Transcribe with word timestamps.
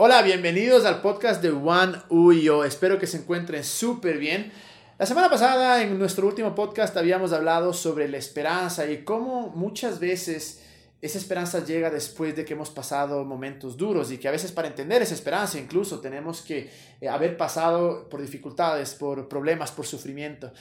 Hola, 0.00 0.22
bienvenidos 0.22 0.84
al 0.84 1.00
podcast 1.00 1.42
de 1.42 1.50
One 1.50 1.98
Uyo. 2.08 2.62
Espero 2.62 3.00
que 3.00 3.08
se 3.08 3.16
encuentren 3.16 3.64
súper 3.64 4.18
bien. 4.18 4.52
La 4.96 5.06
semana 5.06 5.28
pasada, 5.28 5.82
en 5.82 5.98
nuestro 5.98 6.28
último 6.28 6.54
podcast, 6.54 6.96
habíamos 6.96 7.32
hablado 7.32 7.72
sobre 7.72 8.06
la 8.06 8.16
esperanza 8.16 8.88
y 8.88 9.02
cómo 9.02 9.48
muchas 9.48 9.98
veces 9.98 10.62
esa 11.02 11.18
esperanza 11.18 11.64
llega 11.64 11.90
después 11.90 12.36
de 12.36 12.44
que 12.44 12.54
hemos 12.54 12.70
pasado 12.70 13.24
momentos 13.24 13.76
duros 13.76 14.12
y 14.12 14.18
que 14.18 14.28
a 14.28 14.30
veces 14.30 14.52
para 14.52 14.68
entender 14.68 15.02
esa 15.02 15.14
esperanza 15.14 15.58
incluso 15.58 15.98
tenemos 15.98 16.42
que 16.42 16.70
eh, 17.00 17.08
haber 17.08 17.36
pasado 17.36 18.08
por 18.08 18.20
dificultades, 18.20 18.94
por 18.94 19.28
problemas, 19.28 19.72
por 19.72 19.84
sufrimiento. 19.84 20.52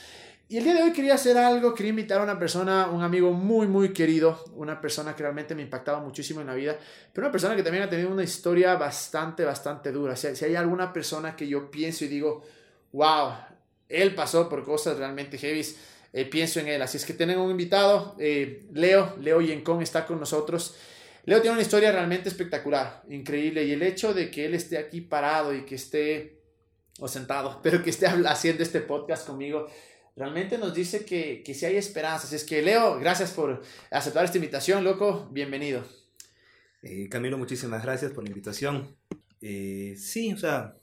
Y 0.50 0.58
el 0.58 0.64
día 0.64 0.76
de 0.76 0.84
hoy 0.84 0.94
quería 0.94 1.16
hacer 1.16 1.38
algo, 1.38 1.74
quería 1.74 1.90
invitar 1.90 2.22
a 2.22 2.24
una 2.24 2.40
persona, 2.40 2.88
un 2.88 3.04
amigo 3.04 3.34
muy, 3.34 3.68
muy 3.68 3.92
querido, 3.92 4.46
una 4.54 4.80
persona 4.80 5.14
que 5.14 5.22
realmente 5.22 5.54
me 5.54 5.62
ha 5.62 5.66
impactado 5.66 6.00
muchísimo 6.00 6.40
en 6.40 6.48
la 6.48 6.54
vida, 6.54 6.80
pero 7.12 7.28
una 7.28 7.34
persona 7.34 7.54
que 7.54 7.64
también 7.64 7.84
ha 7.84 7.90
tenido 7.90 8.10
una 8.10 8.24
historia 8.24 8.76
bastante, 8.76 9.44
bastante 9.44 9.92
dura. 9.92 10.16
Si, 10.16 10.34
si 10.38 10.46
hay 10.46 10.56
alguna 10.56 10.94
persona 10.94 11.36
que 11.36 11.50
yo 11.50 11.70
pienso 11.70 12.06
y 12.06 12.08
digo, 12.08 12.46
wow, 12.94 13.34
él 13.90 14.16
pasó 14.16 14.48
por 14.48 14.64
cosas 14.64 14.98
realmente 14.98 15.38
heavy, 15.38 15.66
eh, 16.14 16.24
pienso 16.24 16.62
en 16.62 16.70
él. 16.70 16.82
Así 16.82 16.96
es 16.96 17.04
que 17.04 17.14
tenemos 17.14 17.44
un 17.44 17.52
invitado, 17.52 18.16
eh, 18.18 18.68
Leo, 18.72 19.18
Leo 19.20 19.42
Yencón 19.42 19.82
está 19.82 20.06
con 20.06 20.18
nosotros. 20.18 20.78
Leo 21.26 21.42
tiene 21.42 21.56
una 21.56 21.62
historia 21.62 21.92
realmente 21.92 22.30
espectacular, 22.30 23.04
increíble, 23.10 23.66
y 23.66 23.74
el 23.74 23.84
hecho 23.84 24.14
de 24.14 24.32
que 24.32 24.46
él 24.46 24.54
esté 24.54 24.78
aquí 24.78 25.02
parado 25.02 25.54
y 25.54 25.66
que 25.66 25.76
esté, 25.76 26.40
o 27.00 27.10
sentado, 27.10 27.60
pero 27.64 27.84
que 27.84 27.90
esté 27.90 28.08
haciendo 28.08 28.64
este 28.64 28.80
podcast 28.80 29.28
conmigo, 29.28 29.68
realmente 30.18 30.58
nos 30.58 30.74
dice 30.74 31.06
que, 31.06 31.44
que 31.44 31.54
sí 31.54 31.66
hay 31.66 31.78
esperanzas. 31.78 32.34
Es 32.34 32.44
que, 32.44 32.62
Leo, 32.62 33.00
gracias 33.00 33.32
por 33.32 33.62
aceptar 33.92 34.26
esta 34.26 34.38
invitación, 34.38 34.84
loco. 34.84 35.30
Bienvenido. 35.32 35.86
Eh, 36.82 37.08
Camilo, 37.08 37.38
muchísimas 37.38 37.84
gracias 37.84 38.12
por 38.12 38.24
la 38.24 38.32
invitación. 38.32 38.98
Eh, 39.42 39.96
sí, 39.98 40.34
o 40.34 40.38
sea, 40.38 40.76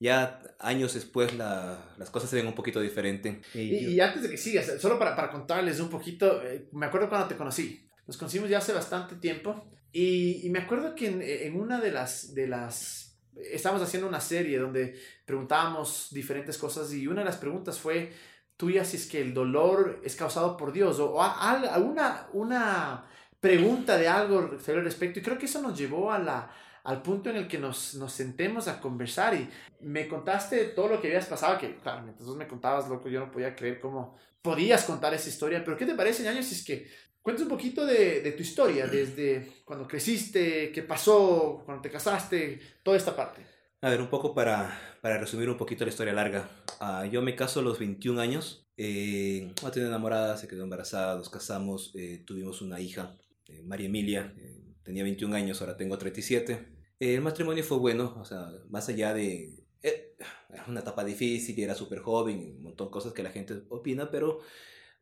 ya 0.00 0.42
años 0.58 0.94
después 0.94 1.34
la, 1.34 1.94
las 1.98 2.10
cosas 2.10 2.30
se 2.30 2.36
ven 2.36 2.46
un 2.46 2.54
poquito 2.54 2.80
diferente. 2.80 3.42
Y, 3.52 3.60
y, 3.60 4.00
antes 4.00 4.22
de 4.22 4.30
que 4.30 4.38
sigas, 4.38 4.80
solo 4.80 4.98
para, 4.98 5.14
para 5.14 5.30
contarles 5.30 5.78
un 5.78 5.90
poquito, 5.90 6.42
eh, 6.42 6.68
me 6.72 6.86
acuerdo 6.86 7.10
cuando 7.10 7.28
te 7.28 7.36
conocí. 7.36 7.86
Nos 8.06 8.16
conocimos 8.16 8.48
ya 8.48 8.58
hace 8.58 8.72
bastante 8.72 9.16
tiempo 9.16 9.70
y, 9.92 10.46
y 10.46 10.50
me 10.50 10.60
acuerdo 10.60 10.94
que 10.94 11.06
en, 11.08 11.22
en, 11.22 11.54
una 11.54 11.80
de 11.80 11.92
las, 11.92 12.34
de 12.34 12.48
las... 12.48 13.18
Estábamos 13.36 13.82
haciendo 13.82 14.08
una 14.08 14.20
serie 14.20 14.58
donde 14.58 14.94
preguntábamos 15.26 16.08
diferentes 16.12 16.56
cosas 16.56 16.92
y 16.92 17.06
una 17.06 17.22
de 17.22 17.26
las 17.26 17.36
preguntas 17.36 17.78
fue 17.78 18.12
tuya 18.56 18.84
si 18.84 18.96
es 18.96 19.06
que 19.06 19.20
el 19.20 19.34
dolor 19.34 20.00
es 20.04 20.16
causado 20.16 20.56
por 20.56 20.72
Dios 20.72 20.98
o, 21.00 21.22
alguna 21.22 22.28
una 22.32 23.04
pregunta 23.40 23.98
de 23.98 24.08
algo 24.08 24.38
al 24.38 24.84
respecto. 24.84 25.18
Y 25.18 25.22
creo 25.22 25.38
que 25.38 25.46
eso 25.46 25.60
nos 25.60 25.76
llevó 25.76 26.10
a 26.10 26.18
la, 26.18 26.50
al 26.84 27.02
punto 27.02 27.30
en 27.30 27.36
el 27.36 27.48
que 27.48 27.58
nos, 27.58 27.94
nos 27.94 28.12
sentemos 28.12 28.68
a 28.68 28.80
conversar 28.80 29.34
y 29.34 29.48
me 29.80 30.08
contaste 30.08 30.66
todo 30.66 30.88
lo 30.88 31.00
que 31.00 31.08
habías 31.08 31.26
pasado, 31.26 31.58
que 31.58 31.76
claro, 31.76 32.02
mientras 32.02 32.28
me 32.28 32.46
contabas, 32.46 32.88
loco, 32.88 33.08
yo 33.08 33.20
no 33.20 33.30
podía 33.30 33.54
creer 33.54 33.80
cómo 33.80 34.16
podías 34.40 34.84
contar 34.84 35.14
esa 35.14 35.28
historia, 35.28 35.64
pero 35.64 35.76
¿qué 35.76 35.86
te 35.86 35.94
parece, 35.94 36.22
Ñaño, 36.22 36.42
si 36.42 36.54
es 36.54 36.64
que 36.64 36.86
cuentes 37.22 37.44
un 37.44 37.48
poquito 37.48 37.86
de, 37.86 38.20
de, 38.20 38.32
tu 38.32 38.42
historia, 38.42 38.86
desde 38.86 39.62
cuando 39.64 39.88
creciste, 39.88 40.70
qué 40.70 40.82
pasó, 40.82 41.62
cuando 41.64 41.82
te 41.82 41.90
casaste, 41.90 42.60
toda 42.82 42.98
esta 42.98 43.16
parte? 43.16 43.53
A 43.84 43.90
ver, 43.90 44.00
un 44.00 44.08
poco 44.08 44.32
para, 44.32 44.80
para 45.02 45.18
resumir 45.18 45.50
un 45.50 45.58
poquito 45.58 45.84
la 45.84 45.90
historia 45.90 46.14
larga. 46.14 46.48
Uh, 46.80 47.04
yo 47.04 47.20
me 47.20 47.36
caso 47.36 47.60
a 47.60 47.62
los 47.62 47.78
21 47.78 48.18
años, 48.18 48.66
eh, 48.78 49.52
no 49.62 49.70
tenía 49.72 49.90
enamorada, 49.90 50.38
se 50.38 50.48
quedó 50.48 50.64
embarazada, 50.64 51.16
nos 51.18 51.28
casamos, 51.28 51.92
eh, 51.94 52.22
tuvimos 52.26 52.62
una 52.62 52.80
hija, 52.80 53.14
eh, 53.46 53.60
María 53.62 53.88
Emilia, 53.88 54.32
eh, 54.38 54.74
tenía 54.84 55.02
21 55.02 55.36
años, 55.36 55.60
ahora 55.60 55.76
tengo 55.76 55.98
37. 55.98 56.66
el 56.98 57.20
matrimonio 57.20 57.62
fue 57.62 57.76
bueno, 57.76 58.16
o 58.18 58.24
sea, 58.24 58.50
más 58.70 58.88
allá 58.88 59.12
de... 59.12 59.62
Era 59.82 60.64
una 60.66 60.80
etapa 60.80 61.04
difícil 61.04 61.60
era 61.60 61.74
súper 61.74 61.98
joven, 61.98 62.54
un 62.56 62.62
montón 62.62 62.86
de 62.86 62.90
cosas 62.90 63.12
que 63.12 63.22
la 63.22 63.32
gente 63.32 63.64
opina, 63.68 64.10
pero 64.10 64.40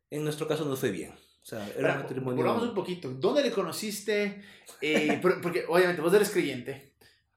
en 0.09 0.25
nuestro 0.25 0.45
caso 0.45 0.65
no 0.65 0.75
fue 0.75 0.91
bien. 0.91 1.11
O 1.11 1.45
sea, 1.45 1.65
era 1.69 1.81
Para, 1.81 1.93
un 1.93 2.01
matrimonio... 2.01 2.43
Volvamos 2.43 2.67
un 2.67 2.75
poquito. 2.75 3.13
¿Dónde 3.13 3.43
le 3.43 3.51
conociste? 3.51 4.43
porque 5.41 5.63
obviamente 5.69 6.01
vos 6.01 6.13
eres 6.13 6.31
creyente. 6.31 6.92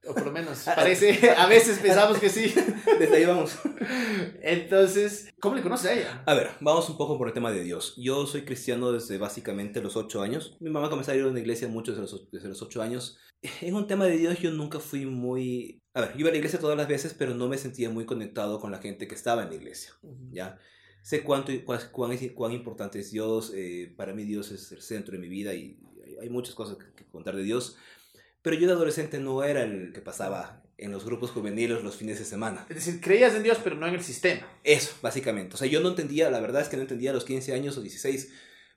O 0.09 0.15
por 0.15 0.27
lo 0.27 0.33
menos 0.33 0.62
parece, 0.65 1.31
a 1.37 1.47
veces 1.47 1.78
pensamos 1.78 2.19
que 2.19 2.28
sí. 2.28 2.55
Desde 2.99 3.17
ahí 3.17 3.25
vamos. 3.25 3.59
Entonces, 4.41 5.33
¿cómo 5.41 5.56
le 5.56 5.62
conoces 5.62 5.91
a 5.91 5.94
ella? 5.94 6.22
A 6.27 6.34
ver, 6.34 6.50
vamos 6.61 6.89
un 6.89 6.97
poco 6.97 7.19
por 7.19 7.28
el 7.28 7.34
tema 7.34 7.50
de 7.50 7.62
Dios. 7.62 7.94
Yo 7.97 8.27
soy 8.27 8.43
cristiano 8.43 8.93
desde 8.93 9.19
básicamente 9.19 9.83
los 9.83 9.97
8 9.97 10.22
años. 10.22 10.56
Mi 10.61 10.71
mamá 10.71 10.89
comenzó 10.89 11.12
a 11.12 11.17
ir 11.17 11.22
a 11.22 11.28
una 11.28 11.41
iglesia 11.41 11.69
mucho 11.69 11.93
desde 11.93 12.03
los, 12.03 12.31
desde 12.31 12.49
los 12.49 12.62
8 12.62 12.83
años. 12.83 13.19
En 13.61 13.75
un 13.75 13.87
tema 13.87 14.06
de 14.06 14.17
Dios 14.17 14.39
yo 14.39 14.50
nunca 14.50 14.81
fui 14.81 15.06
muy... 15.06 15.83
A 15.94 16.00
ver, 16.00 16.12
yo 16.12 16.21
iba 16.21 16.28
a 16.28 16.33
la 16.33 16.38
iglesia 16.38 16.59
todas 16.59 16.77
las 16.77 16.88
veces, 16.88 17.15
pero 17.15 17.34
no 17.34 17.49
me 17.49 17.59
sentía 17.59 17.91
muy 17.91 18.06
conectado 18.06 18.61
con 18.61 18.71
la 18.71 18.78
gente 18.78 19.09
que 19.09 19.15
estaba 19.15 19.43
en 19.43 19.50
la 19.50 19.56
iglesia. 19.56 19.93
¿Ya? 20.31 20.59
Sé 21.03 21.23
cuánto, 21.23 21.53
cuán, 21.65 21.81
cuán, 22.34 22.53
importante 22.53 22.99
es 22.99 23.11
Dios. 23.11 23.53
Eh, 23.55 23.94
para 23.97 24.12
mí 24.15 24.25
Dios 24.25 24.50
es 24.50 24.73
el 24.73 24.83
centro 24.83 25.12
de 25.12 25.19
mi 25.19 25.28
vida 25.28 25.55
y 25.55 25.78
hay 26.21 26.31
muchas 26.31 26.55
cosas 26.55 26.77
que 26.77 27.05
contar 27.06 27.37
de 27.37 27.43
Dios 27.43 27.77
pero 28.46 28.58
yo 28.58 28.68
de 28.68 28.74
adolescente 28.74 29.18
no 29.18 29.42
era 29.42 29.64
el 29.64 29.92
que 29.92 30.00
pasaba 30.00 30.62
en 30.78 30.92
los 30.92 31.04
grupos 31.04 31.32
juveniles 31.32 31.82
los 31.82 31.96
fines 31.96 32.20
de 32.20 32.24
semana. 32.24 32.64
Es 32.68 32.76
decir, 32.76 33.00
creías 33.00 33.34
en 33.34 33.42
Dios, 33.42 33.58
pero 33.64 33.74
no 33.74 33.88
en 33.88 33.94
el 33.94 34.04
sistema. 34.04 34.46
Eso, 34.62 34.94
básicamente. 35.02 35.56
O 35.56 35.56
sea, 35.56 35.66
yo 35.66 35.80
no 35.80 35.88
entendía, 35.88 36.30
la 36.30 36.38
verdad 36.38 36.62
es 36.62 36.68
que 36.68 36.76
no 36.76 36.82
entendía 36.82 37.10
a 37.10 37.12
los 37.12 37.24
15 37.24 37.54
años 37.54 37.76
o 37.76 37.80
16 37.80 38.32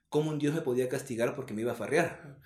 cómo 0.09 0.31
un 0.31 0.39
Dios 0.39 0.55
me 0.55 0.61
podía 0.61 0.89
castigar 0.89 1.35
porque 1.35 1.53
me 1.53 1.61
iba 1.61 1.73
a 1.73 1.75
farrear. 1.75 2.39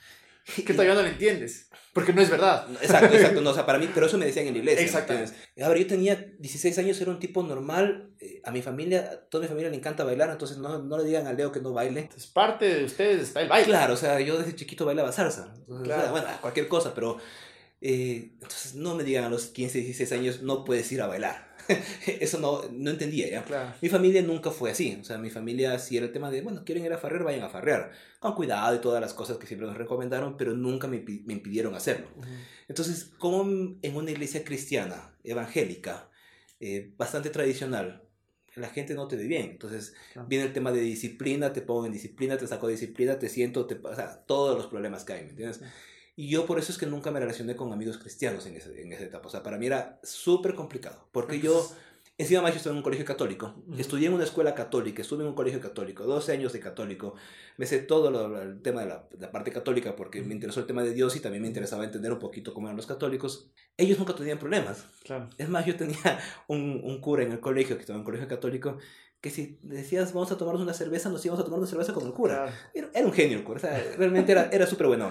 Que 0.66 0.74
todavía 0.74 0.94
no 0.94 1.02
lo 1.02 1.08
entiendes, 1.08 1.70
porque 1.94 2.12
no 2.12 2.22
es 2.22 2.30
verdad. 2.30 2.68
Exacto, 2.82 3.16
exacto. 3.16 3.42
No, 3.42 3.52
o 3.52 3.54
sea, 3.54 3.66
para 3.66 3.80
mí, 3.80 3.90
pero 3.94 4.08
eso 4.08 4.18
me 4.18 4.26
decían 4.26 4.48
en 4.48 4.54
la 4.54 4.60
iglesia. 4.60 4.84
Exactamente. 4.84 5.34
A 5.62 5.70
ver, 5.70 5.80
yo 5.80 5.88
tenía 5.88 6.16
16 6.40 6.78
años, 6.80 7.00
era 7.00 7.12
un 7.12 7.20
tipo 7.20 7.44
normal. 7.44 8.12
Eh, 8.20 8.42
a 8.44 8.52
mi 8.52 8.62
familia, 8.62 9.10
a 9.12 9.18
toda 9.30 9.44
mi 9.44 9.48
familia 9.48 9.70
le 9.70 9.78
encanta 9.78 10.04
bailar, 10.04 10.30
entonces 10.30 10.58
no, 10.58 10.80
no 10.80 10.98
le 10.98 11.06
digan 11.06 11.28
a 11.28 11.34
Leo 11.34 11.52
que 11.52 11.62
no 11.62 11.72
baile. 11.72 12.02
Entonces, 12.02 12.28
parte 12.28 12.66
de 12.66 12.84
ustedes 12.84 13.22
está 13.24 13.42
el 13.42 13.48
baile. 13.48 13.68
Claro, 13.68 13.94
o 13.94 13.98
sea, 13.98 14.20
yo 14.20 14.38
desde 14.38 14.56
chiquito 14.56 14.86
bailaba 14.86 15.12
salsa. 15.12 15.54
Entonces, 15.60 15.86
claro. 15.86 16.02
o 16.02 16.04
sea, 16.04 16.12
bueno, 16.12 16.28
cualquier 16.42 16.68
cosa, 16.68 16.94
pero 16.94 17.18
eh, 17.86 18.32
entonces 18.42 18.76
no 18.76 18.96
me 18.96 19.04
digan 19.04 19.26
a 19.26 19.30
los 19.30 19.48
15, 19.48 19.80
16 19.80 20.12
años 20.14 20.42
no 20.42 20.64
puedes 20.64 20.92
ir 20.92 21.02
a 21.02 21.08
bailar. 21.08 21.53
Eso 22.20 22.40
no, 22.40 22.62
no 22.72 22.92
entendía 22.92 23.30
ya. 23.30 23.44
Claro. 23.44 23.74
Mi 23.82 23.90
familia 23.90 24.22
nunca 24.22 24.52
fue 24.52 24.72
así. 24.72 24.98
O 25.00 25.04
sea, 25.04 25.18
mi 25.18 25.30
familia 25.30 25.78
sí 25.80 25.98
era 25.98 26.06
el 26.06 26.12
tema 26.12 26.30
de, 26.32 26.42
bueno, 26.42 26.64
quieren 26.66 26.86
ir 26.86 26.94
a 26.94 26.98
farrear, 26.98 27.24
vayan 27.24 27.44
a 27.44 27.50
farrear. 27.50 27.92
Con 28.20 28.36
cuidado 28.36 28.76
y 28.76 28.80
todas 28.80 29.02
las 29.02 29.14
cosas 29.14 29.38
que 29.38 29.48
siempre 29.48 29.68
nos 29.68 29.78
recomendaron, 29.78 30.38
pero 30.38 30.54
nunca 30.54 30.88
me, 30.88 31.00
me 31.00 31.34
impidieron 31.34 31.76
hacerlo. 31.76 32.08
Uh 32.16 32.22
-huh. 32.22 32.38
Entonces, 32.68 33.12
como 33.18 33.44
en 33.82 33.96
una 33.96 34.12
iglesia 34.12 34.44
cristiana, 34.44 35.16
evangélica, 35.24 36.10
eh, 36.60 36.94
bastante 36.98 37.30
tradicional, 37.30 38.08
la 38.56 38.70
gente 38.70 38.94
no 38.94 39.08
te 39.08 39.16
ve 39.16 39.24
bien. 39.26 39.52
Entonces, 39.52 39.94
claro. 40.14 40.28
viene 40.28 40.46
el 40.46 40.54
tema 40.54 40.72
de 40.72 40.82
disciplina, 40.82 41.54
te 41.54 41.62
pongo 41.62 41.86
en 41.86 41.92
disciplina, 41.92 42.38
te 42.38 42.48
saco 42.48 42.68
de 42.68 42.74
disciplina, 42.74 43.18
te 43.20 43.30
siento, 43.30 43.66
te, 43.66 43.76
o 43.76 43.96
sea, 43.96 44.24
todos 44.26 44.56
los 44.58 44.68
problemas 44.68 45.04
que 45.04 45.14
hay, 45.14 45.24
¿me 45.24 45.30
entiendes? 45.32 45.62
Uh 45.62 45.66
-huh. 45.66 45.93
Y 46.16 46.30
yo 46.30 46.46
por 46.46 46.60
eso 46.60 46.72
es 46.72 46.78
que 46.78 46.86
nunca 46.86 47.12
me 47.12 47.20
relacioné 47.20 47.56
con 47.56 47.74
amigos 47.74 47.98
cristianos 47.98 48.46
en, 48.46 48.56
ese, 48.56 48.82
en 48.82 48.92
esa 48.94 49.04
etapa. 49.04 49.28
O 49.28 49.32
sea, 49.32 49.42
para 49.42 49.58
mí 49.58 49.66
era 49.66 50.00
súper 50.04 50.54
complicado. 50.54 51.08
Porque 51.12 51.40
yo, 51.40 51.68
encima 52.20 52.44
más 52.44 52.52
yo 52.52 52.58
estuve 52.58 52.72
en 52.72 52.78
un 52.78 52.84
colegio 52.84 53.06
católico. 53.06 53.56
Uh 53.66 53.74
-huh. 53.74 53.80
Estudié 53.80 54.08
en 54.08 54.14
una 54.14 54.24
escuela 54.24 54.54
católica, 54.54 55.02
estuve 55.02 55.24
en 55.24 55.30
un 55.30 55.36
colegio 55.36 55.60
católico, 55.60 56.04
12 56.04 56.32
años 56.32 56.54
de 56.54 56.60
católico. 56.60 57.16
Me 57.58 57.66
sé 57.66 57.80
todo 57.80 58.12
lo, 58.12 58.40
el 58.42 58.62
tema 58.62 58.82
de 58.82 58.88
la, 58.90 59.08
la, 59.20 59.32
parte 59.32 59.52
católica 59.52 59.96
porque 59.96 60.22
me 60.22 60.36
interesó 60.36 60.60
el 60.60 60.68
tema 60.68 60.84
de 60.84 60.94
Dios 60.94 61.16
y 61.16 61.20
también 61.20 61.42
me 61.42 61.48
interesaba 61.48 61.84
entender 61.84 62.12
un 62.12 62.20
poquito 62.20 62.54
cómo 62.54 62.68
eran 62.68 62.78
los 62.78 62.86
católicos. 62.86 63.52
Ellos 63.76 63.98
nunca 63.98 64.14
tenían 64.14 64.38
problemas. 64.38 64.86
Claro. 65.04 65.30
Es 65.40 65.50
más, 65.50 65.66
yo 65.66 65.76
tenía 65.76 65.98
un, 66.48 66.80
un 66.84 67.02
cura 67.02 67.24
en 67.24 67.32
el 67.32 67.40
colegio, 67.40 67.76
que 67.76 67.82
estaba 67.82 67.98
en 67.98 68.02
un 68.02 68.06
colegio 68.06 68.28
católico, 68.28 68.78
que 69.20 69.32
si 69.32 69.58
decías 69.64 70.14
vamos 70.14 70.32
a 70.32 70.38
tomarnos 70.38 70.62
una 70.62 70.74
cerveza, 70.74 71.10
nos 71.10 71.26
íbamos 71.26 71.42
a 71.42 71.46
tomar 71.46 71.58
una 71.60 71.68
cerveza 71.68 71.94
con 71.94 72.06
el 72.06 72.14
cura. 72.14 72.36
Claro. 72.44 72.52
Era, 72.74 72.90
era, 72.94 73.08
un 73.08 73.14
genio 73.14 73.38
el 73.38 73.44
cura, 73.44 73.58
o 73.58 73.62
sea, 73.62 73.82
realmente 73.98 74.34
era, 74.34 74.50
era 74.52 74.68
súper 74.68 74.88
bueno. 74.88 75.10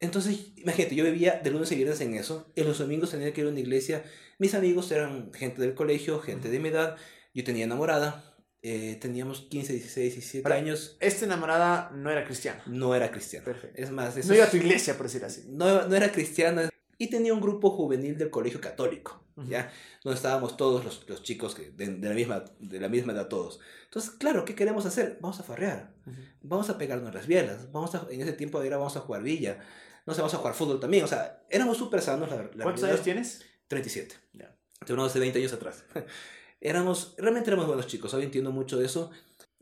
Entonces, 0.00 0.52
imagínate, 0.56 0.94
yo 0.94 1.04
vivía 1.04 1.40
de 1.42 1.50
lunes 1.50 1.72
a 1.72 1.74
viernes 1.74 2.00
en 2.00 2.14
eso. 2.14 2.50
En 2.54 2.66
los 2.66 2.78
domingos 2.78 3.10
tenía 3.10 3.32
que 3.32 3.40
ir 3.40 3.46
a 3.46 3.50
una 3.50 3.60
iglesia. 3.60 4.04
Mis 4.38 4.54
amigos 4.54 4.90
eran 4.92 5.32
gente 5.34 5.60
del 5.60 5.74
colegio, 5.74 6.20
gente 6.20 6.48
de 6.50 6.60
mi 6.60 6.68
edad. 6.68 6.96
Yo 7.34 7.42
tenía 7.42 7.64
enamorada. 7.64 8.36
Eh, 8.62 8.98
teníamos 9.00 9.42
15, 9.42 9.72
16, 9.72 10.14
17 10.14 10.42
Para, 10.42 10.56
años. 10.56 10.96
Esta 11.00 11.24
enamorada 11.24 11.90
no 11.94 12.10
era 12.10 12.24
cristiana. 12.24 12.62
No 12.66 12.94
era 12.94 13.10
cristiana. 13.10 13.44
Perfecto. 13.44 13.80
Es 13.80 13.90
más, 13.90 14.16
no 14.26 14.34
iba 14.34 14.44
a 14.44 14.50
tu 14.50 14.56
iglesia, 14.56 14.96
por 14.96 15.06
decir 15.06 15.24
así. 15.24 15.44
No, 15.48 15.86
no 15.86 15.96
era 15.96 16.10
cristiana. 16.12 16.68
Y 16.96 17.08
tenía 17.08 17.32
un 17.32 17.40
grupo 17.40 17.70
juvenil 17.70 18.18
del 18.18 18.30
colegio 18.30 18.60
católico, 18.60 19.24
uh 19.36 19.42
-huh. 19.42 19.48
¿ya? 19.48 19.72
Donde 20.02 20.16
estábamos 20.16 20.56
todos 20.56 20.84
los, 20.84 21.08
los 21.08 21.22
chicos 21.22 21.54
que 21.54 21.70
de, 21.70 21.94
de, 21.94 22.08
la 22.08 22.14
misma, 22.14 22.44
de 22.58 22.80
la 22.80 22.88
misma 22.88 23.12
edad 23.12 23.28
todos. 23.28 23.60
Entonces, 23.84 24.10
claro, 24.10 24.44
¿qué 24.44 24.56
queremos 24.56 24.84
hacer? 24.84 25.18
Vamos 25.20 25.38
a 25.38 25.44
farrear. 25.44 25.94
Uh 26.06 26.10
-huh. 26.10 26.14
Vamos 26.42 26.70
a 26.70 26.76
pegarnos 26.78 27.14
las 27.14 27.28
bielas. 27.28 27.70
Vamos 27.70 27.94
a, 27.94 28.08
en 28.10 28.20
ese 28.20 28.32
tiempo 28.32 28.60
era 28.62 28.76
vamos 28.76 28.96
a 28.96 29.00
jugar 29.00 29.22
villa 29.22 29.60
no 30.08 30.14
sé, 30.14 30.22
vamos 30.22 30.32
a 30.32 30.38
jugar 30.38 30.54
fútbol 30.54 30.80
también. 30.80 31.04
O 31.04 31.06
sea, 31.06 31.44
éramos 31.50 31.76
súper 31.76 32.00
sanos. 32.00 32.30
La, 32.30 32.36
la 32.36 32.42
¿Cuántos 32.48 32.80
realidad. 32.80 32.90
años 32.92 33.02
tienes? 33.02 33.44
37. 33.68 34.14
Ya. 34.32 34.56
Tengo 34.86 35.06
de 35.06 35.20
20 35.20 35.38
años 35.38 35.52
atrás. 35.52 35.84
éramos, 36.62 37.14
realmente 37.18 37.50
éramos 37.50 37.66
buenos 37.66 37.86
chicos. 37.86 38.14
Hoy 38.14 38.22
entiendo 38.24 38.50
mucho 38.50 38.78
de 38.78 38.86
eso. 38.86 39.10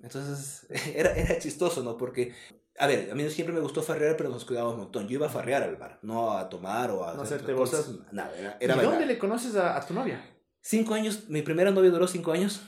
Entonces, 0.01 0.69
era, 0.95 1.13
era 1.17 1.37
chistoso, 1.41 1.83
¿no? 1.83 1.97
Porque 1.97 2.33
a 2.79 2.87
ver, 2.87 3.11
a 3.11 3.17
mí 3.17 3.29
siempre 3.31 3.53
me 3.55 3.61
gustó 3.61 3.83
farrear, 3.83 4.17
pero 4.17 4.29
nos 4.31 4.45
cuidábamos 4.45 4.77
un 4.77 4.83
montón. 4.83 5.09
Yo 5.09 5.15
iba 5.15 5.27
a 5.27 5.31
farrear 5.31 5.65
al 5.65 5.75
bar, 5.75 5.99
no 6.03 6.39
a 6.39 6.49
tomar 6.49 6.93
o 6.93 7.05
a 7.05 7.15
No 7.15 7.23
hacer 7.23 7.39
hacerte 7.41 7.55
otras 7.55 7.71
cosas. 7.71 8.13
Nada, 8.13 8.33
era, 8.39 8.57
era 8.61 8.75
¿Y 8.75 8.77
bailar. 8.77 8.95
dónde 8.95 9.07
le 9.07 9.19
conoces 9.19 9.57
a, 9.57 9.77
a 9.77 9.85
tu 9.85 9.95
novia? 9.95 10.25
Cinco 10.61 10.95
años, 10.95 11.29
mi 11.29 11.43
primera 11.43 11.73
novia 11.73 11.91
duró 11.91 12.07
cinco 12.07 12.31
años. 12.31 12.61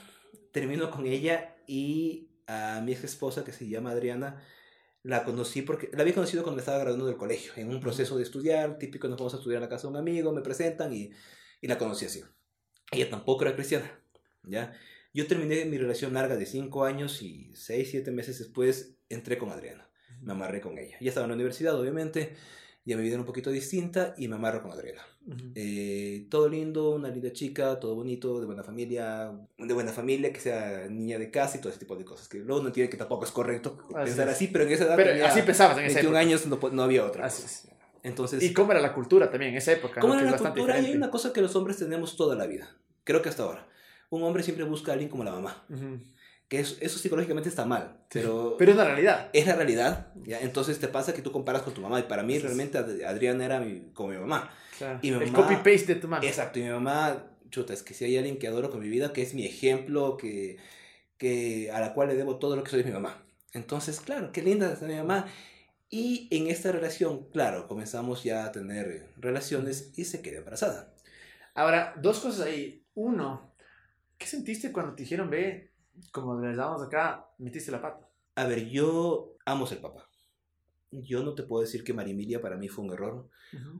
Termino 0.51 0.91
con 0.91 1.05
ella 1.05 1.55
y 1.65 2.29
a 2.45 2.81
mi 2.83 2.91
ex 2.91 3.05
esposa, 3.05 3.45
que 3.45 3.53
se 3.53 3.69
llama 3.69 3.91
Adriana, 3.91 4.43
la 5.03 5.23
conocí 5.23 5.61
porque 5.61 5.89
la 5.93 6.01
había 6.01 6.13
conocido 6.13 6.43
cuando 6.43 6.57
me 6.57 6.61
estaba 6.61 6.79
graduando 6.79 7.07
del 7.07 7.17
colegio, 7.17 7.53
en 7.55 7.69
un 7.69 7.79
proceso 7.79 8.17
de 8.17 8.23
estudiar, 8.23 8.77
típico, 8.77 9.07
nos 9.07 9.17
vamos 9.17 9.33
a 9.33 9.37
estudiar 9.37 9.61
a 9.61 9.65
la 9.65 9.69
casa 9.69 9.83
de 9.83 9.91
un 9.91 9.97
amigo, 9.97 10.31
me 10.31 10.41
presentan 10.41 10.93
y, 10.93 11.11
y 11.61 11.67
la 11.67 11.77
conocí 11.77 12.05
así. 12.05 12.23
Ella 12.91 13.09
tampoco 13.09 13.43
era 13.43 13.55
cristiana, 13.55 13.89
¿ya? 14.43 14.73
Yo 15.13 15.25
terminé 15.27 15.65
mi 15.65 15.77
relación 15.77 16.13
larga 16.13 16.35
de 16.35 16.45
cinco 16.45 16.85
años 16.85 17.21
y 17.21 17.51
seis, 17.55 17.89
siete 17.91 18.11
meses 18.11 18.39
después 18.39 18.97
entré 19.09 19.37
con 19.37 19.49
Adriana, 19.49 19.89
me 20.21 20.33
amarré 20.33 20.61
con 20.61 20.77
ella. 20.77 20.97
Ya 20.99 21.09
estaba 21.09 21.25
en 21.25 21.29
la 21.29 21.35
universidad, 21.35 21.79
obviamente, 21.79 22.35
ya 22.85 22.95
mi 22.97 23.03
vida 23.03 23.13
era 23.13 23.21
un 23.21 23.25
poquito 23.27 23.51
distinta 23.51 24.15
y 24.17 24.27
me 24.27 24.35
amarro 24.35 24.61
con 24.63 24.71
Adriana. 24.71 25.01
Eh, 25.53 26.25
todo 26.29 26.49
lindo, 26.49 26.91
una 26.91 27.09
linda 27.09 27.31
chica, 27.31 27.79
todo 27.79 27.93
bonito, 27.93 28.39
de 28.39 28.47
buena 28.47 28.63
familia, 28.63 29.31
de 29.57 29.73
buena 29.73 29.91
familia, 29.91 30.33
que 30.33 30.39
sea 30.39 30.87
niña 30.89 31.19
de 31.19 31.29
casa 31.29 31.57
y 31.57 31.59
todo 31.61 31.69
ese 31.69 31.79
tipo 31.79 31.95
de 31.95 32.03
cosas. 32.05 32.27
Que 32.27 32.39
luego 32.39 32.61
no 32.61 32.67
entiende 32.69 32.89
que 32.89 32.97
tampoco 32.97 33.25
es 33.25 33.31
correcto 33.31 33.77
Así 33.89 34.05
pensar 34.05 34.27
es. 34.27 34.35
así, 34.35 34.47
pero 34.47 34.63
en 34.65 34.71
esa 34.71 34.85
edad 34.85 34.95
Pero 34.95 35.11
tenía 35.11 35.27
así 35.27 35.41
pensabas 35.43 35.77
en 35.77 35.85
esa 35.85 35.95
21 36.01 36.17
época. 36.19 36.59
años, 36.59 36.73
no, 36.73 36.81
había 36.83 37.05
otra. 37.05 37.25
Así 37.25 37.43
cosa. 37.43 37.67
es. 37.67 37.69
Entonces, 38.01 38.41
¿Y 38.41 38.53
cómo 38.53 38.71
era 38.71 38.81
la 38.81 38.93
cultura 38.93 39.29
también 39.29 39.51
en 39.51 39.57
esa 39.57 39.73
época? 39.73 39.99
¿cómo 40.01 40.15
no? 40.15 40.21
era 40.21 40.31
la 40.31 40.37
cultura? 40.37 40.79
Y 40.79 40.85
hay 40.85 40.95
una 40.95 41.11
cosa 41.11 41.33
que 41.33 41.41
los 41.41 41.55
hombres 41.55 41.77
tenemos 41.77 42.15
toda 42.15 42.35
la 42.35 42.47
vida, 42.47 42.75
creo 43.03 43.21
que 43.21 43.29
hasta 43.29 43.43
ahora. 43.43 43.67
Un 44.09 44.23
hombre 44.23 44.41
siempre 44.41 44.63
busca 44.63 44.91
a 44.91 44.93
alguien 44.93 45.09
como 45.11 45.23
la 45.23 45.31
mamá. 45.31 45.63
Que 46.49 46.59
eso, 46.59 46.75
eso 46.81 46.99
psicológicamente 46.99 47.47
está 47.47 47.63
mal, 47.65 48.01
pero, 48.11 48.55
Pero 48.57 48.71
es 48.71 48.75
una 48.75 48.85
realidad. 48.85 49.29
es 49.33 49.45
la 49.47 49.55
realidad. 49.55 50.07
¿ya? 50.23 50.39
Entonces 50.41 50.79
te 50.79 50.87
pasa 50.89 51.13
que 51.13 51.21
tú 51.21 51.31
comparas 51.31 51.61
con 51.61 51.73
tu 51.73 51.81
mamá 51.81 51.99
y 51.99 52.03
para 52.03 52.23
mí 52.23 52.37
realmente 52.39 52.77
Ad- 52.77 53.03
Adriana 53.03 53.45
era 53.45 53.59
mi- 53.59 53.91
como 53.93 54.09
mi 54.09 54.17
mamá. 54.17 54.51
Claro. 54.77 54.99
Y 55.01 55.11
mi 55.11 55.23
el 55.23 55.31
mamá- 55.31 55.43
copy-paste 55.47 55.93
de 55.93 55.95
tu 56.01 56.07
mano. 56.07 56.25
Exacto, 56.25 56.57
y 56.59 56.63
mi 56.63 56.69
mamá, 56.69 57.23
chuta, 57.51 57.73
es 57.73 57.83
que 57.83 57.93
si 57.93 58.03
hay 58.05 58.17
alguien 58.17 58.39
que 58.39 58.47
adoro 58.47 58.71
con 58.71 58.79
mi 58.81 58.89
vida, 58.89 59.13
que 59.13 59.21
es 59.21 59.33
mi 59.35 59.45
ejemplo, 59.45 60.17
que, 60.17 60.57
que 61.17 61.69
a 61.71 61.79
la 61.79 61.93
cual 61.93 62.07
le 62.09 62.15
debo 62.15 62.39
todo 62.39 62.55
lo 62.55 62.63
que 62.63 62.71
soy 62.71 62.79
es 62.81 62.85
mi 62.87 62.93
mamá. 62.93 63.23
Entonces, 63.53 63.99
claro, 63.99 64.31
qué 64.31 64.41
linda 64.41 64.71
está 64.73 64.85
mi 64.87 64.95
mamá. 64.95 65.27
Y 65.91 66.27
en 66.31 66.47
esta 66.47 66.71
relación, 66.71 67.29
claro, 67.31 67.67
comenzamos 67.67 68.23
ya 68.23 68.45
a 68.45 68.51
tener 68.51 69.07
relaciones 69.17 69.91
y 69.97 70.05
se 70.05 70.21
quedó 70.21 70.37
embarazada. 70.39 70.93
Ahora, 71.55 71.93
dos 72.01 72.19
cosas 72.19 72.47
ahí. 72.47 72.85
Uno, 72.93 73.53
¿qué 74.17 74.27
sentiste 74.27 74.71
cuando 74.71 74.93
te 74.95 75.03
dijeron, 75.03 75.29
ve, 75.29 75.68
como 76.11 76.39
les 76.41 76.57
damos 76.57 76.81
acá, 76.81 77.27
metiste 77.37 77.71
la 77.71 77.81
pata? 77.81 78.09
A 78.35 78.45
ver, 78.45 78.67
yo 78.69 79.35
amo 79.45 79.65
ser 79.67 79.81
papá. 79.81 80.09
Yo 80.91 81.23
no 81.23 81.35
te 81.35 81.43
puedo 81.43 81.61
decir 81.61 81.83
que 81.83 81.93
Marimilia 81.93 82.41
para 82.41 82.57
mí 82.57 82.67
fue 82.67 82.83
un 82.85 82.91
error 82.93 83.29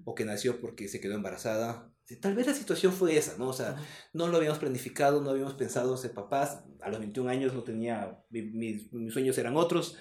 o 0.04 0.16
que 0.16 0.26
nació 0.26 0.60
porque 0.62 0.88
se 0.88 1.00
quedó 1.02 1.16
embarazada. 1.16 1.92
Tal 2.22 2.36
vez 2.36 2.48
la 2.48 2.54
situación 2.54 2.92
fue 2.94 3.18
esa, 3.18 3.38
¿no? 3.38 3.50
O 3.50 3.54
sea, 3.54 3.74
Ujú. 3.74 3.82
no 4.14 4.28
lo 4.28 4.38
habíamos 4.38 4.60
planificado, 4.60 5.22
no 5.22 5.30
habíamos 5.32 5.54
pensado 5.54 5.96
ser 5.98 6.14
papás. 6.14 6.64
A 6.82 6.90
los 6.90 7.00
21 7.00 7.30
años 7.30 7.54
no 7.54 7.64
tenía, 7.64 8.20
mi- 8.30 8.44
mis, 8.44 8.92
mis 8.94 9.14
sueños 9.14 9.38
eran 9.38 9.58
otros. 9.58 9.96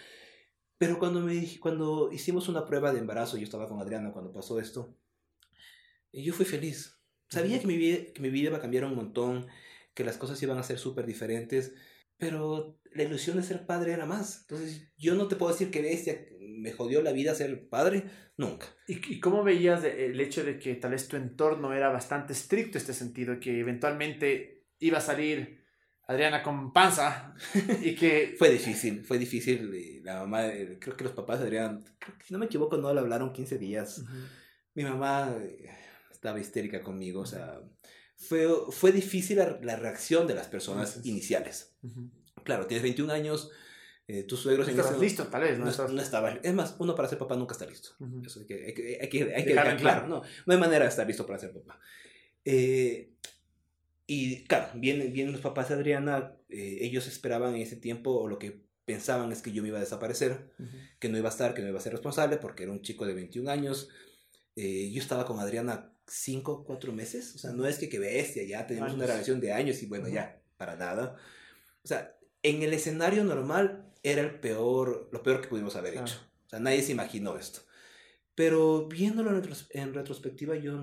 Pero 0.79 0.99
cuando, 0.99 1.21
me, 1.21 1.59
cuando 1.61 2.11
hicimos 2.13 2.49
una 2.49 2.65
prueba 2.65 2.93
de 2.93 3.01
embarazo, 3.01 3.37
yo 3.37 3.45
estaba 3.45 3.69
con 3.69 3.81
Adriana 3.81 4.13
cuando 4.13 4.33
pasó 4.33 4.59
esto, 4.61 4.95
y 6.13 6.25
yo 6.25 6.33
fui 6.33 6.45
feliz. 6.47 6.99
Sabía 7.29 7.61
que 7.61 7.67
mi, 7.67 7.77
vida, 7.77 8.13
que 8.15 8.23
mi 8.23 8.31
vida 8.31 8.49
iba 8.49 8.59
a 8.59 8.63
cambiar 8.63 8.85
un 8.85 8.95
montón, 8.95 9.47
que 9.95 10.05
las 10.05 10.17
cosas 10.17 10.43
iban 10.43 10.57
a 10.59 10.63
ser 10.63 10.79
súper 10.79 11.05
diferentes, 11.05 11.75
pero 12.19 12.81
la 12.93 13.05
ilusión 13.05 13.37
de 13.37 13.43
ser 13.43 13.65
padre 13.67 13.93
era 13.93 14.07
más. 14.07 14.43
Entonces, 14.43 14.93
yo 14.97 15.15
no 15.15 15.29
te 15.29 15.37
puedo 15.37 15.53
decir 15.53 15.71
que 15.71 15.83
bestia, 15.83 16.19
me 16.41 16.73
jodió 16.73 17.03
la 17.03 17.13
vida 17.13 17.35
ser 17.35 17.69
padre, 17.69 18.05
nunca. 18.37 18.67
¿Y, 18.87 19.15
y 19.15 19.21
cómo 19.21 19.45
veías 19.45 19.85
el 19.85 20.21
hecho 20.21 20.45
de 20.45 20.59
que 20.59 20.75
tal 20.75 20.91
vez 20.91 21.09
tu 21.09 21.17
entorno 21.17 21.73
era 21.73 21.89
bastante 21.91 22.33
estricto 22.33 22.77
en 22.77 22.83
este 22.83 22.93
sentido, 22.93 23.39
que 23.41 23.61
eventualmente 23.61 24.67
iba 24.79 24.99
a 24.99 25.03
salir 25.03 25.59
Adriana 26.09 26.43
con 26.43 26.73
panza 26.73 27.35
y 27.83 27.95
que... 27.95 28.35
Fue 28.39 28.51
difícil, 28.51 29.05
fue 29.05 29.19
difícil. 29.19 30.03
La 30.03 30.21
mamá, 30.21 30.51
creo 30.81 30.97
que 30.97 31.05
los 31.05 31.13
papás 31.13 31.41
de 31.41 31.51
creo 31.51 32.19
que 32.19 32.25
si 32.25 32.33
no 32.33 32.39
me 32.39 32.47
equivoco, 32.47 32.79
no 32.79 32.93
le 32.93 33.01
hablaron 33.01 33.33
15 33.33 33.59
días. 33.59 33.99
Ujú. 33.99 34.17
Mi 34.75 34.85
mamá 34.85 35.37
eh, 35.39 35.71
estaba 36.11 36.41
histérica 36.41 36.81
conmigo, 36.81 37.21
o 37.21 37.27
sea, 37.27 37.61
fue, 38.19 38.49
fue 38.71 38.93
difícil 38.93 39.39
la, 39.39 39.59
la 39.63 39.77
reacción 39.77 40.27
de 40.27 40.35
las 40.35 40.49
personas 40.49 41.01
iniciales. 41.05 41.73
Claro, 42.43 42.67
tienes 42.67 42.83
21 42.83 43.13
años, 43.13 43.51
eh, 44.09 44.25
tus 44.25 44.41
suegros 44.41 44.67
No 44.67 44.73
en 44.73 44.81
estabas 44.81 45.01
listo, 45.01 45.27
tal 45.29 45.43
vez, 45.43 45.59
¿no? 45.59 45.65
No, 45.65 46.03
estaba. 46.03 46.33
Es 46.33 46.55
más, 46.55 46.75
uno 46.79 46.95
para 46.95 47.09
ser 47.09 47.19
papá 47.19 47.37
nunca 47.37 47.53
está 47.53 47.65
listo. 47.65 47.91
Eso 48.25 48.41
hay 48.41 48.47
que, 48.47 48.67
hay 48.67 48.75
que, 48.75 48.99
hay 49.01 49.09
que, 49.09 49.35
hay 49.35 49.45
que 49.45 49.51
Dejarlo 49.51 49.71
dejar 49.71 49.77
claro. 49.77 50.09
No, 50.09 50.23
no 50.47 50.53
hay 50.53 50.59
manera 50.59 50.85
de 50.85 50.91
estar 50.91 51.07
listo 51.07 51.27
para 51.27 51.39
ser 51.39 51.53
papá. 51.53 51.79
Eh, 52.45 53.13
y 54.07 54.45
claro, 54.45 54.71
vienen, 54.75 55.13
vienen 55.13 55.33
los 55.33 55.43
papás 55.43 55.69
de 55.69 55.77
Adriana, 55.77 56.35
eh, 56.49 56.79
ellos 56.81 57.07
esperaban 57.07 57.55
en 57.55 57.63
ese 57.63 57.77
tiempo, 57.77 58.19
o 58.19 58.27
lo 58.27 58.39
que 58.39 58.65
pensaban 58.85 59.31
es 59.31 59.43
que 59.43 59.53
yo 59.53 59.63
me 59.63 59.69
iba 59.69 59.77
a 59.77 59.83
desaparecer, 59.83 60.51
que 60.99 61.11
no 61.11 61.19
iba 61.19 61.29
a 61.29 61.33
estar, 61.33 61.53
que 61.55 61.61
no 61.61 61.69
iba 61.69 61.79
a 61.79 61.83
ser 61.83 61.93
responsable, 61.93 62.39
porque 62.39 62.63
era 62.63 62.73
un 62.73 62.81
chico 62.81 63.07
de 63.07 63.15
21 63.15 63.51
años. 63.51 63.91
Eh, 64.57 64.91
yo 64.91 65.01
estaba 65.01 65.27
con 65.27 65.39
Adriana 65.39 65.93
5, 66.09 66.65
4 66.65 66.93
meses, 66.93 67.35
o 67.35 67.39
sea, 67.39 67.53
no 67.53 67.67
es 67.67 67.79
que 67.79 67.89
que 67.89 67.99
bestia, 67.99 68.43
ya 68.45 68.67
tenemos 68.67 68.93
una 68.95 69.05
Años. 69.05 69.11
relación 69.15 69.41
de 69.41 69.53
años 69.53 69.83
y 69.83 69.87
bueno, 69.87 70.09
ya, 70.09 70.41
para 70.57 70.77
nada. 70.77 71.17
O 71.85 71.89
sea, 71.89 72.17
en 72.43 72.63
el 72.63 72.73
escenario 72.73 73.25
normal 73.25 73.93
era 74.03 74.23
el 74.23 74.41
peor, 74.41 75.09
lo 75.13 75.23
peor 75.23 75.41
que 75.41 75.49
pudimos 75.49 75.77
haber 75.77 75.93
Claro. 75.93 76.07
hecho. 76.07 76.21
O 76.47 76.49
sea, 76.49 76.61
nadie 76.61 76.83
se 76.83 76.93
imaginó 76.93 77.37
esto. 77.37 77.61
Pero 78.35 78.87
viéndolo 78.89 79.31
en, 79.31 79.43
retros- 79.43 79.67
en 79.71 79.93
retrospectiva, 79.95 80.57
yo... 80.57 80.83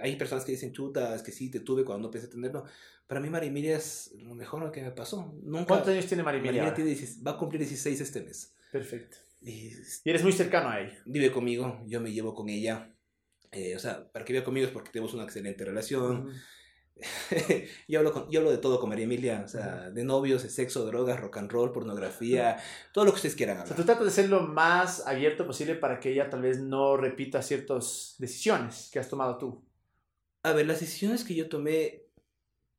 Hay 0.00 0.16
personas 0.16 0.44
que 0.44 0.52
dicen, 0.52 0.72
chuta, 0.72 1.14
es 1.14 1.22
que 1.22 1.30
sí, 1.30 1.50
te 1.50 1.60
tuve 1.60 1.84
cuando 1.84 2.08
no 2.08 2.10
pensé 2.10 2.26
tenerlo. 2.26 2.64
Para 3.06 3.20
mí, 3.20 3.30
Marimilia 3.30 3.76
es 3.76 4.10
lo 4.18 4.34
mejor 4.34 4.70
que 4.72 4.82
me 4.82 4.90
pasó. 4.90 5.32
Nunca... 5.44 5.66
¿Cuántos 5.66 5.90
años 5.90 6.06
tiene 6.06 6.24
Marimilia? 6.24 6.62
Marimilia 6.64 6.74
tiene 6.74 6.90
16 6.90 7.24
va 7.26 7.30
a 7.32 7.38
cumplir 7.38 7.60
16 7.60 8.00
este 8.00 8.20
mes. 8.22 8.52
Perfecto. 8.72 9.16
Y 9.40 9.68
Y 10.04 10.10
eres 10.10 10.24
muy 10.24 10.32
cercano 10.32 10.68
a 10.68 10.80
ella. 10.80 11.00
vive 11.06 11.30
conmigo, 11.30 11.80
yo 11.86 12.00
me 12.00 12.12
llevo 12.12 12.34
con 12.34 12.48
ella. 12.48 12.92
Eh, 13.52 13.74
o 13.76 13.78
sea, 13.78 14.10
para 14.12 14.24
que 14.24 14.32
viva 14.32 14.44
conmigo 14.44 14.66
es 14.66 14.72
porque 14.72 14.90
tenemos 14.90 15.14
una 15.14 15.24
excelente 15.24 15.64
relación. 15.64 16.30
Yo, 17.86 18.00
hablo 18.00 18.12
con- 18.12 18.28
yo 18.28 18.40
hablo 18.40 18.50
de 18.50 18.58
todo 18.58 18.80
con 18.80 18.88
María 18.88 19.04
Emilia, 19.04 19.42
o 19.44 19.48
sea, 19.48 19.88
de 19.90 20.02
novios, 20.02 20.42
de 20.42 20.50
sexo, 20.50 20.84
drogas, 20.84 21.20
rock 21.20 21.36
and 21.36 21.50
roll, 21.52 21.70
pornografía, 21.72 22.56
todo 22.92 23.04
lo 23.04 23.12
que 23.12 23.16
ustedes 23.16 23.36
quieran 23.36 23.56
O 23.58 23.60
sea, 23.60 23.64
hablar. 23.66 23.76
tú 23.76 23.84
tratas 23.86 24.04
de 24.04 24.10
ser 24.10 24.28
lo 24.28 24.40
más 24.40 25.06
abierto 25.06 25.46
posible 25.46 25.76
para 25.76 26.00
que 26.00 26.10
ella 26.10 26.28
tal 26.28 26.42
vez 26.42 26.58
no 26.60 26.96
repita 26.96 27.40
ciertas 27.40 28.16
decisiones 28.18 28.90
que 28.92 28.98
has 28.98 29.08
tomado 29.08 29.38
tú. 29.38 29.64
A 30.42 30.52
ver, 30.52 30.66
las 30.66 30.80
decisiones 30.80 31.22
que 31.22 31.36
yo 31.36 31.48
tomé 31.48 32.02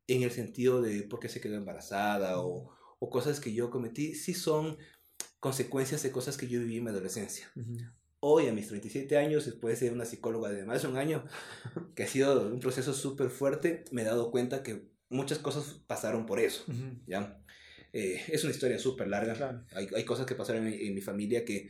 en 0.07 0.23
el 0.23 0.31
sentido 0.31 0.81
de 0.81 1.03
por 1.03 1.21
qué 1.21 1.29
se 1.29 1.39
quedó 1.39 1.55
embarazada 1.55 2.41
o, 2.41 2.75
o 2.99 3.09
cosas 3.09 3.39
que 3.39 3.53
yo 3.53 3.69
cometí, 3.69 4.15
sí 4.15 4.33
son 4.33 4.77
consecuencias 5.39 6.03
de 6.03 6.11
cosas 6.11 6.35
que 6.35 6.49
yo 6.49 6.59
viví 6.59 6.77
en 6.79 6.83
mi 6.83 6.89
adolescencia. 6.89 7.49
Hoy, 8.21 8.47
a 8.47 8.53
mis 8.53 8.67
37 8.67 9.17
años, 9.17 9.45
después 9.45 9.79
de 9.79 9.85
ser 9.87 9.93
una 9.93 10.03
psicóloga 10.05 10.49
de 10.49 10.65
más 10.65 10.81
de 10.81 10.87
un 10.89 10.97
año, 10.97 11.23
que 11.95 12.03
ha 12.03 12.07
sido 12.07 12.47
un 12.47 12.59
proceso 12.59 12.93
súper 12.93 13.29
fuerte, 13.29 13.85
me 13.91 14.01
he 14.01 14.05
dado 14.05 14.29
cuenta 14.31 14.61
que 14.61 14.89
muchas 15.09 15.39
cosas 15.39 15.81
pasaron 15.87 16.25
por 16.25 16.39
eso, 16.39 16.63
Ujú. 16.67 16.99
¿ya? 17.07 17.41
Eh, 17.93 18.21
es 18.27 18.43
una 18.43 18.51
historia 18.51 18.77
súper 18.77 19.07
larga. 19.07 19.33
Claro. 19.33 19.63
Hay, 19.73 19.87
hay 19.95 20.03
cosas 20.05 20.25
que 20.25 20.35
pasaron 20.35 20.67
en 20.67 20.69
mi, 20.71 20.87
en 20.87 20.95
mi 20.95 21.01
familia 21.01 21.45
que 21.45 21.69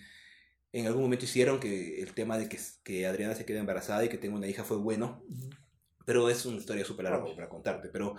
en 0.73 0.87
algún 0.87 1.03
momento 1.03 1.25
hicieron 1.25 1.59
que 1.59 2.01
el 2.01 2.13
tema 2.13 2.37
de 2.37 2.49
que, 2.49 2.57
que 2.83 3.05
Adriana 3.07 3.35
se 3.35 3.45
quede 3.45 3.59
embarazada 3.59 4.03
y 4.05 4.09
que 4.09 4.17
tenga 4.17 4.35
una 4.35 4.47
hija 4.47 4.63
fue 4.63 4.77
bueno, 4.77 5.23
Ujú. 5.29 5.49
pero 6.05 6.29
es 6.29 6.45
una 6.45 6.57
historia 6.57 6.83
súper 6.83 7.05
larga 7.05 7.23
para 7.35 7.47
contarte. 7.47 7.89
Pero, 7.89 8.15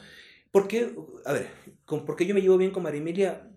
¿por 0.53 0.69
qué? 0.69 0.95
A 1.25 1.33
ver, 1.33 1.49
con- 1.85 2.05
¿por 2.07 2.15
qué 2.17 2.27
yo 2.27 2.35
me 2.35 2.41
llevo 2.43 2.57
bien 2.59 2.71
con 2.71 2.83
María 2.85 3.01
Emilia? 3.01 3.50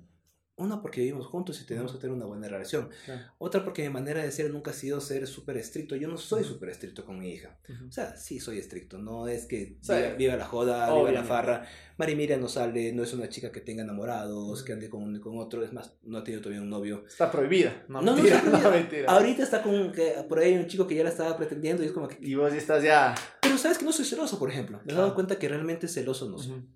Una, 0.55 0.81
porque 0.83 1.01
vivimos 1.01 1.25
juntos 1.25 1.59
y 1.61 1.65
tenemos 1.65 1.91
que 1.91 1.97
tener 1.97 2.15
una 2.15 2.25
buena 2.25 2.47
relación. 2.47 2.89
Claro. 3.05 3.21
Otra, 3.39 3.63
porque 3.63 3.81
mi 3.81 3.89
manera 3.89 4.21
de 4.23 4.31
ser 4.31 4.51
nunca 4.51 4.69
ha 4.69 4.73
sido 4.75 5.01
ser 5.01 5.25
súper 5.25 5.57
estricto. 5.57 5.95
Yo 5.95 6.07
no 6.07 6.17
soy 6.17 6.43
súper 6.43 6.69
estricto 6.69 7.03
con 7.05 7.17
mi 7.19 7.31
hija. 7.31 7.57
Ujú. 7.67 7.87
O 7.87 7.91
sea, 7.91 8.15
sí 8.17 8.39
soy 8.39 8.59
estricto. 8.59 8.99
No 8.99 9.27
es 9.27 9.47
que 9.47 9.77
O 9.81 9.83
sea, 9.83 9.97
viva, 9.99 10.15
viva 10.15 10.35
la 10.35 10.45
joda, 10.45 10.73
viva 10.85 10.87
la 10.87 10.93
obviamente. 10.93 11.27
farra. 11.27 11.65
María 11.97 12.13
Emilia 12.13 12.37
no 12.37 12.47
sale, 12.49 12.93
no 12.93 13.01
es 13.03 13.13
una 13.13 13.29
chica 13.29 13.51
que 13.51 13.61
tenga 13.61 13.81
enamorados, 13.83 14.61
que 14.63 14.73
ande 14.73 14.89
con, 14.91 15.19
con 15.19 15.39
otro. 15.39 15.63
Es 15.63 15.73
más, 15.73 15.95
no 16.03 16.19
ha 16.19 16.23
tenido 16.23 16.41
todavía 16.43 16.61
un 16.61 16.69
novio. 16.69 17.03
Está 17.07 17.31
prohibida. 17.31 17.85
No, 17.87 18.01
No, 18.01 18.11
no 18.11 18.15
mentira, 18.17 18.37
está 18.37 18.49
prohibida. 18.51 18.69
no, 18.69 18.75
mentira. 18.77 19.11
Ahorita 19.11 19.43
está 19.43 19.63
con, 19.63 19.91
que 19.91 20.13
por 20.29 20.37
ahí 20.37 20.55
un 20.55 20.67
chico 20.67 20.85
que 20.85 20.93
ya 20.95 21.03
la 21.03 21.09
estaba 21.09 21.35
pretendiendo 21.35 21.81
y 21.83 21.87
es 21.87 21.91
como 21.91 22.07
que... 22.07 22.17
Y 22.21 22.35
vos 22.35 22.51
ya 22.51 22.57
estás 22.59 22.83
ya... 22.83 23.15
Pero 23.41 23.57
sabes 23.57 23.77
que 23.79 23.85
no 23.85 23.91
soy 23.91 24.05
celoso, 24.05 24.37
por 24.39 24.49
ejemplo. 24.51 24.79
Me 24.85 24.93
he 24.93 24.95
dado 24.95 25.13
cuenta 25.15 25.37
que 25.39 25.47
realmente 25.49 25.87
celoso 25.87 26.29
no 26.29 26.37
soy. 26.37 26.53
Ujú. 26.53 26.67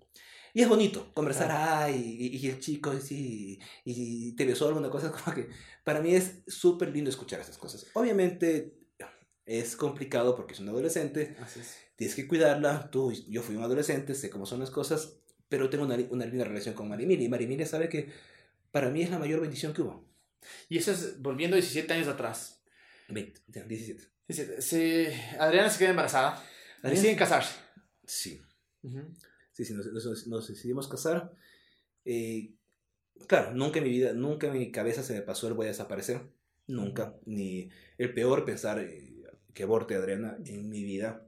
Y 0.58 0.62
es 0.62 0.68
bonito 0.68 1.12
conversar, 1.14 1.50
ay, 1.52 2.16
y, 2.18 2.36
y 2.36 2.48
el 2.50 2.58
chico, 2.58 2.92
sí, 2.98 3.60
y 3.84 4.32
te 4.34 4.44
besó 4.44 4.66
alguna 4.66 4.90
cosa, 4.90 5.12
como 5.24 5.32
que 5.36 5.48
para 5.84 6.00
mí 6.00 6.12
es 6.16 6.38
súper 6.48 6.88
lindo 6.88 7.10
escuchar 7.10 7.38
esas 7.40 7.56
cosas. 7.58 7.86
Obviamente 7.94 8.74
es 9.46 9.76
complicado 9.76 10.34
porque 10.34 10.54
es 10.54 10.60
un 10.60 10.68
adolescente, 10.68 11.36
tienes 11.94 12.16
que 12.16 12.26
cuidarla, 12.26 12.90
tú, 12.90 13.12
yo 13.28 13.40
fui 13.42 13.54
un 13.54 13.62
adolescente, 13.62 14.16
sé 14.16 14.30
cómo 14.30 14.46
son 14.46 14.58
las 14.58 14.70
cosas, 14.70 15.14
pero 15.48 15.70
tengo 15.70 15.84
una, 15.84 15.94
una 16.10 16.26
linda 16.26 16.44
relación 16.44 16.74
con 16.74 16.88
Marimilia, 16.88 17.24
y 17.26 17.28
Marimilia 17.28 17.64
sabe 17.64 17.88
que 17.88 18.10
para 18.72 18.90
mí 18.90 19.02
es 19.02 19.10
la 19.10 19.20
mayor 19.20 19.40
bendición 19.40 19.72
que 19.72 19.82
hubo. 19.82 20.04
Y 20.68 20.78
eso 20.78 20.90
es 20.90 21.22
volviendo 21.22 21.54
17 21.56 21.92
años 21.94 22.08
atrás. 22.08 22.64
20, 23.10 23.42
ya, 23.46 23.62
17. 23.62 24.04
Dice, 24.26 24.60
se- 24.60 25.14
Adriana 25.38 25.70
se 25.70 25.78
queda 25.78 25.90
embarazada. 25.90 26.30
Adriana- 26.78 26.96
Deciden 26.96 27.16
casarse. 27.16 27.54
Sí. 28.04 28.40
Ujú. 28.82 29.02
Sí, 29.58 29.64
sí, 29.64 29.74
nos, 29.74 29.86
nos- 29.92 30.26
nos 30.28 30.46
decidimos 30.46 30.86
casar. 30.86 31.32
Eh, 32.04 32.54
claro, 33.26 33.52
nunca 33.54 33.78
en 33.78 33.84
mi 33.86 33.90
vida, 33.90 34.12
nunca 34.12 34.46
en 34.46 34.54
mi 34.54 34.70
cabeza 34.70 35.02
se 35.02 35.14
me 35.14 35.22
pasó 35.22 35.48
el 35.48 35.54
voy 35.54 35.66
a 35.66 35.70
desaparecer. 35.70 36.22
Nunca. 36.68 37.16
Ni 37.26 37.68
el 37.98 38.14
peor 38.14 38.44
pensar 38.44 38.78
eh, 38.78 39.16
que 39.54 39.64
aborte 39.64 39.96
Adriana 39.96 40.38
en 40.46 40.68
mi 40.68 40.84
vida. 40.84 41.26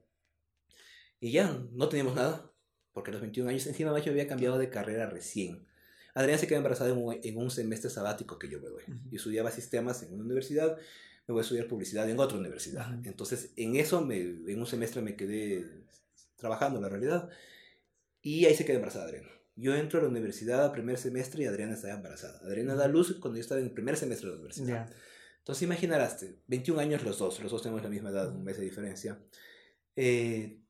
Y 1.18 1.32
ya, 1.32 1.60
no 1.72 1.88
teníamos 1.88 2.14
nada. 2.14 2.52
Porque 2.92 3.10
a 3.10 3.14
los 3.14 3.20
21 3.20 3.50
años, 3.50 3.66
encima 3.66 3.98
yo 3.98 4.12
había 4.12 4.28
cambiado 4.28 4.58
de 4.58 4.70
carrera 4.70 5.10
recién. 5.10 5.66
Adriana 6.14 6.38
se 6.38 6.46
queda 6.46 6.58
embarazada 6.58 6.90
en 6.90 6.98
un, 6.98 7.18
en 7.20 7.36
un 7.36 7.50
semestre 7.50 7.90
sabático 7.90 8.38
que 8.38 8.48
yo 8.48 8.60
me 8.60 8.68
doy. 8.68 8.84
Ujú. 8.84 9.10
Yo 9.10 9.16
estudiaba 9.16 9.50
sistemas 9.50 10.04
en 10.04 10.14
una 10.14 10.22
universidad, 10.24 10.76
me 11.26 11.32
voy 11.32 11.40
a 11.40 11.42
estudiar 11.42 11.66
publicidad 11.66 12.08
en 12.08 12.20
otra 12.20 12.38
universidad. 12.38 12.92
Ujú. 12.92 13.08
Entonces, 13.08 13.52
en 13.56 13.74
eso, 13.74 14.00
me, 14.04 14.20
en 14.20 14.60
un 14.60 14.66
semestre 14.66 15.02
me 15.02 15.16
quedé 15.16 15.84
trabajando, 16.36 16.80
la 16.80 16.88
realidad. 16.88 17.28
Y 18.22 18.44
ahí 18.46 18.54
se 18.54 18.64
queda 18.64 18.76
embarazada 18.76 19.06
Adriana. 19.06 19.28
Yo 19.56 19.74
entro 19.74 19.98
a 19.98 20.02
la 20.02 20.08
universidad 20.08 20.64
al 20.64 20.72
primer 20.72 20.96
semestre 20.98 21.42
y 21.42 21.46
Adriana 21.46 21.74
estaba 21.74 21.94
embarazada. 21.94 22.38
Adriana 22.40 22.74
da 22.74 22.88
luz 22.88 23.16
cuando 23.20 23.36
yo 23.36 23.42
estaba 23.42 23.60
en 23.60 23.66
el 23.66 23.72
primer 23.72 23.96
semestre 23.96 24.28
de 24.28 24.34
la 24.34 24.40
universidad. 24.40 24.88
Ya. 24.88 24.96
Entonces 25.38 25.62
imaginarás, 25.62 26.24
21 26.46 26.80
años 26.80 27.02
los 27.02 27.18
dos, 27.18 27.40
los 27.40 27.50
dos 27.50 27.62
tenemos 27.62 27.82
la 27.82 27.88
misma 27.88 28.10
edad, 28.10 28.30
un 28.34 28.44
mes 28.44 28.56
de 28.58 28.64
diferencia. 28.64 29.18
Eh, 29.96 30.60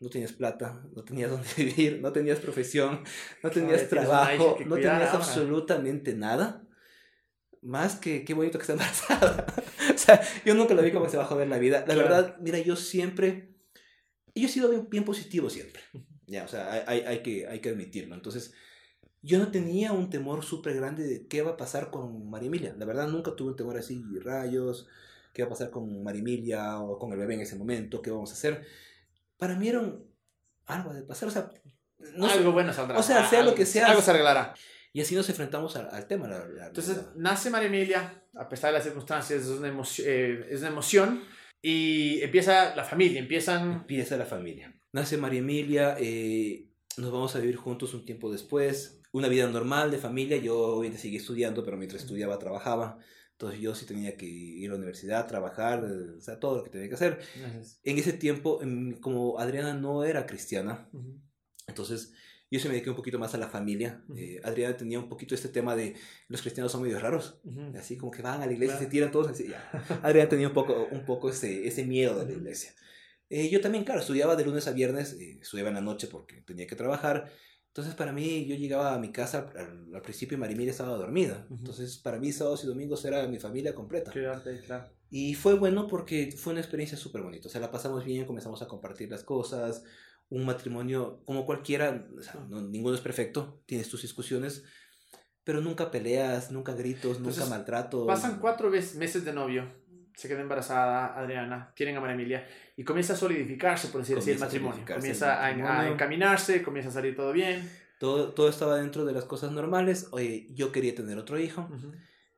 no 0.00 0.08
tenías 0.08 0.32
plata, 0.32 0.82
no 0.94 1.04
tenías 1.04 1.30
dónde 1.30 1.48
vivir, 1.56 2.00
no 2.00 2.12
tenías 2.12 2.38
profesión, 2.38 3.04
no 3.42 3.50
tenías 3.50 3.88
trabajo, 3.88 4.56
no 4.66 4.76
tenías 4.76 5.14
absolutamente 5.14 6.14
nada. 6.14 6.66
Más 7.62 7.96
que 7.96 8.24
qué 8.24 8.32
bonito 8.32 8.58
que 8.58 8.62
está 8.62 8.72
embarazada. 8.72 9.46
o 9.94 9.98
sea, 9.98 10.20
yo 10.46 10.54
nunca 10.54 10.74
lo 10.74 10.82
vi 10.82 10.92
como 10.92 11.08
se 11.08 11.18
va 11.18 11.24
a 11.24 11.26
joder 11.26 11.48
la 11.48 11.58
vida. 11.58 11.80
La 11.80 11.94
Claro. 11.94 12.02
verdad, 12.02 12.36
mira, 12.40 12.58
yo 12.58 12.74
siempre, 12.74 13.54
yo 14.34 14.46
he 14.46 14.50
sido 14.50 14.70
bien, 14.70 14.88
bien 14.88 15.04
positivo 15.04 15.50
siempre. 15.50 15.82
Ya, 16.30 16.44
o 16.44 16.48
sea, 16.48 16.84
hay, 16.86 17.00
hay, 17.00 17.22
que, 17.22 17.48
hay 17.48 17.58
que 17.60 17.70
admitirlo. 17.70 18.14
Entonces, 18.14 18.54
yo 19.20 19.38
no 19.38 19.50
tenía 19.50 19.92
un 19.92 20.08
temor 20.10 20.44
súper 20.44 20.74
grande 20.76 21.04
de 21.04 21.26
qué 21.26 21.42
va 21.42 21.50
a 21.52 21.56
pasar 21.56 21.90
con 21.90 22.30
María 22.30 22.46
Emilia. 22.46 22.74
La 22.78 22.86
verdad, 22.86 23.08
nunca 23.08 23.34
tuve 23.34 23.50
un 23.50 23.56
temor 23.56 23.76
así, 23.76 24.00
rayos, 24.22 24.86
qué 25.34 25.42
va 25.42 25.46
a 25.46 25.50
pasar 25.50 25.70
con 25.70 26.02
María 26.04 26.20
Emilia 26.20 26.78
o 26.78 26.98
con 27.00 27.12
el 27.12 27.18
bebé 27.18 27.34
en 27.34 27.40
ese 27.40 27.56
momento, 27.56 28.00
qué 28.00 28.10
vamos 28.12 28.30
a 28.30 28.34
hacer. 28.34 28.64
Para 29.38 29.56
mí 29.56 29.68
era 29.68 29.80
un- 29.80 30.06
algo 30.66 30.94
de 30.94 31.02
pasar, 31.02 31.28
o 31.28 31.32
sea, 31.32 31.50
no 32.16 32.28
sé. 32.28 32.38
algo 32.38 32.52
bueno 32.52 32.72
saldrá. 32.72 32.96
o 32.98 33.02
sea, 33.02 33.28
sea 33.28 33.42
lo 33.42 33.54
que 33.54 33.66
sea. 33.66 33.88
Algo 33.88 34.00
se 34.00 34.10
arreglará. 34.12 34.54
Y 34.92 35.00
así 35.00 35.14
nos 35.16 35.28
enfrentamos 35.28 35.74
al, 35.76 35.88
al 35.90 36.06
tema. 36.06 36.28
la- 36.28 36.46
la- 36.46 36.66
Entonces, 36.68 36.96
la- 36.96 37.12
nace 37.16 37.50
María 37.50 37.68
Emilia, 37.68 38.22
a 38.36 38.48
pesar 38.48 38.70
de 38.70 38.74
las 38.78 38.84
circunstancias, 38.84 39.42
es 39.42 39.48
una, 39.48 39.66
emoción, 39.68 40.06
es 40.48 40.60
una 40.60 40.68
emoción. 40.68 41.22
Y 41.60 42.20
empieza 42.22 42.74
la 42.76 42.84
familia, 42.84 43.18
empiezan... 43.20 43.72
empieza 43.72 44.16
la 44.16 44.24
familia. 44.26 44.72
Nace 44.92 45.16
María 45.16 45.38
Emilia, 45.40 45.96
eh, 46.00 46.68
nos 46.96 47.12
vamos 47.12 47.34
a 47.36 47.38
vivir 47.38 47.56
juntos 47.56 47.94
un 47.94 48.04
tiempo 48.04 48.30
después. 48.30 49.00
Una 49.12 49.28
vida 49.28 49.48
normal 49.48 49.90
de 49.90 49.98
familia. 49.98 50.36
Yo 50.36 50.56
obviamente 50.58 51.00
seguí 51.00 51.16
estudiando, 51.16 51.64
pero 51.64 51.76
mientras 51.76 52.02
estudiaba 52.02 52.38
trabajaba. 52.38 52.98
Entonces 53.32 53.60
yo 53.60 53.74
sí 53.74 53.86
tenía 53.86 54.16
que 54.16 54.26
ir 54.26 54.68
a 54.68 54.72
la 54.72 54.78
universidad, 54.78 55.26
trabajar, 55.26 55.84
eh, 55.84 56.16
o 56.18 56.20
sea, 56.20 56.38
todo 56.38 56.58
lo 56.58 56.64
que 56.64 56.70
tenía 56.70 56.88
que 56.88 56.94
hacer. 56.94 57.20
En 57.84 57.98
ese 57.98 58.12
tiempo, 58.12 58.60
em, 58.62 59.00
como 59.00 59.38
Adriana 59.38 59.72
no 59.74 60.04
era 60.04 60.26
cristiana, 60.26 60.90
entonces 61.66 62.12
yo 62.50 62.60
se 62.60 62.68
me 62.68 62.74
dediqué 62.74 62.90
un 62.90 62.96
poquito 62.96 63.18
más 63.18 63.32
a 63.34 63.38
la 63.38 63.48
familia. 63.48 64.04
Eh, 64.14 64.40
Adriana 64.44 64.76
tenía 64.76 64.98
un 64.98 65.08
poquito 65.08 65.34
este 65.34 65.48
tema 65.48 65.74
de 65.74 65.94
los 66.28 66.42
cristianos 66.42 66.70
son 66.72 66.82
medio 66.82 66.98
raros. 67.00 67.40
Así 67.78 67.96
como 67.96 68.10
que 68.12 68.20
van 68.22 68.42
a 68.42 68.46
la 68.46 68.52
iglesia 68.52 68.74
y 68.74 68.78
Claro. 68.78 68.84
se 68.84 68.90
tiran 68.90 69.10
todos 69.10 69.28
así. 69.28 69.48
Ya. 69.48 69.70
Adrián 70.02 70.28
tenía 70.28 70.48
un 70.48 70.54
poco, 70.54 70.88
un 70.90 71.06
poco 71.06 71.30
ese, 71.30 71.66
ese 71.66 71.84
miedo 71.84 72.18
de 72.18 72.26
la 72.26 72.32
iglesia. 72.32 72.72
Eh, 73.30 73.48
yo 73.48 73.60
también, 73.60 73.84
claro, 73.84 74.00
estudiaba 74.00 74.36
de 74.36 74.44
lunes 74.44 74.66
a 74.68 74.72
viernes, 74.72 75.14
eh, 75.18 75.38
estudiaba 75.40 75.70
en 75.70 75.76
la 75.76 75.80
noche 75.80 76.08
porque 76.08 76.42
tenía 76.42 76.66
que 76.66 76.76
trabajar. 76.76 77.30
Entonces, 77.68 77.94
para 77.94 78.12
mí, 78.12 78.46
yo 78.46 78.56
llegaba 78.56 78.92
a 78.94 78.98
mi 78.98 79.12
casa 79.12 79.48
al, 79.56 79.94
al 79.94 80.02
principio 80.02 80.36
Marimir 80.36 80.68
estaba 80.68 80.96
dormida. 80.96 81.46
Entonces, 81.50 81.98
para 81.98 82.18
mí, 82.18 82.32
sábados 82.32 82.64
y 82.64 82.66
domingos 82.66 83.04
era 83.04 83.26
mi 83.28 83.38
familia 83.38 83.74
completa. 83.74 84.10
Quédate, 84.10 84.60
claro. 84.60 84.90
Y 85.08 85.34
fue 85.34 85.54
bueno 85.54 85.86
porque 85.86 86.32
fue 86.36 86.52
una 86.52 86.60
experiencia 86.60 86.98
súper 86.98 87.22
bonita. 87.22 87.46
O 87.46 87.50
sea, 87.50 87.60
la 87.60 87.70
pasamos 87.70 88.04
bien, 88.04 88.26
comenzamos 88.26 88.60
a 88.62 88.66
compartir 88.66 89.08
las 89.10 89.22
cosas. 89.22 89.84
Un 90.28 90.44
matrimonio 90.44 91.22
como 91.24 91.46
cualquiera, 91.46 92.08
o 92.16 92.22
sea, 92.22 92.34
no- 92.48 92.62
ninguno 92.62 92.94
es 92.96 93.00
perfecto, 93.00 93.62
tienes 93.66 93.88
tus 93.88 94.02
discusiones, 94.02 94.64
pero 95.44 95.60
nunca 95.60 95.90
peleas, 95.90 96.50
nunca 96.52 96.74
gritos, 96.74 97.16
Entonces, 97.16 97.42
nunca 97.44 97.50
maltrato. 97.56 98.06
Pasan 98.06 98.38
cuatro 98.40 98.70
ves- 98.70 98.94
meses 98.96 99.24
de 99.24 99.32
novio, 99.32 99.64
se 100.20 100.28
queda 100.28 100.40
embarazada 100.40 101.18
Adriana, 101.18 101.72
tienen 101.74 101.96
a 101.96 102.00
María 102.00 102.14
Emilia 102.14 102.46
y 102.76 102.84
comienza 102.84 103.14
a 103.14 103.16
solidificarse, 103.16 103.88
por 103.88 104.00
decir 104.02 104.18
así, 104.18 104.30
el 104.32 104.36
a 104.36 104.40
matrimonio. 104.40 104.84
Comienza 104.86 105.26
el 105.50 105.60
a, 105.62 105.64
a 105.64 105.72
matrimonio. 105.72 105.92
encaminarse, 105.94 106.62
comienza 106.62 106.90
a 106.90 106.92
salir 106.92 107.16
todo 107.16 107.32
bien. 107.32 107.68
Todo, 107.98 108.32
todo 108.32 108.48
estaba 108.48 108.76
dentro 108.78 109.04
de 109.04 109.12
las 109.12 109.24
cosas 109.24 109.52
normales. 109.52 110.08
Oye, 110.12 110.46
yo 110.50 110.72
quería 110.72 110.94
tener 110.94 111.18
otro 111.18 111.38
hijo. 111.38 111.62
Ujú. 111.70 111.92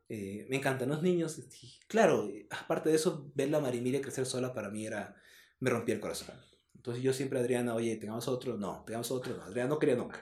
eh, 0.08 0.46
me 0.50 0.56
encantan 0.56 0.88
los 0.88 1.02
niños. 1.02 1.38
y 1.38 1.78
claro, 1.88 2.28
aparte 2.50 2.88
de 2.90 2.96
eso, 2.96 3.30
ver 3.34 3.54
a 3.54 3.60
Marimilia 3.60 4.00
crecer 4.00 4.26
sola 4.26 4.52
para 4.54 4.70
mí 4.70 4.86
era. 4.86 5.14
me 5.60 5.70
rompía 5.70 5.94
el 5.94 6.00
corazón. 6.00 6.34
Entonces 6.74 7.02
yo 7.02 7.12
siempre, 7.12 7.38
Adriana, 7.38 7.74
oye, 7.74 7.96
tengamos 7.96 8.26
otro. 8.28 8.56
No, 8.56 8.82
tengamos 8.84 9.10
otro. 9.12 9.36
No, 9.36 9.42
Adriana 9.44 9.68
no 9.68 9.78
quería 9.78 9.94
nunca. 9.96 10.20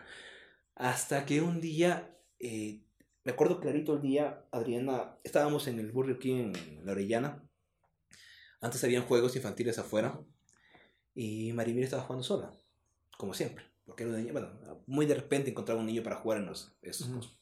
Hasta 0.74 1.24
que 1.26 1.40
un 1.40 1.60
día, 1.60 2.14
eh, 2.38 2.82
me 3.24 3.32
acuerdo 3.32 3.60
clarito 3.60 3.94
el 3.94 4.02
día, 4.02 4.44
Adriana, 4.52 5.16
estábamos 5.24 5.66
en 5.68 5.78
el 5.78 5.90
Burger 5.92 6.18
King 6.18 6.52
en 6.54 6.84
la 6.86 6.92
Orellana. 6.92 7.42
Antes 8.60 8.82
habían 8.84 9.04
juegos 9.04 9.36
infantiles 9.36 9.78
afuera. 9.78 10.20
Y 11.14 11.52
Marimir 11.52 11.84
estaba 11.84 12.02
jugando 12.02 12.22
sola, 12.22 12.52
como 13.18 13.34
siempre. 13.34 13.64
Porque 13.84 14.04
era 14.04 14.10
una 14.10 14.20
niña, 14.20 14.32
bueno, 14.32 14.50
muy 14.86 15.06
de 15.06 15.14
repente 15.14 15.50
encontraba 15.50 15.80
un 15.80 15.86
niño 15.86 16.02
para 16.02 16.16
jugar 16.16 16.38
en 16.38 16.46
los, 16.46 16.76
esos 16.82 17.08
Ujú. 17.08 17.16
cosas. 17.18 17.32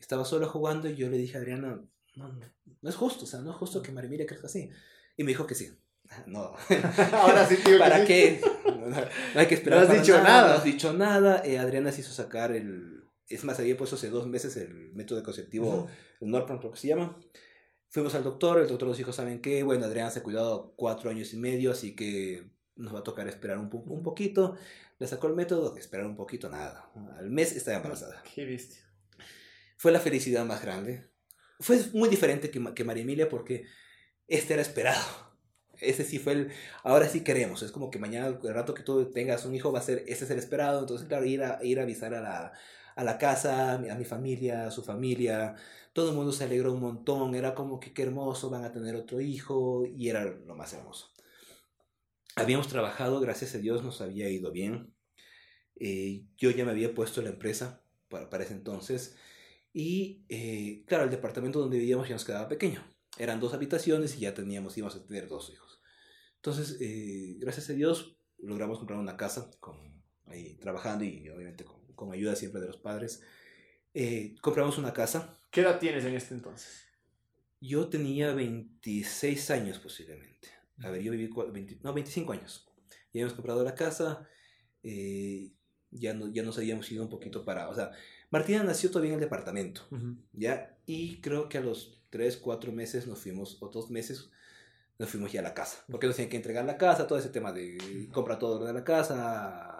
Estaba 0.00 0.24
sola 0.24 0.46
jugando 0.48 0.88
y 0.88 0.96
yo 0.96 1.08
le 1.08 1.16
dije 1.16 1.36
a 1.36 1.40
Adriana, 1.40 1.80
no, 2.16 2.28
no, 2.28 2.40
no 2.82 2.90
es 2.90 2.96
justo, 2.96 3.24
o 3.24 3.26
sea, 3.26 3.40
no 3.40 3.50
es 3.52 3.56
justo 3.56 3.80
que 3.80 3.92
Marimir 3.92 4.26
crezca 4.26 4.46
así. 4.48 4.70
Y 5.16 5.22
me 5.22 5.28
dijo 5.28 5.46
que 5.46 5.54
sí. 5.54 5.70
Ah, 6.10 6.24
No, 6.26 6.54
Ahora 7.12 7.46
sí, 7.46 7.56
tío. 7.56 7.78
¿para 7.78 8.04
qué? 8.04 8.40
No, 8.64 8.88
no 8.90 9.40
hay 9.40 9.46
que 9.46 9.54
esperar. 9.54 9.78
No 9.78 9.82
has 9.84 9.88
para 9.88 10.00
dicho 10.02 10.22
nada. 10.22 10.48
No 10.48 10.54
has 10.54 10.64
dicho 10.64 10.92
nada. 10.92 11.42
Eh, 11.46 11.58
Adriana 11.58 11.90
se 11.92 12.00
hizo 12.02 12.12
sacar 12.12 12.52
el. 12.52 13.04
Es 13.28 13.42
más, 13.44 13.58
había 13.58 13.76
puesto 13.78 13.96
hace 13.96 14.10
dos 14.10 14.26
meses 14.26 14.56
el 14.58 14.92
método 14.92 15.22
conceptivo 15.22 15.68
Ujú. 15.84 15.88
el 16.20 16.30
Norplan, 16.30 16.58
creo 16.58 16.72
que 16.72 16.78
se 16.78 16.88
llama. 16.88 17.18
Fuimos 17.94 18.12
al 18.16 18.24
doctor, 18.24 18.60
el 18.60 18.66
doctor 18.66 18.88
nos 18.88 18.98
dijo, 18.98 19.12
¿saben 19.12 19.40
qué? 19.40 19.62
Bueno, 19.62 19.84
Adriana 19.84 20.10
se 20.10 20.18
ha 20.18 20.22
cuidado 20.24 20.74
cuatro 20.74 21.10
años 21.10 21.32
y 21.32 21.36
medio, 21.36 21.70
así 21.70 21.94
que 21.94 22.50
nos 22.74 22.92
va 22.92 22.98
a 22.98 23.04
tocar 23.04 23.28
esperar 23.28 23.56
un, 23.56 23.70
un 23.72 24.02
poquito. 24.02 24.56
Le 24.98 25.06
sacó 25.06 25.28
el 25.28 25.34
método, 25.34 25.76
esperar 25.76 26.04
un 26.04 26.16
poquito, 26.16 26.50
nada. 26.50 26.90
Al 27.16 27.30
mes 27.30 27.52
estaba 27.52 27.76
embarazada. 27.76 28.20
Qué 28.34 28.46
bestia. 28.46 28.80
Fue 29.76 29.92
la 29.92 30.00
felicidad 30.00 30.44
más 30.44 30.60
grande. 30.60 31.08
Fue 31.60 31.78
muy 31.92 32.08
diferente 32.08 32.50
que, 32.50 32.60
que 32.74 32.82
María 32.82 33.04
Emilia 33.04 33.28
porque 33.28 33.64
este 34.26 34.54
era 34.54 34.62
esperado. 34.62 35.04
Ese 35.78 36.02
sí 36.02 36.18
fue 36.18 36.32
el, 36.32 36.52
ahora 36.82 37.08
sí 37.08 37.20
queremos. 37.20 37.62
Es 37.62 37.70
como 37.70 37.92
que 37.92 38.00
mañana, 38.00 38.26
el 38.26 38.54
rato 38.54 38.74
que 38.74 38.82
tú 38.82 39.12
tengas 39.12 39.44
un 39.44 39.54
hijo, 39.54 39.70
va 39.70 39.78
a 39.78 39.82
ser, 39.82 40.02
ese 40.08 40.24
es 40.24 40.30
el 40.32 40.40
esperado. 40.40 40.80
Entonces, 40.80 41.06
claro, 41.06 41.26
ir 41.26 41.44
a, 41.44 41.60
ir 41.62 41.78
a 41.78 41.84
avisar 41.84 42.12
a 42.12 42.20
la, 42.20 42.52
a 42.96 43.04
la 43.04 43.18
casa, 43.18 43.74
a 43.74 43.78
mi, 43.78 44.04
familia, 44.04 44.66
a 44.66 44.70
su 44.70 44.82
familia. 44.82 45.56
Todo 45.92 46.10
el 46.10 46.16
mundo 46.16 46.32
se 46.32 46.44
alegró 46.44 46.72
un 46.72 46.80
montón. 46.80 47.34
Era 47.34 47.54
como 47.54 47.80
que 47.80 47.92
qué 47.92 48.02
hermoso, 48.02 48.50
van 48.50 48.64
a 48.64 48.72
tener 48.72 48.96
otro 48.96 49.20
hijo. 49.20 49.84
Y 49.86 50.08
era 50.08 50.24
lo 50.24 50.54
más 50.54 50.72
hermoso. 50.72 51.10
Habíamos 52.36 52.68
trabajado, 52.68 53.20
gracias 53.20 53.54
a 53.54 53.58
Dios 53.58 53.84
nos 53.84 54.00
había 54.00 54.28
ido 54.28 54.50
bien. 54.52 54.94
Eh, 55.76 56.24
yo 56.36 56.50
ya 56.50 56.64
me 56.64 56.72
había 56.72 56.94
puesto 56.94 57.22
la 57.22 57.30
empresa 57.30 57.82
para, 58.08 58.28
para 58.30 58.44
ese 58.44 58.54
entonces. 58.54 59.16
Y 59.72 60.24
eh, 60.28 60.84
claro, 60.86 61.04
el 61.04 61.10
departamento 61.10 61.60
donde 61.60 61.78
vivíamos 61.78 62.08
ya 62.08 62.14
nos 62.14 62.24
quedaba 62.24 62.48
pequeño. 62.48 62.84
Eran 63.18 63.40
dos 63.40 63.54
habitaciones 63.54 64.16
y 64.16 64.20
ya 64.20 64.34
teníamos, 64.34 64.76
íbamos 64.78 64.96
a 64.96 65.04
tener 65.04 65.28
dos 65.28 65.50
hijos. 65.50 65.80
Entonces, 66.36 66.78
eh, 66.80 67.36
gracias 67.38 67.70
a 67.70 67.72
Dios, 67.72 68.16
logramos 68.38 68.78
comprar 68.78 68.98
una 68.98 69.16
casa 69.16 69.50
con, 69.60 69.76
ahí 70.26 70.56
trabajando 70.56 71.04
y 71.04 71.28
obviamente 71.28 71.64
con, 71.64 71.83
con 71.94 72.12
ayuda 72.12 72.34
siempre 72.36 72.60
de 72.60 72.66
los 72.68 72.76
padres. 72.76 73.22
Eh, 73.94 74.34
compramos 74.40 74.78
una 74.78 74.92
casa. 74.92 75.38
¿Qué 75.50 75.60
edad 75.60 75.78
tienes 75.78 76.04
en 76.04 76.14
este 76.14 76.34
entonces? 76.34 76.82
Yo 77.60 77.88
tenía 77.88 78.32
26 78.34 79.50
años 79.50 79.78
posiblemente. 79.78 80.48
A 80.82 80.90
ver, 80.90 81.00
yo 81.02 81.12
viví, 81.12 81.28
cua- 81.30 81.50
20 81.52 81.78
no, 81.82 81.92
25 81.94 82.32
años. 82.32 82.66
Ya 83.12 83.20
habíamos 83.20 83.34
comprado 83.34 83.62
la 83.64 83.74
casa. 83.74 84.28
eh, 84.82 85.52
ya, 85.96 86.12
no, 86.12 86.26
ya 86.28 86.42
nos 86.42 86.58
habíamos 86.58 86.90
ido 86.90 87.04
un 87.04 87.08
poquito 87.08 87.44
para... 87.44 87.68
O 87.68 87.74
sea, 87.74 87.92
Martina 88.30 88.64
nació 88.64 88.90
todavía 88.90 89.10
en 89.12 89.14
el 89.14 89.20
departamento. 89.20 89.82
¿ya? 90.32 90.76
Y 90.86 91.20
creo 91.20 91.48
que 91.48 91.58
a 91.58 91.60
los 91.60 92.02
3, 92.10 92.36
4 92.38 92.72
meses 92.72 93.06
nos 93.06 93.20
fuimos, 93.20 93.58
o 93.62 93.68
dos 93.68 93.90
meses, 93.90 94.28
nos 94.98 95.08
fuimos 95.08 95.30
ya 95.30 95.38
a 95.38 95.44
la 95.44 95.54
casa. 95.54 95.84
Porque 95.88 96.08
nos 96.08 96.16
tenían 96.16 96.30
que 96.30 96.36
entregar 96.38 96.64
la 96.64 96.76
casa, 96.78 97.06
todo 97.06 97.16
ese 97.20 97.28
tema 97.28 97.52
de 97.52 98.08
compra 98.12 98.40
todo 98.40 98.58
lo 98.58 98.64
de 98.66 98.72
la 98.72 98.82
casa, 98.82 99.73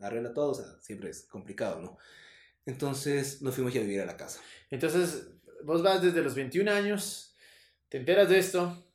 arregla 0.00 0.32
todo, 0.32 0.50
o 0.50 0.54
sea, 0.54 0.66
siempre 0.80 1.10
es 1.10 1.26
complicado, 1.26 1.80
¿no? 1.80 1.98
Entonces 2.64 3.42
nos 3.42 3.54
fuimos 3.54 3.72
ya 3.72 3.80
a 3.80 3.84
vivir 3.84 4.00
a 4.00 4.06
la 4.06 4.16
casa. 4.16 4.40
Entonces, 4.70 5.28
vos 5.62 5.82
vas 5.82 6.02
desde 6.02 6.22
los 6.22 6.34
21 6.34 6.70
años, 6.70 7.36
te 7.88 7.98
enteras 7.98 8.28
de 8.28 8.38
esto, 8.38 8.92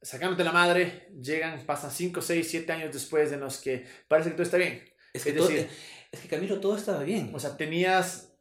sacándote 0.00 0.44
la 0.44 0.52
madre, 0.52 1.08
llegan, 1.20 1.64
pasan 1.66 1.90
5, 1.90 2.20
6, 2.20 2.48
7 2.48 2.72
años 2.72 2.92
después 2.92 3.30
de 3.30 3.36
los 3.36 3.58
que 3.58 3.86
parece 4.06 4.30
que 4.30 4.34
todo 4.34 4.44
está 4.44 4.56
bien. 4.58 4.84
Es 5.12 5.24
que, 5.24 5.32
decir, 5.32 5.68
es 6.12 6.20
que 6.20 6.28
Camilo, 6.28 6.60
todo 6.60 6.76
estaba 6.76 7.02
bien. 7.02 7.32
O 7.34 7.40
sea, 7.40 7.56
tenías 7.56 8.32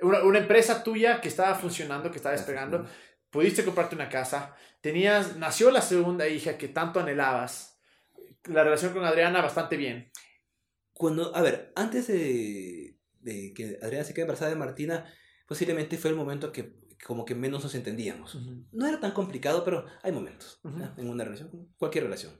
una, 0.00 0.22
una, 0.22 0.38
empresa 0.38 0.82
tuya 0.82 1.20
que 1.20 1.28
estaba 1.28 1.54
funcionando, 1.54 2.10
que 2.10 2.16
estaba 2.16 2.34
despegando, 2.34 2.86
pudiste 3.30 3.64
comprarte 3.64 3.94
una 3.94 4.08
casa, 4.08 4.54
tenías, 4.80 5.36
nació 5.36 5.70
la 5.70 5.80
segunda 5.80 6.28
hija 6.28 6.58
que 6.58 6.68
tanto 6.68 7.00
anhelabas, 7.00 7.80
la 8.44 8.64
relación 8.64 8.92
con 8.92 9.04
Adriana 9.04 9.40
bastante 9.40 9.76
bien. 9.76 10.10
Cuando, 11.02 11.34
a 11.34 11.42
ver, 11.42 11.72
antes 11.74 12.06
de, 12.06 12.96
de 13.22 13.52
que 13.54 13.76
Adriana 13.82 14.04
se 14.04 14.14
quede 14.14 14.22
embarazada 14.22 14.52
de 14.52 14.56
Martina, 14.56 15.04
posiblemente 15.48 15.98
fue 15.98 16.10
el 16.10 16.16
momento 16.16 16.52
que 16.52 16.76
como 17.04 17.24
que 17.24 17.34
menos 17.34 17.64
nos 17.64 17.74
entendíamos. 17.74 18.38
No 18.70 18.86
era 18.86 19.00
tan 19.00 19.10
complicado, 19.10 19.64
pero 19.64 19.84
hay 20.04 20.12
momentos 20.12 20.60
en 20.96 21.08
una 21.08 21.24
relación, 21.24 21.74
cualquier 21.76 22.04
relación. 22.04 22.38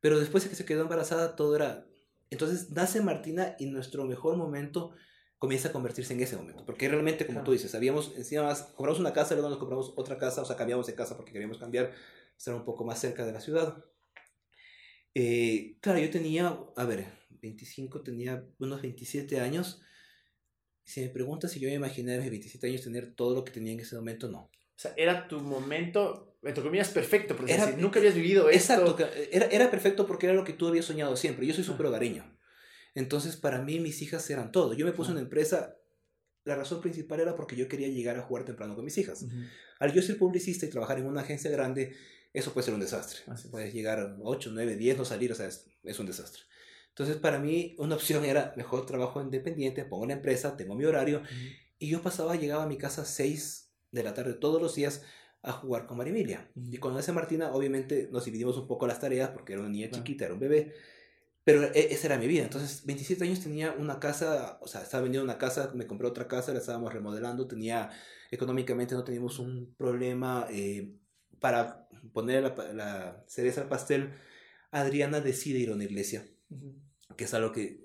Pero 0.00 0.20
después 0.20 0.44
de 0.44 0.50
que 0.50 0.56
se 0.56 0.66
quedó 0.66 0.82
embarazada, 0.82 1.36
todo 1.36 1.56
era... 1.56 1.86
Entonces 2.28 2.70
nace 2.70 3.00
Martina 3.00 3.56
y 3.58 3.64
nuestro 3.64 4.04
mejor 4.04 4.36
momento 4.36 4.94
comienza 5.38 5.70
a 5.70 5.72
convertirse 5.72 6.12
en 6.12 6.20
ese 6.20 6.36
momento. 6.36 6.66
Porque 6.66 6.90
realmente, 6.90 7.26
como 7.26 7.44
tú 7.44 7.52
dices, 7.52 7.74
habíamos, 7.74 8.12
encima 8.14 8.42
más, 8.42 8.60
compramos 8.74 9.00
una 9.00 9.14
casa, 9.14 9.32
luego 9.32 9.48
nos 9.48 9.58
compramos 9.58 9.94
otra 9.96 10.18
casa, 10.18 10.42
o 10.42 10.44
sea, 10.44 10.56
cambiamos 10.56 10.86
de 10.86 10.94
casa 10.94 11.16
porque 11.16 11.32
queríamos 11.32 11.56
cambiar, 11.56 11.94
estar 12.36 12.54
un 12.54 12.66
poco 12.66 12.84
más 12.84 13.00
cerca 13.00 13.24
de 13.24 13.32
la 13.32 13.40
ciudad. 13.40 13.82
Eh, 15.14 15.78
claro, 15.80 15.98
yo 15.98 16.10
tenía, 16.10 16.58
a 16.76 16.84
ver, 16.84 17.06
25, 17.40 18.02
tenía 18.02 18.44
unos 18.58 18.82
27 18.82 19.40
años. 19.40 19.82
Si 20.84 21.00
me 21.00 21.08
preguntas 21.08 21.50
si 21.50 21.60
yo 21.60 21.68
me 21.68 21.74
imaginé 21.74 22.14
a 22.14 22.20
mis 22.20 22.30
27 22.30 22.66
años 22.66 22.82
tener 22.82 23.14
todo 23.14 23.34
lo 23.34 23.44
que 23.44 23.52
tenía 23.52 23.72
en 23.72 23.80
ese 23.80 23.96
momento, 23.96 24.28
no. 24.28 24.38
O 24.38 24.78
sea, 24.78 24.92
era 24.96 25.26
tu 25.26 25.40
momento, 25.40 26.38
entre 26.42 26.62
comillas, 26.62 26.90
perfecto, 26.90 27.34
porque 27.34 27.54
era, 27.54 27.70
nunca 27.72 27.98
habías 27.98 28.14
vivido 28.14 28.50
exacto, 28.50 28.90
esto. 28.90 29.08
Era, 29.32 29.46
era 29.46 29.70
perfecto 29.70 30.06
porque 30.06 30.26
era 30.26 30.34
lo 30.34 30.44
que 30.44 30.52
tú 30.52 30.68
habías 30.68 30.84
soñado 30.84 31.16
siempre. 31.16 31.46
Yo 31.46 31.54
soy 31.54 31.64
súper 31.64 31.86
hogareño. 31.86 32.36
Entonces, 32.94 33.36
para 33.36 33.60
mí, 33.60 33.78
mis 33.78 34.00
hijas 34.02 34.28
eran 34.30 34.52
todo. 34.52 34.74
Yo 34.74 34.86
me 34.86 34.92
puse 34.92 35.12
una 35.12 35.20
empresa, 35.20 35.76
la 36.44 36.56
razón 36.56 36.80
principal 36.80 37.20
era 37.20 37.36
porque 37.36 37.56
yo 37.56 37.68
quería 37.68 37.88
llegar 37.88 38.16
a 38.18 38.22
jugar 38.22 38.44
temprano 38.44 38.74
con 38.74 38.84
mis 38.84 38.96
hijas. 38.98 39.26
Al 39.78 39.92
yo 39.92 40.00
ser 40.00 40.16
publicista 40.16 40.64
y 40.64 40.70
trabajar 40.70 40.98
en 40.98 41.06
una 41.06 41.20
agencia 41.20 41.50
grande, 41.50 41.94
eso 42.32 42.52
puede 42.52 42.64
ser 42.64 42.74
un 42.74 42.80
desastre. 42.80 43.20
Puedes 43.50 43.74
llegar 43.74 43.98
a 43.98 44.16
8, 44.22 44.50
9, 44.52 44.76
10, 44.76 44.98
no 44.98 45.04
salir, 45.04 45.32
o 45.32 45.34
sea, 45.34 45.46
es, 45.46 45.66
es, 45.82 45.98
un 45.98 46.06
desastre. 46.06 46.42
Entonces, 46.96 47.18
para 47.18 47.38
mí, 47.38 47.74
una 47.76 47.94
opción 47.94 48.24
era 48.24 48.54
mejor 48.56 48.86
trabajo 48.86 49.20
independiente, 49.20 49.84
pongo 49.84 50.04
una 50.04 50.14
empresa, 50.14 50.56
tengo 50.56 50.74
mi 50.74 50.86
horario, 50.86 51.20
y 51.78 51.90
yo 51.90 52.00
pasaba, 52.00 52.36
llegaba 52.36 52.62
a 52.62 52.66
mi 52.66 52.78
casa 52.78 53.02
a 53.02 53.04
6 53.04 53.70
de 53.90 54.02
la 54.02 54.14
tarde 54.14 54.32
todos 54.32 54.62
los 54.62 54.74
días 54.74 55.02
a 55.42 55.52
jugar 55.52 55.86
con 55.86 55.98
Marimilia. 55.98 56.50
Y 56.54 56.78
cuando 56.78 56.98
nace 56.98 57.12
Martina, 57.12 57.52
obviamente 57.52 58.08
nos 58.10 58.24
dividimos 58.24 58.56
un 58.56 58.66
poco 58.66 58.86
las 58.86 58.98
tareas 58.98 59.28
porque 59.28 59.52
era 59.52 59.60
una 59.60 59.68
niña 59.68 59.90
chiquita, 59.90 60.24
era 60.24 60.32
un 60.32 60.40
bebé. 60.40 60.72
Pero 61.44 61.64
e, 61.64 61.92
esa 61.92 62.06
era 62.06 62.16
mi 62.16 62.26
vida. 62.28 62.44
Entonces, 62.44 62.86
27 62.86 63.24
años 63.24 63.40
tenía 63.40 63.72
una 63.72 64.00
casa, 64.00 64.58
o 64.62 64.66
sea, 64.66 64.80
estaba 64.80 65.02
vendiendo 65.02 65.24
una 65.24 65.36
casa, 65.36 65.72
me 65.74 65.86
compré 65.86 66.08
otra 66.08 66.26
casa, 66.26 66.54
la 66.54 66.60
estábamos 66.60 66.94
remodelando, 66.94 67.46
tenía, 67.46 67.90
económicamente 68.30 68.94
no 68.94 69.04
teníamos 69.04 69.38
un 69.38 69.74
problema 69.76 70.46
eh, 70.50 70.96
para 71.40 71.90
poner 72.14 72.42
la, 72.42 72.72
la, 72.72 73.24
cereza 73.26 73.60
al 73.60 73.68
pastel. 73.68 74.14
Adriana 74.70 75.20
decide 75.20 75.58
ir 75.58 75.68
a 75.68 75.74
una 75.74 75.84
iglesia, 75.84 76.26
que 77.16 77.24
es 77.24 77.34
algo 77.34 77.52
que... 77.52 77.84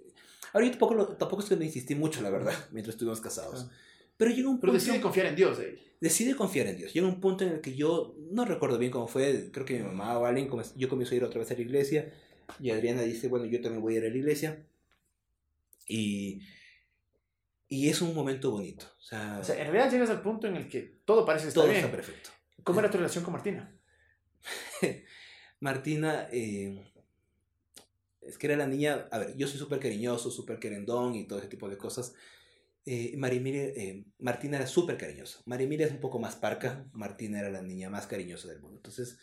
Ahora 0.54 0.66
yo 0.66 0.72
tampoco, 0.72 1.08
tampoco 1.16 1.44
es 1.44 1.50
que 1.50 1.56
no 1.56 1.64
insistí 1.64 1.96
mucho, 1.96 2.22
la 2.22 2.30
verdad, 2.30 2.54
mientras 2.72 2.96
estuvimos 2.96 3.22
casados. 3.22 3.70
Pero 4.18 4.32
llega 4.32 4.50
un 4.50 4.56
punto... 4.56 4.74
Pero 4.74 4.74
decide 4.74 5.02
confiar 5.02 5.28
en 5.28 5.36
Dios. 5.36 5.60
Eh. 5.60 5.80
Decide 6.00 6.36
confiar 6.36 6.68
en 6.68 6.78
Dios. 6.78 6.94
Llega 6.94 7.08
un 7.08 7.20
punto 7.20 7.44
en 7.44 7.52
el 7.52 7.62
que 7.62 7.76
yo, 7.76 8.16
no 8.32 8.46
recuerdo 8.46 8.78
bien 8.78 8.92
cómo 8.92 9.08
fue, 9.08 9.50
creo 9.52 9.66
que 9.66 9.78
mi 9.80 9.84
mamá 9.84 10.18
o 10.18 10.26
alguien, 10.26 10.50
yo 10.76 10.90
comienzo 10.90 11.14
a 11.14 11.18
ir 11.18 11.24
otra 11.24 11.40
vez 11.40 11.52
a 11.52 11.54
la 11.54 11.62
iglesia 11.62 12.12
y 12.60 12.72
Adriana 12.72 13.02
dice, 13.04 13.28
bueno, 13.28 13.46
yo 13.46 13.62
también 13.62 13.82
voy 13.82 13.96
a 13.96 13.98
ir 14.00 14.06
a 14.06 14.10
la 14.10 14.18
iglesia. 14.18 14.66
Y, 15.88 16.42
y 17.68 17.90
es 17.90 18.02
un 18.02 18.14
momento 18.14 18.52
bonito. 18.52 18.86
O 19.00 19.04
sea, 19.04 19.40
o 19.40 19.44
sea, 19.44 19.56
en 19.56 19.72
realidad 19.72 19.92
llegas 19.92 20.10
al 20.10 20.22
punto 20.22 20.48
en 20.48 20.56
el 20.56 20.68
que 20.68 20.82
todo 21.06 21.26
parece 21.26 21.48
estar 21.48 21.64
todo 21.64 21.72
bien. 21.72 21.84
está 21.84 21.92
perfecto. 21.96 22.30
¿Cómo 22.64 22.80
era 22.80 22.90
tu 22.90 22.98
relación 22.98 23.24
con 23.24 23.34
Martina? 23.34 23.76
Martina, 25.60 26.28
eh, 26.32 26.91
es 28.22 28.38
que 28.38 28.48
era 28.48 28.56
la 28.56 28.68
niña, 28.68 29.08
a 29.12 29.20
ver, 29.20 29.36
yo 29.36 29.48
soy 29.48 29.60
súper 29.60 29.80
cariñoso, 29.80 30.32
súper 30.32 30.60
querendón 30.60 31.16
y 31.16 31.28
todo 31.28 31.40
ese 31.40 31.48
tipo 31.48 31.70
de 31.70 31.78
cosas. 31.78 32.14
Eh, 32.86 33.14
eh, 33.16 34.06
Martina 34.20 34.58
era 34.58 34.68
súper 34.68 34.98
cariñosa. 34.98 35.42
Marimilia 35.46 35.86
es 35.86 35.92
un 35.92 36.00
poco 36.00 36.20
más 36.20 36.36
parca, 36.36 36.88
Martina 36.94 37.40
era 37.40 37.50
la 37.50 37.62
niña 37.62 37.90
más 37.90 38.08
cariñosa 38.08 38.48
del 38.48 38.62
mundo. 38.62 38.78
Entonces, 38.78 39.18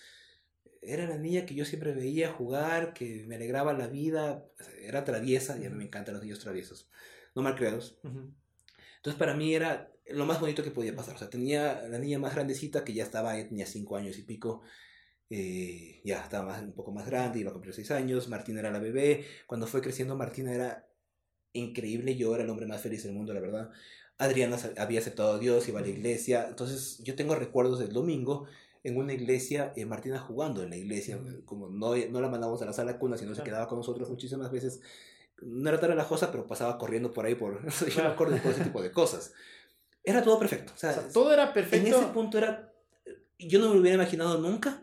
era 0.82 1.06
la 1.06 1.18
niña 1.18 1.46
que 1.46 1.54
yo 1.54 1.64
siempre 1.64 1.92
veía 1.92 2.32
jugar, 2.32 2.92
que 2.92 3.24
me 3.26 3.36
alegraba 3.36 3.72
la 3.72 3.88
vida, 3.88 4.44
era 4.80 5.04
traviesa, 5.04 5.58
y 5.58 5.66
a 5.66 5.70
mí 5.70 5.76
me 5.76 5.84
encantan 5.84 6.14
los 6.14 6.22
niños 6.22 6.38
traviesos, 6.38 6.88
no 7.34 7.42
malcriados. 7.42 7.98
Entonces 8.96 9.18
para 9.18 9.34
mí 9.34 9.54
era 9.54 9.92
lo 10.06 10.26
más 10.26 10.40
bonito 10.40 10.62
que 10.62 10.70
podía 10.70 10.94
pasar. 10.94 11.14
O 11.14 11.18
sea, 11.18 11.30
tenía 11.30 11.82
la 11.88 11.98
niña 11.98 12.18
más 12.18 12.34
grandecita 12.34 12.84
que 12.84 12.94
ya 12.94 13.04
estaba, 13.04 13.34
tenía 13.34 13.66
cinco 13.66 13.96
años 13.96 14.18
y 14.18 14.22
pico, 14.22 14.62
eh, 15.30 16.00
ya 16.04 16.22
estaba 16.22 16.46
más, 16.46 16.62
un 16.62 16.72
poco 16.72 16.92
más 16.92 17.06
grande, 17.06 17.40
iba 17.40 17.50
a 17.50 17.52
cumplir 17.52 17.74
seis 17.74 17.90
años, 17.90 18.28
Martina 18.28 18.60
era 18.60 18.70
la 18.70 18.78
bebé. 18.78 19.26
Cuando 19.46 19.66
fue 19.66 19.80
creciendo, 19.80 20.16
Martina 20.16 20.52
era 20.52 20.88
increíble, 21.52 22.16
yo 22.16 22.34
era 22.34 22.44
el 22.44 22.50
hombre 22.50 22.66
más 22.66 22.80
feliz 22.80 23.02
del 23.04 23.12
mundo, 23.12 23.34
la 23.34 23.40
verdad. 23.40 23.70
Adriana 24.18 24.56
había 24.78 25.00
aceptado 25.00 25.34
a 25.34 25.38
Dios, 25.38 25.68
iba 25.68 25.78
a 25.80 25.82
la 25.82 25.88
iglesia. 25.88 26.46
Entonces 26.48 26.98
yo 27.04 27.14
tengo 27.14 27.34
recuerdos 27.34 27.78
del 27.78 27.92
domingo 27.92 28.46
en 28.82 28.96
una 28.96 29.12
iglesia, 29.12 29.72
eh, 29.76 29.84
Martina 29.84 30.18
jugando 30.18 30.62
en 30.62 30.70
la 30.70 30.76
iglesia, 30.76 31.18
como 31.44 31.68
no, 31.68 31.94
no 31.94 32.20
la 32.20 32.28
mandamos 32.28 32.60
a 32.62 32.66
la 32.66 32.72
sala 32.72 32.98
cuna, 32.98 33.16
sino 33.16 33.34
se 33.34 33.42
quedaba 33.42 33.68
con 33.68 33.78
nosotros 33.78 34.08
muchísimas 34.08 34.50
veces. 34.50 34.80
No 35.40 35.68
era 35.68 35.78
tan 35.78 35.90
relajosa, 35.90 36.32
pero 36.32 36.46
pasaba 36.46 36.78
corriendo 36.78 37.12
por 37.12 37.26
ahí 37.26 37.34
por, 37.34 37.62
yo 37.94 38.02
me 38.02 38.08
acuerdo 38.08 38.34
de 38.34 38.40
todo 38.40 38.52
ese 38.52 38.64
tipo 38.64 38.82
de 38.82 38.90
cosas. 38.90 39.32
Era 40.02 40.22
todo 40.22 40.38
perfecto. 40.38 40.72
O 40.74 40.78
sea, 40.78 41.08
todo 41.12 41.32
era 41.32 41.52
perfecto. 41.52 41.86
En 41.86 41.94
ese 41.94 42.06
punto 42.12 42.38
era, 42.38 42.72
yo 43.38 43.58
no 43.60 43.68
me 43.68 43.74
lo 43.74 43.80
hubiera 43.80 43.96
imaginado 43.96 44.38
nunca, 44.38 44.82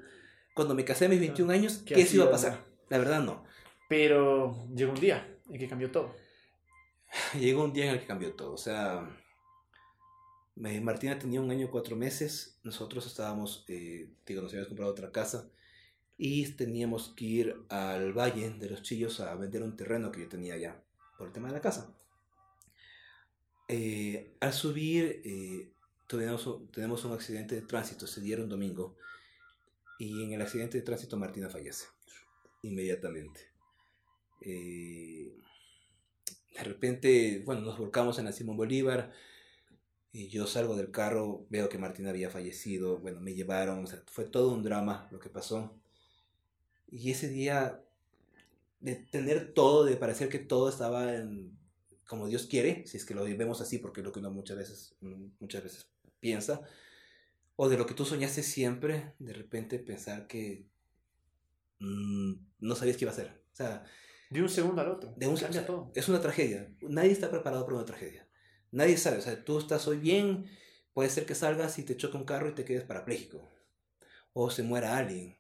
cuando 0.55 0.73
me 0.73 0.85
casé 0.85 1.05
a 1.05 1.09
mis 1.09 1.19
21 1.19 1.51
años, 1.51 1.77
que 1.85 2.01
eso 2.01 2.15
iba 2.15 2.25
a 2.25 2.31
pasar. 2.31 2.65
La 2.89 2.97
verdad 2.97 3.21
no. 3.21 3.43
Pero 3.89 4.67
llegó 4.73 4.93
un 4.93 4.99
día 4.99 5.37
en 5.49 5.59
que 5.59 5.67
cambió 5.67 5.91
todo. 5.91 6.15
Llegó 7.39 7.63
un 7.63 7.73
día 7.73 7.85
en 7.85 7.91
el 7.91 7.99
que 7.99 8.07
cambió 8.07 8.33
todo. 8.33 8.53
O 8.53 8.57
sea, 8.57 9.07
Martina 10.55 11.19
tenía 11.19 11.41
un 11.41 11.51
año 11.51 11.65
y 11.65 11.69
cuatro 11.69 11.95
meses, 11.97 12.57
nosotros 12.63 13.05
estábamos, 13.05 13.65
eh, 13.67 14.09
digo, 14.25 14.41
nos 14.41 14.51
habíamos 14.51 14.69
comprado 14.69 14.91
otra 14.91 15.11
casa 15.11 15.49
y 16.17 16.47
teníamos 16.53 17.13
que 17.15 17.25
ir 17.25 17.55
al 17.67 18.13
Valle 18.13 18.49
de 18.51 18.69
los 18.69 18.81
Chillos 18.81 19.19
a 19.19 19.35
vender 19.35 19.61
un 19.61 19.75
terreno 19.75 20.11
que 20.11 20.21
yo 20.21 20.29
tenía 20.29 20.53
allá 20.53 20.81
por 21.17 21.27
el 21.27 21.33
tema 21.33 21.49
de 21.49 21.53
la 21.53 21.61
casa. 21.61 21.93
Eh, 23.67 24.35
al 24.39 24.53
subir, 24.53 25.21
eh, 25.25 25.73
tuvimos, 26.07 26.71
tenemos 26.71 27.03
un 27.03 27.11
accidente 27.11 27.55
de 27.55 27.61
tránsito, 27.61 28.07
se 28.07 28.21
dieron 28.21 28.47
domingo 28.47 28.95
y 29.99 30.23
en 30.23 30.34
el 30.34 30.41
accidente 30.41 30.77
de 30.77 30.84
tránsito 30.84 31.17
Martina 31.17 31.49
fallece 31.49 31.88
inmediatamente. 32.62 33.41
de 34.41 35.34
repente, 36.63 37.41
bueno, 37.45 37.62
nos 37.62 37.77
volcamos 37.77 38.17
en 38.19 38.25
la 38.25 38.31
Simón 38.31 38.58
Bolívar 38.58 39.12
y 40.12 40.29
yo 40.29 40.47
salgo 40.47 40.75
del 40.75 40.91
carro, 40.91 41.45
veo 41.49 41.67
que 41.67 41.77
Martín 41.77 42.08
había 42.08 42.29
fallecido, 42.29 42.97
bueno, 42.99 43.19
me 43.19 43.34
llevaron, 43.34 43.86
fue 44.08 44.25
todo 44.25 44.53
un 44.53 44.63
drama 44.63 45.08
lo 45.12 45.19
que 45.19 45.29
pasó. 45.29 45.77
Y 46.89 47.12
ese 47.12 47.27
día, 47.27 47.84
de 48.79 48.95
tener 48.95 49.53
todo, 49.53 49.84
de 49.84 49.97
parecer 49.97 50.29
que 50.29 50.39
todo 50.39 50.69
estaba 50.69 51.15
en, 51.15 51.58
como 52.08 52.27
Dios 52.27 52.45
quiere, 52.45 52.86
si 52.88 52.97
es 52.97 53.05
que 53.05 53.13
lo 53.13 53.23
vemos 53.23 53.60
así, 53.62 53.77
porque 53.77 54.01
es 54.01 54.05
lo 54.05 54.12
que 54.12 54.19
uno 54.19 54.31
muchas 54.31 54.58
veces, 54.58 54.95
muchas 55.39 55.63
veces 55.63 55.88
piensa, 56.19 56.62
o 57.55 57.69
de 57.69 57.77
lo 57.77 57.85
que 57.85 57.93
tú 57.93 58.05
soñaste 58.05 58.43
siempre, 58.43 59.13
de 59.19 59.33
repente 59.33 59.79
pensar 59.79 60.27
que 60.27 60.67
mm, 61.79 62.33
no 62.59 62.75
sabías 62.75 62.97
qué 62.97 63.05
iba 63.05 63.11
a 63.11 63.15
ser. 63.15 63.43
O 63.53 63.55
sea, 63.55 63.85
de 64.29 64.41
un 64.41 64.49
segundo 64.49 64.81
al 64.81 64.89
otro. 64.89 65.13
De 65.15 65.27
un, 65.27 65.37
Cambia 65.37 65.65
todo. 65.65 65.91
Es 65.95 66.09
una 66.09 66.19
tragedia. 66.19 66.73
Nadie 66.81 67.11
está 67.11 67.29
preparado 67.29 67.65
para 67.65 67.77
una 67.77 67.85
tragedia. 67.85 68.27
Nadie 68.71 68.97
sabe, 68.97 69.17
o 69.17 69.21
sea, 69.21 69.43
tú 69.45 69.57
estás 69.57 69.87
hoy 69.87 69.97
bien, 69.97 70.49
puede 70.93 71.09
ser 71.09 71.25
que 71.25 71.35
salgas 71.35 71.79
y 71.79 71.83
te 71.83 71.95
choque 71.95 72.17
un 72.17 72.25
carro 72.25 72.49
y 72.49 72.55
te 72.55 72.65
quedes 72.65 72.83
parapléjico. 72.83 73.47
O 74.33 74.49
se 74.49 74.63
muera 74.63 74.97
alguien. 74.97 75.37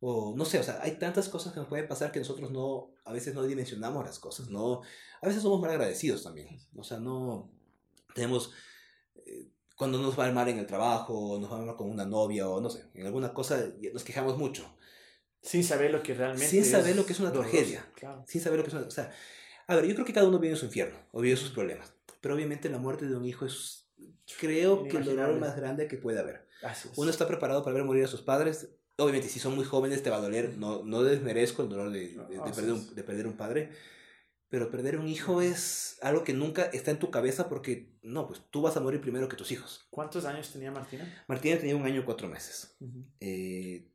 O 0.00 0.34
no 0.36 0.44
sé, 0.44 0.58
o 0.58 0.62
sea, 0.62 0.80
hay 0.82 0.98
tantas 0.98 1.28
cosas 1.30 1.54
que 1.54 1.60
nos 1.60 1.68
pueden 1.68 1.88
pasar 1.88 2.12
que 2.12 2.18
nosotros 2.18 2.50
no, 2.50 2.90
a 3.04 3.12
veces 3.12 3.34
no 3.34 3.44
dimensionamos 3.44 4.04
las 4.04 4.18
cosas, 4.18 4.50
¿no? 4.50 4.82
A 5.22 5.26
veces 5.26 5.42
somos 5.42 5.60
mal 5.60 5.70
agradecidos 5.70 6.22
también. 6.22 6.60
O 6.76 6.84
sea, 6.84 6.98
no 6.98 7.50
tenemos, 8.14 8.52
cuando 9.76 9.98
nos 9.98 10.18
va 10.18 10.30
mal 10.32 10.48
en 10.48 10.58
el 10.58 10.66
trabajo, 10.66 11.14
o 11.14 11.38
nos 11.38 11.52
va 11.52 11.58
mal 11.58 11.76
con 11.76 11.90
una 11.90 12.04
novia, 12.04 12.48
o 12.48 12.60
no 12.60 12.70
sé, 12.70 12.84
en 12.94 13.06
alguna 13.06 13.32
cosa 13.32 13.64
nos 13.92 14.04
quejamos 14.04 14.38
mucho. 14.38 14.64
Sin 15.42 15.62
saber 15.62 15.92
lo 15.92 16.02
que 16.02 16.14
realmente 16.14 16.48
Sin 16.48 16.64
saber 16.64 16.96
lo 16.96 17.06
que 17.06 17.12
es 17.12 17.20
una 17.20 17.32
tragedia. 17.32 17.86
Sin 18.26 18.40
saber 18.40 18.58
lo 18.58 18.64
que 18.64 18.70
es 18.70 18.74
una... 18.74 18.86
O 18.86 18.90
sea, 18.90 19.12
a 19.68 19.76
ver, 19.76 19.86
yo 19.86 19.94
creo 19.94 20.06
que 20.06 20.12
cada 20.12 20.26
uno 20.26 20.38
vive 20.38 20.56
su 20.56 20.64
infierno, 20.64 20.98
o 21.12 21.20
vive 21.20 21.36
sus 21.36 21.50
problemas. 21.50 21.92
Pero 22.20 22.34
obviamente 22.34 22.68
la 22.68 22.78
muerte 22.78 23.06
de 23.06 23.14
un 23.14 23.24
hijo 23.24 23.46
es 23.46 23.86
creo 24.40 24.84
que 24.84 24.96
el 24.96 25.04
dolor 25.04 25.38
más 25.38 25.56
grande 25.56 25.88
que 25.88 25.96
puede 25.96 26.18
haber. 26.20 26.46
Uno 26.96 27.10
está 27.10 27.26
preparado 27.26 27.62
para 27.62 27.74
ver 27.74 27.84
morir 27.84 28.04
a 28.04 28.08
sus 28.08 28.22
padres. 28.22 28.68
Obviamente, 28.96 29.28
si 29.28 29.38
son 29.38 29.54
muy 29.54 29.64
jóvenes, 29.64 30.02
te 30.02 30.10
va 30.10 30.16
a 30.16 30.20
doler. 30.20 30.56
No, 30.56 30.82
no 30.84 31.02
desmerezco 31.02 31.62
el 31.62 31.68
dolor 31.68 31.90
de, 31.90 32.18
perder 32.54 32.72
un, 32.72 32.94
de 32.94 33.02
perder 33.02 33.26
un 33.26 33.36
padre. 33.36 33.70
Pero 34.48 34.70
perder 34.70 34.96
un 34.98 35.08
hijo 35.08 35.40
es 35.40 35.98
algo 36.02 36.22
que 36.22 36.32
nunca 36.32 36.66
está 36.66 36.92
en 36.92 37.00
tu 37.00 37.10
cabeza 37.10 37.48
porque, 37.48 37.96
no, 38.02 38.28
pues 38.28 38.42
tú 38.50 38.62
vas 38.62 38.76
a 38.76 38.80
morir 38.80 39.00
primero 39.00 39.28
que 39.28 39.36
tus 39.36 39.50
hijos. 39.50 39.86
¿Cuántos 39.90 40.24
años 40.24 40.52
tenía 40.52 40.70
Martina? 40.70 41.24
Martina 41.26 41.58
tenía 41.58 41.76
un 41.76 41.84
año 41.84 42.02
y 42.02 42.04
cuatro 42.04 42.28
meses. 42.28 42.76
eh, 43.20 43.90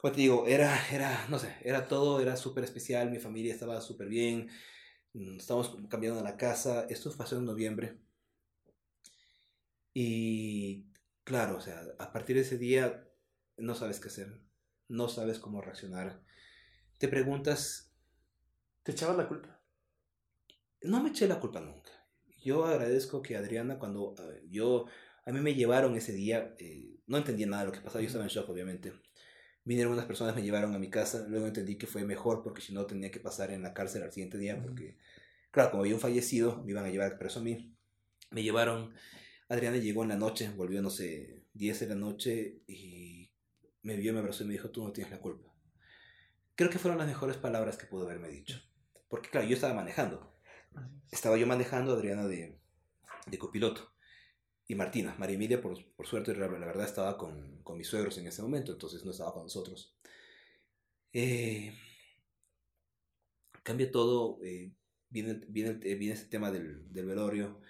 como 0.00 0.12
te 0.12 0.20
digo, 0.20 0.46
era, 0.46 0.78
era, 0.90 1.26
no 1.28 1.38
sé, 1.38 1.54
era 1.62 1.86
todo, 1.86 2.20
era 2.20 2.36
súper 2.36 2.64
especial, 2.64 3.10
mi 3.10 3.18
familia 3.18 3.52
estaba 3.52 3.80
súper 3.80 4.08
bien, 4.08 4.48
mm, 5.12 5.36
estábamos 5.38 5.76
cambiando 5.90 6.22
la 6.22 6.36
casa, 6.36 6.86
esto 6.88 7.14
pasó 7.16 7.36
en 7.36 7.44
noviembre. 7.44 7.98
Y 9.92 10.86
claro, 11.24 11.56
o 11.56 11.60
sea, 11.60 11.82
a 11.98 12.12
partir 12.12 12.36
de 12.36 12.42
ese 12.42 12.56
día 12.58 13.06
no 13.56 13.74
sabes 13.74 14.00
qué 14.00 14.08
hacer, 14.08 14.40
no 14.88 15.08
sabes 15.08 15.38
cómo 15.38 15.60
reaccionar. 15.60 16.22
Te 16.98 17.08
preguntas... 17.08 17.89
¿Te 18.82 18.92
echabas 18.92 19.16
la 19.16 19.28
culpa? 19.28 19.60
No 20.82 21.02
me 21.02 21.10
eché 21.10 21.28
la 21.28 21.38
culpa 21.38 21.60
nunca. 21.60 21.90
Yo 22.42 22.64
agradezco 22.64 23.20
que 23.20 23.36
Adriana, 23.36 23.78
cuando 23.78 24.14
yo, 24.48 24.86
a 25.26 25.32
mí 25.32 25.40
me 25.40 25.54
llevaron 25.54 25.94
ese 25.96 26.12
día, 26.12 26.54
eh, 26.58 26.98
no 27.06 27.18
entendía 27.18 27.46
nada 27.46 27.62
de 27.62 27.66
lo 27.66 27.72
que 27.72 27.80
pasaba, 27.80 28.00
yo 28.00 28.06
estaba 28.06 28.24
en 28.24 28.30
shock, 28.30 28.48
obviamente. 28.48 28.94
Vinieron 29.64 29.92
unas 29.92 30.06
personas, 30.06 30.34
me 30.34 30.42
llevaron 30.42 30.74
a 30.74 30.78
mi 30.78 30.88
casa, 30.88 31.26
luego 31.28 31.46
entendí 31.46 31.76
que 31.76 31.86
fue 31.86 32.04
mejor 32.04 32.42
porque 32.42 32.62
si 32.62 32.72
no 32.72 32.86
tenía 32.86 33.10
que 33.10 33.20
pasar 33.20 33.50
en 33.50 33.62
la 33.62 33.74
cárcel 33.74 34.02
al 34.02 34.12
siguiente 34.12 34.38
día, 34.38 34.60
porque, 34.62 34.96
claro, 35.50 35.70
como 35.70 35.82
había 35.82 35.94
un 35.94 36.00
fallecido, 36.00 36.62
me 36.64 36.70
iban 36.70 36.86
a 36.86 36.90
llevar 36.90 37.18
preso 37.18 37.40
a 37.40 37.42
mí. 37.42 37.76
Me 38.30 38.42
llevaron, 38.42 38.94
Adriana 39.48 39.76
llegó 39.76 40.02
en 40.02 40.08
la 40.08 40.16
noche, 40.16 40.50
volvió, 40.56 40.80
no 40.80 40.88
sé, 40.88 41.44
10 41.52 41.80
de 41.80 41.88
la 41.88 41.94
noche 41.96 42.62
y 42.66 43.30
me 43.82 43.96
vio, 43.96 44.14
me 44.14 44.20
abrazó 44.20 44.44
y 44.44 44.46
me 44.46 44.54
dijo, 44.54 44.70
tú 44.70 44.82
no 44.82 44.92
tienes 44.92 45.12
la 45.12 45.20
culpa. 45.20 45.54
Creo 46.54 46.70
que 46.70 46.78
fueron 46.78 46.98
las 46.98 47.08
mejores 47.08 47.36
palabras 47.36 47.76
que 47.76 47.86
pudo 47.86 48.04
haberme 48.04 48.28
dicho. 48.28 48.69
Porque, 49.10 49.28
claro, 49.28 49.46
yo 49.46 49.54
estaba 49.54 49.74
manejando. 49.74 50.32
Estaba 51.10 51.36
yo 51.36 51.46
manejando, 51.46 51.92
Adriana 51.92 52.26
de, 52.26 52.58
de 53.26 53.38
copiloto 53.38 53.92
y 54.68 54.76
Martina. 54.76 55.16
María 55.18 55.34
Emilia, 55.34 55.60
por, 55.60 55.84
por 55.96 56.06
suerte, 56.06 56.34
la 56.36 56.46
verdad 56.46 56.84
estaba 56.84 57.18
con, 57.18 57.60
con, 57.64 57.76
mis 57.76 57.88
suegros 57.88 58.16
en 58.18 58.28
ese 58.28 58.40
momento, 58.40 58.70
entonces 58.70 59.04
no 59.04 59.10
estaba 59.10 59.34
con 59.34 59.42
nosotros. 59.42 59.96
Eh, 61.12 61.74
cambia 63.64 63.90
todo, 63.90 64.38
eh, 64.44 64.72
viene, 65.08 65.40
viene, 65.48 65.72
viene 65.72 66.12
ese 66.12 66.26
tema 66.26 66.52
del, 66.52 66.92
del, 66.92 67.06
velorio, 67.06 67.60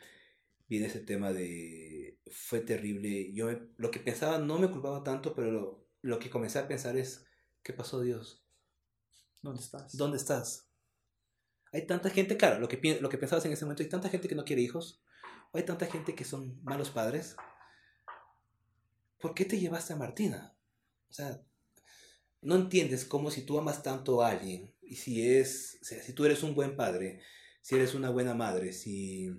viene 0.69 0.87
ese 0.87 1.01
tema 1.01 1.33
de... 1.33 2.19
Fue 2.31 2.61
terrible. 2.61 3.33
Yo 3.33 3.49
lo 3.79 3.91
que 3.91 4.01
pensaba 4.01 4.37
no 4.37 4.59
me 4.59 4.71
culpaba 4.71 5.03
tanto, 5.03 5.35
pero 5.35 5.51
lo, 5.51 5.89
lo 6.03 6.19
que 6.19 6.29
comencé 6.29 6.59
a 6.59 6.69
pensar 6.69 6.99
es, 6.99 7.25
¿qué 7.63 7.73
pasó 7.73 8.03
Dios? 8.03 8.45
¿Dónde 9.41 9.63
estás? 9.63 9.97
¿Dónde 9.97 10.19
estás? 10.19 10.70
Hay 11.73 11.87
tanta 11.87 12.11
gente, 12.11 12.37
claro, 12.37 12.59
lo 12.59 12.69
que, 12.69 12.99
lo 13.01 13.09
que 13.09 13.19
pensabas 13.19 13.45
en 13.45 13.53
ese 13.53 13.65
momento, 13.65 13.83
hay 13.83 13.89
tanta 13.89 14.09
gente 14.09 14.29
que 14.29 14.35
no 14.35 14.45
quiere 14.45 14.63
hijos, 14.63 15.03
hay 15.53 15.63
tanta 15.63 15.87
gente 15.87 16.15
que 16.15 16.25
son 16.25 16.61
malos 16.63 16.91
padres. 16.91 17.37
¿Por 19.21 19.35
qué 19.35 19.45
te 19.45 19.59
llevaste 19.59 19.93
a 19.93 19.97
Martina? 19.97 20.57
O 21.09 21.13
sea, 21.13 21.43
no 22.43 22.57
entiendes 22.57 23.05
cómo 23.05 23.31
si 23.31 23.43
tú 23.43 23.59
amas 23.59 23.83
tanto 23.83 24.23
a 24.23 24.31
alguien 24.31 24.75
y 24.83 24.97
si 24.97 25.29
es, 25.29 25.79
o 25.83 25.85
si 25.85 26.13
tú 26.13 26.25
eres 26.25 26.43
un 26.43 26.55
buen 26.55 26.77
padre, 26.77 27.21
si 27.61 27.75
eres 27.75 27.95
una 27.95 28.11
buena 28.11 28.35
madre, 28.35 28.73
si, 28.73 29.31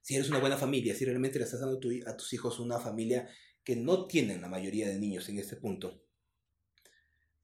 si 0.00 0.14
eres 0.14 0.30
una 0.30 0.38
buena 0.38 0.56
familia, 0.56 0.94
si 0.94 1.04
realmente 1.04 1.38
le 1.38 1.44
estás 1.44 1.60
dando 1.60 1.80
a 2.06 2.16
tus 2.16 2.32
hijos 2.32 2.60
una 2.60 2.78
familia 2.78 3.28
que 3.64 3.76
no 3.76 4.06
tienen 4.06 4.40
la 4.40 4.48
mayoría 4.48 4.88
de 4.88 4.98
niños 4.98 5.28
en 5.28 5.38
este 5.38 5.56
punto, 5.56 6.02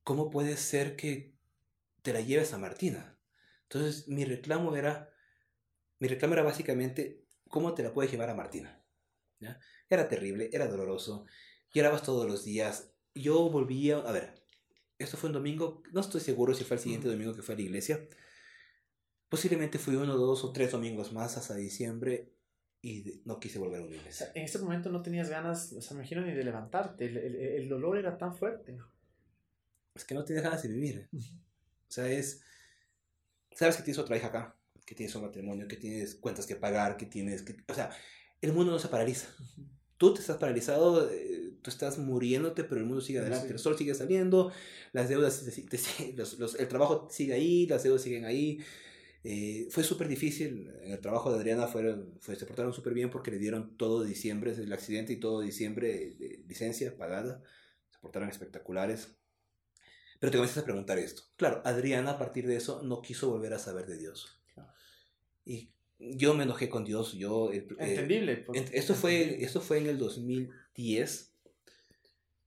¿cómo 0.03 0.31
puede 0.31 0.57
ser 0.57 0.97
que 0.97 1.35
te 2.03 2.13
la 2.13 2.21
lleves 2.21 2.53
a 2.53 2.59
Martina? 2.59 3.14
Entonces 3.65 4.09
mi 4.09 4.25
reclamo 4.25 4.77
era, 4.77 5.11
mi 5.99 6.09
reclamo 6.09 6.35
era 6.35 6.43
básicamente, 6.43 7.25
¿cómo 7.49 7.75
te 7.75 7.83
la 7.83 7.93
puedes 7.93 8.11
llevar 8.11 8.31
a 8.31 8.35
Martina? 8.35 8.83
¿Ya? 9.41 9.59
Era 9.89 10.09
terrible, 10.09 10.51
era 10.53 10.69
doloroso, 10.69 11.27
llorabas 11.73 12.03
todos 12.03 12.27
los 12.27 12.45
días. 12.45 12.95
Yo 13.15 13.49
volvía, 13.51 13.99
a 13.99 14.13
ver, 14.13 14.45
esto 14.99 15.17
fue 15.17 15.29
un 15.29 15.35
domingo, 15.35 15.83
no 15.93 16.01
estoy 16.01 16.21
seguro 16.21 16.55
si 16.55 16.65
fue 16.65 16.77
el 16.77 16.83
siguiente 16.83 17.09
domingo 17.09 17.35
que 17.35 17.43
fue 17.43 17.55
a 17.55 17.59
la 17.59 17.65
iglesia. 17.65 18.09
Posiblemente 19.29 19.79
fui 19.79 19.97
uno, 19.97 20.17
dos 20.17 20.45
o 20.45 20.53
tres 20.53 20.73
domingos 20.73 21.13
más 21.13 21.37
hasta 21.37 21.55
diciembre 21.55 22.33
y 22.81 23.23
no 23.25 23.41
quise 23.41 23.59
volver 23.59 23.81
a 23.81 23.85
una 23.85 23.97
iglesia. 23.97 24.31
En 24.35 24.45
ese 24.45 24.59
momento 24.59 24.91
no 24.91 25.03
tenías 25.03 25.29
ganas, 25.29 25.73
o 25.73 25.81
sea, 25.81 25.97
me 25.97 26.03
imagino, 26.03 26.23
ni 26.23 26.33
de 26.33 26.45
levantarte, 26.45 27.07
el, 27.07 27.17
el, 27.17 27.37
el 27.37 27.69
dolor 27.69 27.99
era 27.99 28.17
tan 28.17 28.37
fuerte. 28.37 28.79
Es 29.95 30.05
que 30.05 30.15
no 30.15 30.25
tienes 30.25 30.45
ganas 30.45 30.63
de 30.63 30.69
vivir. 30.69 31.09
O 31.13 31.91
sea, 31.91 32.09
es... 32.09 32.43
Sabes 33.55 33.77
que 33.77 33.83
tienes 33.83 33.99
otra 33.99 34.17
hija 34.17 34.29
acá 34.29 34.57
que 34.85 34.95
tienes 34.95 35.15
un 35.15 35.23
matrimonio, 35.23 35.67
que 35.69 35.77
tienes 35.77 36.15
cuentas 36.15 36.47
que 36.47 36.57
pagar, 36.57 36.97
que 36.97 37.07
tienes 37.07 37.43
que... 37.43 37.57
O 37.69 37.75
sea, 37.75 37.91
el 38.41 38.53
mundo 38.53 38.73
no 38.73 38.79
se 38.79 38.89
paraliza. 38.89 39.29
Tú 39.97 40.13
te 40.13 40.21
estás 40.21 40.37
paralizado, 40.37 41.11
eh, 41.11 41.55
tú 41.63 41.71
estás 41.71 41.99
muriéndote, 41.99 42.65
pero 42.65 42.81
el 42.81 42.87
mundo 42.87 43.01
sigue 43.01 43.21
adelante, 43.21 43.47
sí. 43.47 43.53
el 43.53 43.59
sol 43.59 43.79
sigue 43.79 43.95
saliendo, 43.95 44.53
las 44.93 45.09
deudas, 45.09 45.45
te, 45.45 45.63
te, 45.63 46.13
los, 46.15 46.39
los, 46.39 46.55
el 46.57 46.69
trabajo 46.69 47.09
sigue 47.11 47.33
ahí, 47.33 47.67
las 47.67 47.85
deudas 47.85 48.03
siguen 48.03 48.25
ahí. 48.25 48.59
Eh, 49.23 49.69
fue 49.71 49.83
súper 49.83 50.09
difícil, 50.09 50.71
en 50.83 50.93
el 50.93 51.01
trabajo 51.01 51.33
de 51.33 51.39
Adriana 51.39 51.67
fueron, 51.67 52.19
fue, 52.21 52.37
se 52.37 52.45
portaron 52.45 52.75
súper 52.75 52.93
bien 52.93 53.09
porque 53.09 53.31
le 53.31 53.39
dieron 53.39 53.79
todo 53.79 54.05
diciembre, 54.05 54.53
el 54.53 54.73
accidente 54.73 55.15
y 55.15 55.17
todo 55.17 55.41
diciembre 55.41 56.15
de 56.19 56.45
licencia 56.47 56.95
pagada, 56.95 57.41
se 57.91 57.99
portaron 58.01 58.29
espectaculares. 58.29 59.17
Pero 60.25 60.31
te 60.33 60.39
comienzas 60.39 60.63
a 60.63 60.65
preguntar 60.65 60.99
esto. 60.99 61.23
Claro, 61.37 61.61
Adriana 61.67 62.13
a 62.13 62.19
partir 62.19 62.47
de 62.47 62.57
eso 62.57 62.83
no 62.83 63.03
quiso 63.03 63.29
volver 63.29 63.53
a 63.53 63.59
saber 63.59 63.85
de 63.85 63.99
Dios. 63.99 64.41
Y 65.45 65.71
yo 65.99 66.33
me 66.33 66.45
enojé 66.45 66.71
con 66.71 66.83
Dios. 66.83 67.13
Yo, 67.13 67.53
eh, 67.53 67.69
Entendible. 67.79 68.39
Pues. 68.39 68.73
Esto, 68.73 68.95
fue, 68.95 69.45
esto 69.45 69.61
fue 69.61 69.77
en 69.77 69.87
el 69.87 69.99
2010. 69.99 71.35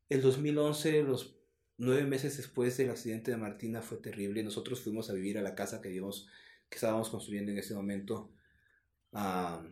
El 0.10 0.22
2011, 0.24 1.04
los 1.04 1.38
nueve 1.78 2.04
meses 2.06 2.38
después 2.38 2.76
del 2.78 2.90
accidente 2.90 3.30
de 3.30 3.38
Martina, 3.38 3.84
fue 3.84 4.00
terrible. 4.00 4.42
Nosotros 4.42 4.82
fuimos 4.82 5.12
a 5.12 5.13
vivir 5.13 5.38
a 5.38 5.44
la 5.44 5.54
casa 5.54 5.80
que, 5.80 5.90
habíamos, 5.90 6.28
que 6.70 6.78
estábamos 6.78 7.12
construyendo 7.12 7.52
en 7.52 7.60
ese 7.60 7.76
momento 7.76 8.32
uh, 9.12 9.63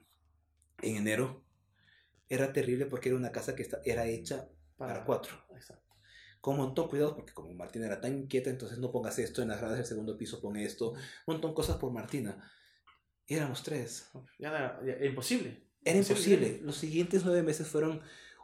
en 0.84 0.96
enero. 0.96 1.44
Era 2.30 2.54
terrible 2.54 2.86
porque 2.86 3.10
era 3.10 3.18
una 3.18 3.32
casa 3.32 3.56
que 3.56 3.64
está, 3.64 3.82
era 3.84 4.06
hecha 4.06 4.48
para, 4.78 4.94
para 4.94 5.06
cuatro. 5.06 5.44
Exacto. 5.56 5.85
Con 6.46 6.60
un 6.60 6.66
montón 6.68 6.86
de 6.86 6.90
cuidados, 6.92 7.16
porque 7.16 7.34
como 7.34 7.52
Martina 7.56 7.88
era 7.88 8.00
tan 8.00 8.16
inquieta, 8.16 8.52
entonces 8.52 8.78
no 8.78 8.92
pongas 8.92 9.18
esto, 9.18 9.42
en 9.42 9.48
las 9.48 9.60
gradas 9.60 9.78
del 9.78 9.86
segundo 9.88 10.16
piso 10.16 10.40
pon 10.40 10.58
esto, 10.58 10.92
un 10.92 11.00
montón 11.26 11.50
de 11.50 11.56
cosas 11.56 11.78
por 11.78 11.92
Martina. 11.92 12.38
Éramos 13.26 13.64
tres. 13.64 14.12
Ya 14.38 14.50
era, 14.50 14.80
ya, 14.86 14.94
era 14.94 15.08
imposible. 15.08 15.64
Era 15.84 15.98
imposible. 15.98 16.36
imposible. 16.36 16.60
Los 16.64 16.76
siguientes 16.76 17.26
nueve 17.26 17.42
meses 17.42 17.68
fueron 17.68 18.00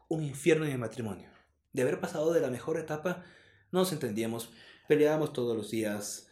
un 0.10 0.24
infierno 0.24 0.66
en 0.66 0.72
el 0.72 0.80
matrimonio. 0.80 1.30
De 1.74 1.84
haber 1.84 2.00
pasado 2.00 2.34
de 2.34 2.42
la 2.42 2.50
mejor 2.50 2.80
etapa, 2.80 3.24
no 3.72 3.82
nos 3.82 3.94
entendíamos, 3.94 4.52
peleábamos 4.88 5.32
todos 5.32 5.56
los 5.56 5.70
días, 5.70 6.28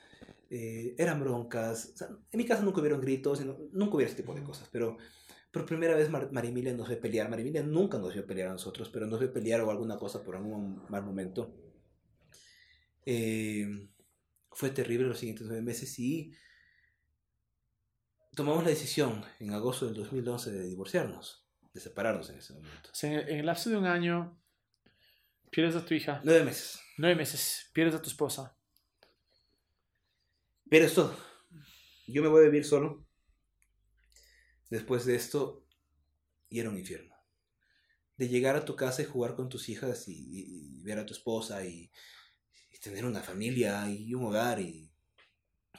eh, 0.50 0.96
eran 0.98 1.20
broncas. 1.20 1.92
O 1.94 1.98
sea, 1.98 2.08
en 2.08 2.38
mi 2.40 2.48
casa 2.48 2.64
nunca 2.64 2.80
hubieron 2.80 3.00
gritos, 3.00 3.46
nunca 3.74 3.96
hubiera 3.96 4.12
ese 4.12 4.24
tipo 4.24 4.34
de 4.34 4.42
cosas, 4.42 4.68
pero 4.72 4.98
por 5.52 5.66
primera 5.66 5.96
vez 5.96 6.10
Mar 6.10 6.32
Marimilia 6.32 6.74
nos 6.74 6.90
ve 6.90 6.98
pelear. 6.98 7.30
Marimilia 7.30 7.64
nunca 7.64 7.98
nos 7.98 8.14
vio 8.14 8.26
pelear 8.26 8.50
a 8.50 8.54
nosotros, 8.54 8.90
pero 8.90 9.08
nos 9.08 9.20
ve 9.20 9.28
pelear 9.28 9.62
o 9.62 9.72
alguna 9.72 9.98
cosa 9.98 10.24
por 10.24 10.36
algún 10.36 10.84
mal 10.90 11.04
momento. 11.04 11.56
Eh, 13.06 13.90
fue 14.52 14.70
terrible 14.70 15.08
los 15.08 15.18
siguientes 15.18 15.48
nueve 15.48 15.64
meses 15.64 15.98
y 15.98 16.34
tomamos 18.36 18.64
la 18.64 18.70
decisión 18.70 19.24
en 19.40 19.52
agosto 19.54 19.86
del 19.86 19.96
2011 19.96 20.52
de 20.52 20.68
divorciarnos, 20.68 21.48
de 21.74 21.80
separarnos 21.80 22.30
en 22.30 22.38
ese 22.38 22.54
momento. 22.54 22.92
En 23.02 23.40
el 23.40 23.46
lapso 23.46 23.70
de 23.70 23.78
un 23.78 23.86
año 23.86 24.40
pierdes 25.50 25.76
a 25.76 25.86
tu 25.86 25.96
hija. 25.96 26.22
Nueve 26.24 26.44
meses. 26.44 26.80
Nueve 26.98 27.16
meses. 27.16 27.70
Pierdes 27.74 27.96
a 27.96 28.02
tu 28.02 28.10
esposa. 28.10 28.56
Pierdes 30.70 30.94
todo. 30.94 31.18
Yo 32.08 32.22
me 32.22 32.28
voy 32.28 32.42
a 32.42 32.46
vivir 32.46 32.66
solo. 32.66 33.09
Después 34.70 35.06
de 35.06 35.16
esto, 35.16 35.66
y 36.50 36.60
era 36.60 36.70
un 36.70 36.78
infierno. 36.78 37.16
De 38.18 38.28
llegar 38.28 38.56
a 38.56 38.66
tu 38.66 38.76
casa 38.76 39.02
y 39.02 39.06
jugar 39.06 39.36
con 39.36 39.50
tus 39.50 39.70
hijas 39.70 40.08
y, 40.08 40.14
y, 40.14 40.80
y 40.80 40.84
ver 40.84 41.00
a 41.00 41.06
tu 41.06 41.14
esposa 41.14 41.66
y, 41.66 41.92
y, 42.72 42.80
tener 42.80 43.06
una 43.06 43.22
familia 43.22 43.90
y 43.90 44.14
un 44.14 44.26
hogar 44.26 44.60
y 44.60 44.92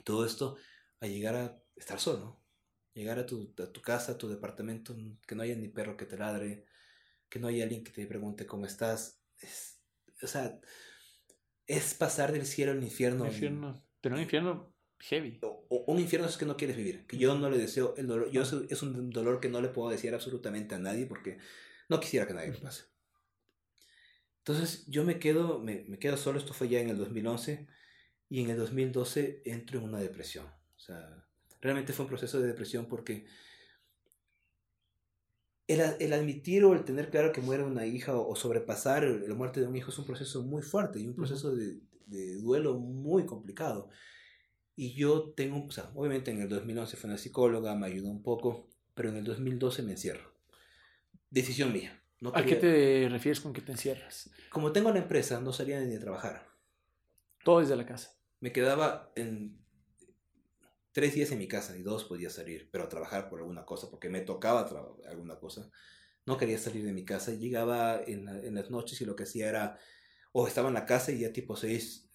todo 0.05 0.24
esto, 0.24 0.57
a 1.00 1.07
llegar 1.07 1.37
a 1.37 1.62
estar 1.76 2.00
solo. 2.00 2.40
Llegar 2.94 3.18
a 3.18 3.26
tu, 3.26 3.55
a 3.59 3.70
tu 3.70 3.81
casa, 3.81 4.12
a 4.12 4.18
tu 4.18 4.29
departamento, 4.29 4.96
que 5.26 5.35
no 5.35 5.42
haya 5.42 5.55
ni 5.55 5.68
perro 5.68 5.96
que 5.96 6.07
te 6.07 6.18
ladre, 6.18 6.66
que 7.29 7.38
no 7.38 7.46
haya 7.46 7.62
alguien 7.62 7.85
que 7.85 7.92
te 7.92 8.07
pregunte 8.07 8.46
cómo 8.46 8.66
estás. 8.66 9.22
Es, 9.38 9.81
o 10.22 10.26
sea, 10.26 10.61
es 11.66 11.94
pasar 11.94 12.33
del 12.33 12.46
cielo 12.46 12.72
al 12.72 12.83
infierno. 12.83 13.26
infierno. 13.26 13.87
Pero 14.00 14.16
un 14.16 14.22
infierno 14.22 14.74
Heavy. 15.01 15.39
O, 15.43 15.85
un 15.87 15.99
infierno 15.99 16.29
es 16.29 16.37
que 16.37 16.47
no 16.47 16.57
quieres 16.57 16.77
vivir, 16.77 17.07
que 17.07 17.17
yo 17.17 17.35
no 17.35 17.51
le 17.51 17.59
deseo 17.59 17.95
el 17.97 18.07
dolor. 18.07 18.31
Yo 18.31 18.43
es 18.43 18.83
un 18.83 19.11
dolor 19.11 19.41
que 19.41 19.49
no 19.49 19.61
le 19.61 19.69
puedo 19.69 19.91
decir 19.91 20.15
absolutamente 20.15 20.75
a 20.75 20.79
nadie 20.79 21.07
porque 21.07 21.39
no 21.89 22.01
quisiera 22.01 22.27
que 22.27 22.35
nadie 22.35 22.53
lo 22.53 22.61
pase. 22.61 22.85
Entonces 24.39 24.87
yo 24.87 25.05
me 25.05 25.19
quedo, 25.19 25.59
me, 25.59 25.85
me, 25.89 25.99
quedo 25.99 26.17
solo, 26.17 26.39
esto 26.39 26.55
fue 26.55 26.69
ya 26.69 26.81
en 26.81 26.89
el 26.89 26.97
2011 26.97 27.67
y 28.29 28.43
en 28.43 28.51
el 28.51 28.57
2012 28.57 29.43
entro 29.45 29.79
en 29.79 29.85
una 29.85 29.99
depresión. 29.99 30.47
O 30.77 30.79
sea, 30.79 31.27
realmente 31.61 31.93
fue 31.93 32.05
un 32.05 32.09
proceso 32.09 32.41
de 32.41 32.49
depresión 32.49 32.87
porque 32.87 33.27
el, 35.67 35.81
el 36.01 36.13
admitir 36.13 36.65
o 36.65 36.75
el 36.75 36.85
tener 36.85 37.11
claro 37.11 37.33
que 37.33 37.41
muere 37.41 37.65
una 37.65 37.87
hija 37.87 38.17
o, 38.17 38.35
sobrepasar 38.35 39.05
la 39.05 39.35
muerte 39.35 39.61
de 39.61 39.67
un 39.67 39.77
hijo 39.77 39.91
es 39.91 39.99
un 39.99 40.07
proceso 40.07 40.43
muy 40.43 40.63
fuerte 40.63 40.99
y 41.01 41.07
un 41.07 41.15
proceso 41.15 41.55
de, 41.55 41.81
de 42.07 42.37
duelo 42.37 42.79
muy 42.79 43.27
complicado. 43.27 43.89
Y 44.81 44.95
yo 44.95 45.35
tengo, 45.37 45.66
o 45.66 45.71
sea, 45.71 45.90
obviamente 45.95 46.31
en 46.31 46.40
el 46.40 46.49
2011 46.49 46.97
fue 46.97 47.11
una 47.11 47.19
psicóloga, 47.19 47.75
me 47.75 47.87
ayudó 47.87 48.09
un 48.09 48.23
poco, 48.23 48.66
pero 48.95 49.11
en 49.11 49.16
el 49.16 49.25
2012 49.25 49.83
me 49.83 49.90
encierro. 49.90 50.33
Decisión 51.29 51.71
mía. 51.71 52.03
No 52.19 52.33
¿A 52.35 52.43
qué 52.43 52.57
te 52.57 53.07
refieres 53.11 53.43
con 53.43 53.53
que 53.53 53.61
te 53.61 53.73
encierras? 53.73 54.31
Como 54.49 54.73
tengo 54.73 54.90
la 54.90 55.01
empresa, 55.01 55.38
no 55.38 55.53
salía 55.53 55.79
ni 55.81 55.93
de 55.93 55.99
trabajar. 55.99 56.49
Todo 57.45 57.61
desde 57.61 57.77
la 57.77 57.85
casa. 57.85 58.16
Me 58.40 58.53
quedaba 58.53 59.12
en 59.16 59.62
tres 60.93 61.12
días 61.12 61.31
en 61.31 61.40
mi 61.40 61.47
casa 61.47 61.77
y 61.77 61.83
dos 61.83 62.05
podía 62.05 62.31
salir, 62.31 62.71
pero 62.73 62.85
a 62.85 62.88
trabajar 62.88 63.29
por 63.29 63.40
alguna 63.40 63.66
cosa, 63.66 63.90
porque 63.90 64.09
me 64.09 64.23
tocaba 64.23 64.66
alguna 65.07 65.38
cosa. 65.38 65.71
No 66.25 66.38
quería 66.38 66.57
salir 66.57 66.87
de 66.87 66.95
mi 66.95 67.05
casa. 67.05 67.33
Llegaba 67.33 68.01
en, 68.07 68.27
en, 68.29 68.55
las 68.55 68.71
noches 68.71 68.99
y 69.03 69.05
lo 69.05 69.14
que 69.14 69.25
hacía 69.25 69.51
era, 69.51 69.79
o 70.33 70.47
estaba 70.49 70.69
en 70.69 70.75
la 70.75 70.87
casa 70.87 71.12
y 71.12 71.19
ya 71.19 71.35
tipo 71.35 71.55
seis, 71.55 72.10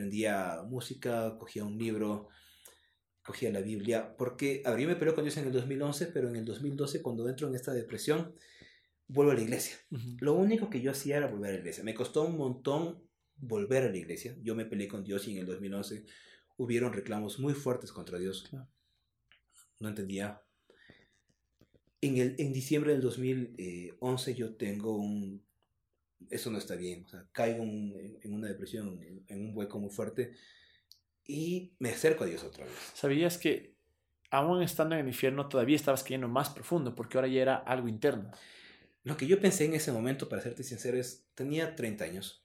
eh, 0.00 0.02
prendía 0.02 0.62
música, 0.66 1.36
cogía 1.38 1.64
un 1.64 1.78
libro, 1.78 2.28
cogía 3.22 3.50
la 3.50 3.60
Biblia, 3.60 4.16
porque 4.16 4.62
abrí 4.64 4.86
me 4.86 4.96
peleó 4.96 5.14
con 5.14 5.24
Dios 5.24 5.36
en 5.36 5.46
el 5.46 5.52
2011, 5.52 6.06
pero 6.06 6.28
en 6.28 6.36
el 6.36 6.44
2012 6.44 7.02
cuando 7.02 7.28
entro 7.28 7.48
en 7.48 7.54
esta 7.54 7.72
depresión, 7.72 8.34
vuelvo 9.06 9.32
a 9.32 9.34
la 9.34 9.42
iglesia. 9.42 9.76
Lo 10.20 10.34
único 10.34 10.70
que 10.70 10.80
yo 10.80 10.90
hacía 10.90 11.18
era 11.18 11.26
volver 11.26 11.50
a 11.50 11.52
la 11.54 11.58
iglesia. 11.58 11.84
Me 11.84 11.94
costó 11.94 12.22
un 12.22 12.36
montón 12.36 13.02
volver 13.36 13.84
a 13.84 13.90
la 13.90 13.96
iglesia. 13.96 14.36
Yo 14.42 14.54
me 14.54 14.64
peleé 14.64 14.88
con 14.88 15.04
Dios 15.04 15.26
y 15.28 15.32
en 15.32 15.38
el 15.38 15.46
2011 15.46 16.04
hubieron 16.56 16.92
reclamos 16.92 17.38
muy 17.38 17.54
fuertes 17.54 17.92
contra 17.92 18.18
Dios. 18.18 18.50
No 19.80 19.88
entendía. 19.88 20.42
En, 22.02 22.16
el, 22.16 22.36
en 22.38 22.52
diciembre 22.52 22.92
del 22.92 23.02
2011 23.02 24.34
yo 24.34 24.56
tengo 24.56 24.96
un... 24.96 25.44
Eso 26.28 26.50
no 26.50 26.58
está 26.58 26.76
bien. 26.76 27.04
O 27.04 27.08
sea, 27.08 27.26
caigo 27.32 27.62
en 27.62 28.34
una 28.34 28.48
depresión, 28.48 29.00
en 29.26 29.46
un 29.46 29.56
hueco 29.56 29.78
muy 29.78 29.90
fuerte 29.90 30.34
y 31.26 31.72
me 31.78 31.90
acerco 31.90 32.24
a 32.24 32.26
Dios 32.26 32.42
otra 32.42 32.64
vez. 32.64 32.74
¿Sabías 32.94 33.38
que 33.38 33.76
aún 34.30 34.62
estando 34.62 34.94
en 34.94 35.02
el 35.02 35.08
infierno 35.08 35.48
todavía 35.48 35.76
estabas 35.76 36.02
cayendo 36.02 36.28
más 36.28 36.50
profundo 36.50 36.94
porque 36.94 37.18
ahora 37.18 37.28
ya 37.28 37.42
era 37.42 37.56
algo 37.56 37.88
interno? 37.88 38.30
Lo 39.02 39.16
que 39.16 39.26
yo 39.26 39.40
pensé 39.40 39.64
en 39.64 39.74
ese 39.74 39.92
momento, 39.92 40.28
para 40.28 40.42
serte 40.42 40.62
sincero, 40.62 40.98
es, 40.98 41.26
tenía 41.34 41.74
30 41.74 42.04
años, 42.04 42.44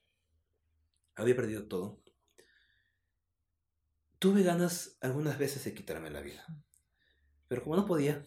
había 1.15 1.35
perdido 1.35 1.67
todo. 1.67 2.01
Tuve 4.19 4.43
ganas 4.43 4.97
algunas 5.01 5.37
veces 5.37 5.65
de 5.65 5.73
quitarme 5.73 6.09
la 6.09 6.21
vida, 6.21 6.45
pero 7.47 7.63
como 7.63 7.75
no 7.75 7.85
podía, 7.85 8.23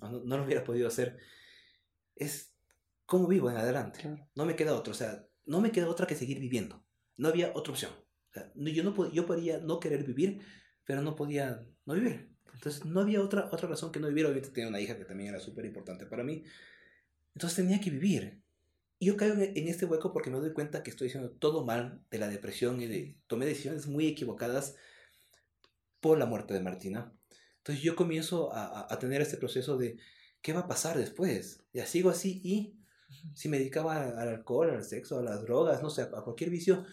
no, 0.00 0.36
lo 0.36 0.44
hubiera 0.44 0.64
podido 0.64 0.88
hacer, 0.88 1.18
es 2.14 2.55
cómo 3.06 3.28
vivo 3.28 3.50
en 3.50 3.56
adelante. 3.56 4.28
No 4.34 4.44
me 4.44 4.56
queda 4.56 4.74
otra, 4.74 4.90
o 4.90 4.94
sea, 4.94 5.26
no 5.46 5.60
me 5.60 5.72
queda 5.72 5.88
otra 5.88 6.06
que 6.06 6.16
seguir 6.16 6.40
viviendo. 6.40 6.84
No 7.16 7.28
había 7.28 7.52
otra 7.54 7.72
opción. 7.72 7.92
yo, 8.54 8.82
no, 8.82 9.12
yo 9.12 9.24
podía 9.24 9.58
no 9.58 9.80
querer 9.80 10.04
vivir, 10.04 10.40
pero 10.84 11.00
no 11.00 11.16
podía 11.16 11.64
no 11.86 11.94
vivir. 11.94 12.36
Entonces 12.52 12.84
no 12.84 13.00
había 13.00 13.22
otra, 13.22 13.48
otra 13.52 13.68
razón 13.68 13.92
que 13.92 14.00
no 14.00 14.08
vivir. 14.08 14.26
Obviamente 14.26 14.50
tenía 14.50 14.68
una 14.68 14.80
hija 14.80 14.98
que 14.98 15.04
también 15.04 15.30
era 15.30 15.40
súper 15.40 15.64
importante 15.64 16.06
para 16.06 16.24
mí. 16.24 16.42
Entonces 17.34 17.56
tenía 17.56 17.80
que 17.80 17.90
vivir. 17.90 18.42
Y 18.98 19.06
yo 19.06 19.16
caigo 19.16 19.34
en 19.36 19.68
este 19.68 19.84
hueco 19.84 20.12
porque 20.12 20.30
me 20.30 20.38
doy 20.38 20.52
cuenta 20.52 20.82
que 20.82 20.90
estoy 20.90 21.08
haciendo 21.08 21.30
todo 21.30 21.64
mal 21.64 22.02
de 22.10 22.18
la 22.18 22.28
depresión 22.28 22.80
y 22.80 22.86
de 22.86 23.18
tomé 23.26 23.44
decisiones 23.44 23.86
muy 23.86 24.06
equivocadas 24.06 24.74
por 26.00 26.18
la 26.18 26.24
muerte 26.24 26.54
de 26.54 26.60
Martina. 26.60 27.12
Entonces 27.58 27.84
yo 27.84 27.94
comienzo 27.94 28.52
a, 28.54 28.92
a 28.92 28.98
tener 28.98 29.20
este 29.20 29.36
proceso 29.36 29.76
de 29.76 29.98
qué 30.40 30.54
va 30.54 30.60
a 30.60 30.68
pasar 30.68 30.96
después. 30.96 31.62
Ya 31.74 31.84
sigo 31.84 32.08
así 32.08 32.40
y 32.42 32.78
si 33.34 33.48
me 33.48 33.58
dedicaba 33.58 34.20
al 34.20 34.28
alcohol, 34.28 34.70
al 34.70 34.84
sexo, 34.84 35.18
a 35.18 35.22
las 35.22 35.42
drogas, 35.42 35.82
no 35.82 35.90
sé, 35.90 36.02
a 36.02 36.22
cualquier 36.22 36.50
vicio, 36.50 36.84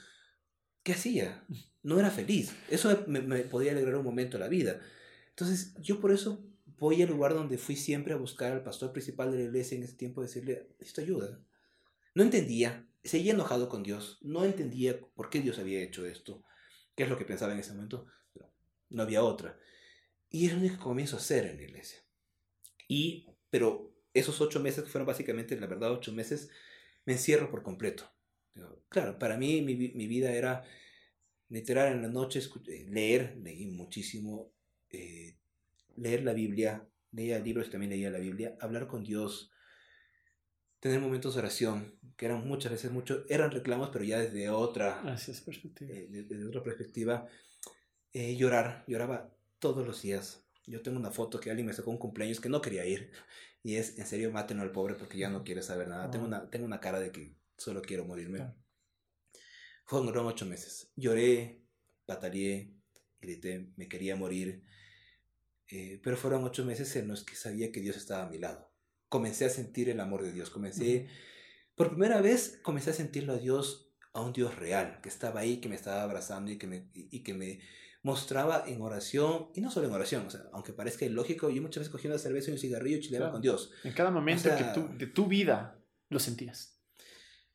¿qué 0.84 0.94
hacía? 0.94 1.46
No 1.82 2.00
era 2.00 2.12
feliz. 2.12 2.54
Eso 2.70 3.06
me, 3.08 3.22
me 3.22 3.40
podía 3.40 3.72
alegrar 3.72 3.96
un 3.96 4.06
momento 4.06 4.38
la 4.38 4.48
vida. 4.48 4.80
Entonces 5.30 5.74
yo 5.82 6.00
por 6.00 6.12
eso 6.12 6.46
voy 6.78 7.02
al 7.02 7.10
lugar 7.10 7.34
donde 7.34 7.58
fui 7.58 7.76
siempre 7.76 8.14
a 8.14 8.18
buscar 8.18 8.52
al 8.52 8.64
pastor 8.64 8.92
principal 8.92 9.32
de 9.32 9.38
la 9.38 9.44
iglesia 9.46 9.78
en 9.78 9.84
ese 9.84 9.96
tiempo, 9.96 10.22
decirle, 10.22 10.68
necesito 10.80 11.02
ayuda. 11.02 11.40
No 12.14 12.24
entendía, 12.24 12.88
seguía 13.04 13.34
enojado 13.34 13.70
con 13.70 13.84
Dios, 13.84 14.20
no 14.22 14.46
entendía 14.46 15.00
por 15.16 15.30
qué 15.30 15.42
Dios 15.42 15.60
había 15.60 15.82
hecho 15.82 16.06
esto, 16.06 16.44
qué 16.96 17.04
es 17.04 17.10
lo 17.10 17.18
que 17.18 17.26
pensaba 17.26 17.54
en 17.54 17.60
ese 17.60 17.74
momento, 17.74 18.06
pero 18.34 18.54
no 18.90 19.04
había 19.04 19.24
otra. 19.24 19.58
Y 20.30 20.46
es 20.46 20.54
lo 20.54 20.60
único 20.60 20.76
que 20.76 20.84
comienzo 20.84 21.16
a 21.16 21.20
hacer 21.20 21.46
en 21.46 21.58
la 21.58 21.64
iglesia. 21.64 22.00
Y, 22.88 23.28
pero 23.50 23.93
esos 24.14 24.40
ocho 24.42 24.60
meses, 24.60 24.84
que 24.84 24.90
fueron 24.90 25.08
básicamente, 25.08 25.60
la 25.60 25.68
verdad, 25.68 25.92
ocho 25.92 26.14
meses, 26.14 26.50
me 27.06 27.14
encierro 27.14 27.50
por 27.50 27.64
completo. 27.64 28.10
Claro, 28.90 29.18
para 29.18 29.38
mí 29.38 29.62
mi, 29.62 29.76
mi 29.76 30.08
vida 30.08 30.32
era 30.32 30.64
literal 31.50 31.94
en 31.94 32.02
la 32.02 32.08
noche, 32.08 32.40
eh, 32.68 32.86
leer, 32.90 33.38
leí 33.42 33.66
muchísimo, 33.66 34.52
eh, 34.92 35.36
leer 35.96 36.24
la 36.24 36.34
Biblia, 36.34 36.88
leía 37.12 37.40
libros 37.40 37.70
también 37.70 37.92
leía 37.92 38.10
la 38.10 38.20
Biblia, 38.20 38.56
hablar 38.60 38.88
con 38.88 39.04
Dios, 39.04 39.52
tener 40.80 41.00
momentos 41.00 41.34
de 41.34 41.40
oración, 41.40 41.98
que 42.18 42.26
eran 42.26 42.48
muchas 42.48 42.72
veces 42.72 42.92
mucho, 42.92 43.24
eran 43.30 43.52
reclamos, 43.52 43.90
pero 43.92 44.04
ya 44.04 44.20
desde 44.20 44.50
otra 44.50 45.02
perspectiva. 45.46 45.94
Eh, 45.94 46.08
desde 46.10 46.46
otra 46.46 46.62
perspectiva. 46.62 47.28
Eh, 48.12 48.36
llorar, 48.36 48.84
lloraba 48.88 49.34
todos 49.60 49.88
los 49.88 50.02
días. 50.02 50.46
Yo 50.68 50.82
tengo 50.82 51.00
una 51.00 51.10
foto 51.10 51.40
que 51.40 51.50
alguien 51.50 51.68
me 51.68 51.74
sacó 51.74 51.90
un 51.90 51.98
cumpleaños 51.98 52.40
que 52.40 52.50
no 52.50 52.62
quería 52.62 52.86
ir. 52.86 53.12
Y 53.64 53.78
es, 53.78 53.98
en 53.98 54.06
serio, 54.06 54.32
mátenlo 54.32 54.62
al 54.62 54.74
pobre 54.74 54.96
porque 54.96 55.18
ya 55.18 55.30
no 55.30 55.44
quiere 55.44 55.62
saber 55.62 55.88
nada. 55.88 56.12
Tengo, 56.12 56.26
una, 56.26 56.50
tengo 56.50 56.66
una 56.66 56.82
cara 56.82 57.00
de 57.00 57.12
que 57.12 57.38
solo 57.58 57.82
quiero 57.82 58.04
morirme. 58.04 58.54
Fueron 59.86 60.26
ocho 60.26 60.46
meses. 60.46 60.92
Lloré, 60.98 61.64
batallé, 62.06 62.76
grité, 63.22 63.72
me 63.78 63.88
quería 63.88 64.18
morir. 64.18 64.66
Eh, 65.70 66.02
pero 66.04 66.18
fueron 66.18 66.44
ocho 66.44 66.66
meses 66.66 66.94
en 66.98 67.08
los 67.08 67.24
que 67.24 67.36
sabía 67.36 67.72
que 67.72 67.80
Dios 67.80 67.96
estaba 67.96 68.24
a 68.24 68.30
mi 68.30 68.38
lado. 68.38 68.70
Comencé 69.08 69.46
a 69.46 69.50
sentir 69.50 69.90
el 69.90 70.02
amor 70.02 70.24
de 70.24 70.34
Dios. 70.34 70.50
Comencé, 70.50 71.08
por 71.76 71.90
primera 71.90 72.22
vez, 72.22 72.60
comencé 72.64 72.90
a 72.90 72.94
sentirlo 72.94 73.34
a 73.34 73.38
Dios, 73.38 73.96
a 74.12 74.22
un 74.22 74.34
Dios 74.34 74.56
real, 74.58 75.00
que 75.02 75.10
estaba 75.10 75.40
ahí, 75.40 75.62
que 75.62 75.70
me 75.70 75.76
estaba 75.76 76.04
abrazando 76.04 76.52
y 76.52 76.58
que 76.58 76.68
me, 76.68 76.90
y 76.94 77.24
que 77.24 77.34
me 77.34 77.62
mostraba 78.04 78.66
en 78.68 78.82
oración, 78.82 79.50
y 79.56 79.62
no 79.62 79.72
solo 79.72 79.88
en 79.88 79.94
oración, 79.94 80.28
o 80.28 80.30
sea, 80.30 80.42
aunque 80.52 80.74
parezca 80.74 81.06
ilógico, 81.06 81.50
yo 81.50 81.62
muchas 81.62 81.82
veces 81.82 81.92
cogía 81.92 82.12
una 82.12 82.20
cerveza 82.20 82.52
y 82.52 82.54
un 82.54 82.60
cigarrillo 82.60 82.98
y 82.98 83.00
chileaba 83.00 83.32
con 83.32 83.42
Dios. 83.42 83.72
En 83.84 83.94
cada 83.94 84.12
momento 84.12 84.50
de 84.50 85.08
tu 85.08 85.26
vida 85.26 85.80
lo 86.10 86.20
sentías. 86.20 86.82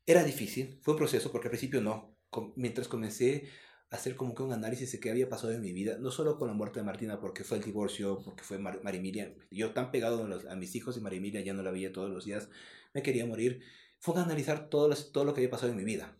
Era 0.05 0.23
difícil, 0.23 0.79
fue 0.81 0.95
un 0.95 0.97
proceso, 0.97 1.31
porque 1.31 1.47
al 1.47 1.51
principio 1.51 1.81
no. 1.81 2.17
Mientras 2.55 2.87
comencé 2.87 3.47
hacer 3.91 4.15
como 4.15 4.35
que 4.35 4.43
un 4.43 4.53
análisis 4.53 4.91
de 4.91 4.99
qué 4.99 5.09
había 5.09 5.29
pasado 5.29 5.53
en 5.53 5.61
mi 5.61 5.71
vida, 5.71 5.97
no 5.99 6.11
solo 6.11 6.37
con 6.37 6.47
la 6.47 6.53
muerte 6.53 6.79
de 6.79 6.85
Martina, 6.85 7.19
porque 7.19 7.43
fue 7.43 7.57
el 7.57 7.63
divorcio, 7.63 8.21
porque 8.23 8.43
fue 8.43 8.59
Mar 8.59 8.81
Marimilia, 8.83 9.33
yo 9.49 9.71
tan 9.71 9.91
pegado 9.91 10.27
a, 10.49 10.55
mis 10.55 10.75
hijos 10.75 10.97
y 10.97 11.01
Marimilia 11.01 11.41
ya 11.41 11.53
no 11.53 11.63
la 11.63 11.71
veía 11.71 11.91
todos 11.91 12.09
los 12.09 12.25
días, 12.25 12.49
me 12.93 13.01
quería 13.01 13.25
morir, 13.25 13.61
fue 13.99 14.15
a 14.19 14.23
analizar 14.23 14.69
todo, 14.69 14.89
todo 15.11 15.25
lo 15.25 15.33
que 15.33 15.41
había 15.41 15.49
pasado 15.49 15.71
en 15.71 15.77
mi 15.77 15.83
vida. 15.83 16.15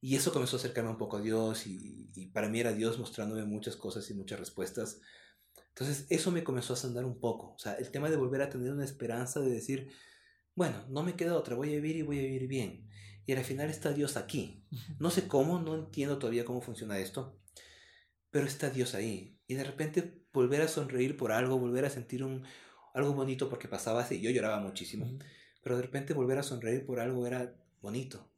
Y 0.00 0.16
eso 0.16 0.32
comenzó 0.32 0.56
a 0.56 0.58
acercarme 0.60 0.90
un 0.90 0.98
poco 0.98 1.18
a 1.18 1.20
Dios 1.20 1.66
y, 1.66 2.10
y, 2.14 2.26
para 2.28 2.48
mí 2.48 2.58
era 2.58 2.72
Dios 2.72 2.98
mostrándome 2.98 3.44
muchas 3.44 3.76
cosas 3.76 4.08
y 4.10 4.14
muchas 4.14 4.38
respuestas. 4.38 5.00
Entonces 5.68 6.06
eso 6.08 6.30
me 6.30 6.42
comenzó 6.42 6.72
a 6.72 6.76
sanar 6.76 7.04
un 7.04 7.20
poco, 7.20 7.54
o 7.54 7.58
sea, 7.58 7.74
el 7.74 7.90
tema 7.90 8.10
de 8.10 8.16
volver 8.16 8.42
a 8.42 8.50
tener 8.50 8.72
una 8.72 8.84
esperanza 8.84 9.40
de 9.40 9.50
decir, 9.50 9.90
bueno, 10.54 10.84
no 10.88 11.02
me 11.02 11.14
queda 11.16 11.36
otra, 11.36 11.54
voy 11.54 11.70
a 11.70 11.76
vivir 11.76 11.96
y 11.96 12.02
voy 12.02 12.18
a 12.18 12.22
vivir 12.22 12.48
bien 12.48 12.90
y 13.30 13.32
al 13.32 13.44
final 13.44 13.70
está 13.70 13.92
Dios 13.92 14.16
aquí. 14.16 14.64
No 14.98 15.10
sé 15.10 15.28
cómo, 15.28 15.60
no 15.60 15.76
entiendo 15.76 16.18
todavía 16.18 16.44
cómo 16.44 16.60
funciona 16.60 16.98
esto, 16.98 17.38
pero 18.30 18.46
está 18.46 18.70
Dios 18.70 18.94
ahí. 18.94 19.38
Y 19.46 19.54
de 19.54 19.64
repente 19.64 20.24
volver 20.32 20.62
a 20.62 20.68
sonreír 20.68 21.16
por 21.16 21.30
algo, 21.32 21.58
volver 21.58 21.84
a 21.84 21.90
sentir 21.90 22.24
un, 22.24 22.44
algo 22.92 23.12
bonito 23.12 23.48
porque 23.48 23.68
pasaba 23.68 24.02
así, 24.02 24.20
yo 24.20 24.30
lloraba 24.30 24.58
muchísimo, 24.58 25.06
pero 25.62 25.76
de 25.76 25.82
repente 25.82 26.12
volver 26.12 26.38
a 26.38 26.42
sonreír 26.42 26.84
por 26.84 26.98
algo 26.98 27.26
era 27.26 27.54
bonito. 27.80 28.29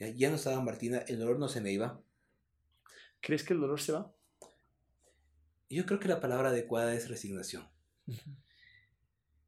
Ya, 0.00 0.08
ya 0.08 0.30
no 0.30 0.34
estaba 0.34 0.60
Martina, 0.60 0.98
el 1.06 1.20
dolor 1.20 1.38
no 1.38 1.48
se 1.48 1.60
me 1.60 1.70
iba. 1.70 2.02
¿Crees 3.20 3.44
que 3.44 3.52
el 3.52 3.60
dolor 3.60 3.80
se 3.80 3.92
va? 3.92 4.12
Yo 5.68 5.86
creo 5.86 6.00
que 6.00 6.08
la 6.08 6.20
palabra 6.20 6.48
adecuada 6.48 6.94
es 6.94 7.08
resignación. 7.08 7.68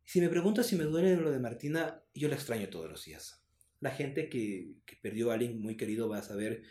Si 0.04 0.20
me 0.20 0.28
preguntas 0.28 0.66
si 0.66 0.76
me 0.76 0.84
duele 0.84 1.16
lo 1.16 1.30
de 1.30 1.40
Martina, 1.40 2.02
yo 2.14 2.28
la 2.28 2.34
extraño 2.34 2.68
todos 2.68 2.88
los 2.88 3.04
días 3.04 3.42
la 3.82 3.90
gente 3.90 4.28
que, 4.28 4.76
que, 4.86 4.96
perdió 4.96 5.30
a 5.30 5.34
alguien 5.34 5.60
muy 5.60 5.76
querido 5.76 6.08
va 6.08 6.18
a 6.18 6.22
saber 6.22 6.62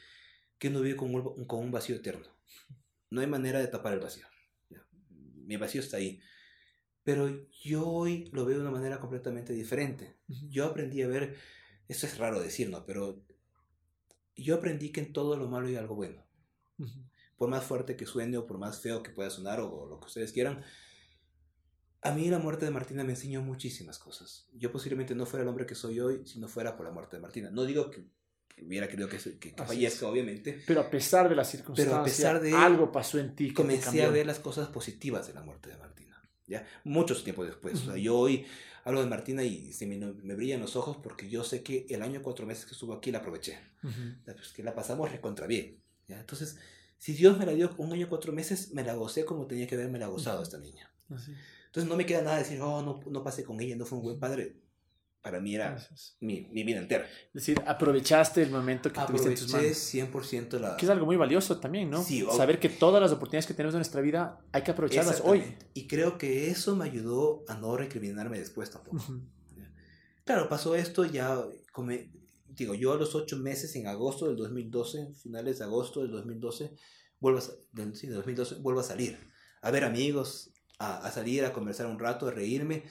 que 0.58 0.70
no 0.70 0.80
vive 0.80 0.96
con 0.96 1.14
un, 1.14 1.46
con 1.46 1.60
un 1.60 1.70
vacío 1.70 1.98
eterno. 1.98 2.26
no 3.10 3.20
hay 3.20 3.28
manera 3.28 3.60
de 3.60 3.68
tapar 3.68 3.94
el 3.94 4.00
vacío. 4.00 4.26
Mi 5.46 5.58
vacío 5.58 5.82
está 5.82 5.98
ahí. 5.98 6.22
Pero 7.04 7.50
yo 7.64 7.86
hoy 7.86 8.30
lo 8.32 8.46
veo 8.46 8.56
de 8.56 8.62
una 8.62 8.72
manera 8.72 9.02
completamente 9.02 9.52
diferente. 9.52 10.16
Yo 10.28 10.66
aprendí 10.66 11.02
a 11.02 11.08
ver, 11.08 11.36
esto 11.90 12.06
es 12.06 12.18
raro 12.18 12.40
decirlo, 12.40 12.86
pero 12.86 13.26
yo 14.36 14.56
aprendí 14.56 14.92
que 14.92 15.02
en 15.02 15.14
todo 15.14 15.38
lo 15.38 15.48
malo 15.48 15.68
hay 15.68 15.76
algo 15.76 15.96
bueno. 15.96 16.24
Por 17.38 17.50
más 17.50 17.64
fuerte 17.64 17.96
que 17.96 18.06
suene 18.06 18.38
o 18.38 18.48
por 18.48 18.58
más 18.58 18.80
feo 18.80 19.04
que 19.04 19.12
pueda 19.12 19.30
sonar 19.30 19.60
o, 19.60 19.86
lo 19.86 20.00
que 20.00 20.08
ustedes 20.08 20.32
quieran, 20.32 20.64
a 22.02 22.12
mí 22.12 22.30
la 22.30 22.40
muerte 22.40 22.66
de 22.66 22.72
Martina 22.72 23.04
me 23.04 23.12
enseñó 23.12 23.42
muchísimas 23.42 24.00
cosas. 24.00 24.48
Yo 24.54 24.72
posiblemente 24.72 25.14
no 25.16 25.26
fuera 25.26 25.44
el 25.44 25.50
hombre 25.50 25.66
que 25.66 25.76
soy 25.76 26.00
hoy 26.00 26.22
si 26.26 26.40
no 26.40 26.48
fuera 26.48 26.76
por 26.76 26.86
la 26.86 26.92
muerte 26.92 27.18
de 27.18 27.22
Martina. 27.22 27.52
No 27.52 27.66
digo 27.66 27.92
que, 27.92 28.04
hubiera 28.64 28.88
querido 28.88 29.08
que, 29.08 29.18
que, 29.40 29.54
fallezca, 29.64 30.08
obviamente. 30.08 30.62
Pero 30.66 30.82
a 30.82 30.90
pesar 30.90 31.30
de 31.30 31.36
las 31.36 31.50
circunstancias, 31.50 31.94
pero 31.94 32.02
a 32.02 32.04
pesar 32.04 32.42
de 32.42 32.54
algo 32.54 32.92
pasó 32.92 33.20
en 33.20 33.36
ti. 33.36 33.54
comencé 33.54 34.04
a 34.04 34.10
ver 34.10 34.26
las 34.26 34.40
cosas 34.40 34.70
positivas 34.70 35.28
de 35.28 35.34
la 35.34 35.42
muerte 35.42 35.70
de 35.70 35.78
Martina. 35.78 36.11
¿Ya? 36.48 36.68
Muchos 36.84 37.24
tiempos 37.24 37.48
después. 37.48 37.82
o 37.82 37.86
sea, 37.86 37.98
yo 37.98 38.18
hoy 38.18 38.46
hablo 38.84 39.02
de 39.02 39.08
Martina 39.08 39.44
y 39.44 39.74
se 39.74 39.86
me, 39.86 39.98
me, 39.98 40.36
brillan 40.36 40.60
los 40.60 40.76
ojos 40.76 40.98
porque 40.98 41.30
yo 41.30 41.44
sé 41.44 41.64
que 41.64 41.86
el 41.90 42.02
año 42.02 42.22
cuatro 42.22 42.46
meses 42.46 42.66
que 42.66 42.74
estuvo 42.74 42.94
aquí 42.94 43.12
la 43.12 43.20
aproveché. 43.20 43.60
Pues 44.26 44.54
que 44.54 44.64
la 44.64 44.74
pasamos 44.74 45.12
recontra 45.12 45.48
bien. 45.48 45.82
¿ya? 46.08 46.20
Entonces, 46.20 46.58
si 46.98 47.14
Dios 47.14 47.38
me 47.38 47.46
la 47.46 47.54
dio 47.54 47.74
un 47.78 47.92
año 47.94 48.10
cuatro 48.10 48.34
meses, 48.34 48.74
me 48.74 48.84
la 48.84 48.96
gocé 48.96 49.26
como 49.26 49.48
tenía 49.48 49.68
que 49.68 49.76
haberme 49.76 50.00
la 50.00 50.08
gozado 50.08 50.44
esta 50.44 50.58
niña. 50.58 50.92
Entonces 51.10 51.90
no 51.90 51.96
me 51.96 52.06
queda 52.06 52.22
nada 52.22 52.38
decir, 52.38 52.62
oh, 52.62 52.82
no, 52.82 53.00
no 53.10 53.24
pasé 53.24 53.44
con 53.44 53.60
ella, 53.60 53.76
no 53.76 53.86
fue 53.86 53.98
un 53.98 54.04
buen 54.04 54.20
padre. 54.20 54.58
Para 55.22 55.40
mí 55.40 55.54
era 55.54 55.78
mi, 56.20 56.48
mi, 56.52 56.64
vida 56.64 56.80
entera. 56.80 57.06
Es 57.06 57.34
decir, 57.34 57.62
aprovechaste 57.68 58.42
el 58.42 58.50
momento 58.50 58.92
que 58.92 59.00
tuviste 59.06 59.30
en 59.30 59.36
tus 59.36 59.52
manos. 59.52 59.68
100% 59.68 60.60
la... 60.60 60.76
Que 60.78 60.86
es 60.86 60.90
algo 60.90 61.06
muy 61.06 61.16
valioso 61.16 61.60
también, 61.60 61.92
¿no? 61.92 62.04
Sí, 62.04 62.26
Saber 62.36 62.60
que 62.60 62.70
todas 62.70 63.00
las 63.00 63.12
oportunidades 63.12 63.46
que 63.46 63.54
tenemos 63.54 63.76
en 63.76 63.80
nuestra 63.80 64.02
vida 64.02 64.40
hay 64.52 64.64
que 64.64 64.72
aprovecharlas 64.72 65.22
hoy. 65.24 65.56
Y 65.76 65.86
creo 65.88 66.18
que 66.18 66.50
eso 66.50 66.76
me 66.76 66.86
ayudó 66.86 67.44
a 67.48 67.56
no 67.56 67.78
recriminarme 67.78 68.40
después 68.40 68.72
tampoco. 68.72 68.98
Claro, 70.24 70.50
pasó 70.50 70.76
esto, 70.76 71.06
ya, 71.06 71.40
como, 71.72 71.92
digo, 72.48 72.74
yo 72.74 72.94
a 72.94 72.98
los 72.98 73.14
ocho 73.14 73.38
meses, 73.38 73.76
en 73.76 73.86
agosto 73.88 74.28
del 74.28 74.38
2012, 74.38 75.14
finales 75.22 75.60
de 75.60 75.66
agosto 75.66 76.02
del 76.02 76.12
2012, 76.12 76.76
vuelvo 77.20 77.40
a, 77.40 77.42
sí, 77.94 78.08
2012, 78.08 78.56
vuelvo 78.56 78.80
a 78.80 78.84
salir, 78.84 79.20
a 79.62 79.70
ver 79.72 79.84
amigos, 79.84 80.52
a, 80.80 80.98
a 81.06 81.12
salir, 81.12 81.44
a 81.46 81.54
conversar 81.54 81.88
un 81.88 82.00
rato, 82.00 82.28
a 82.28 82.32
reírme, 82.32 82.84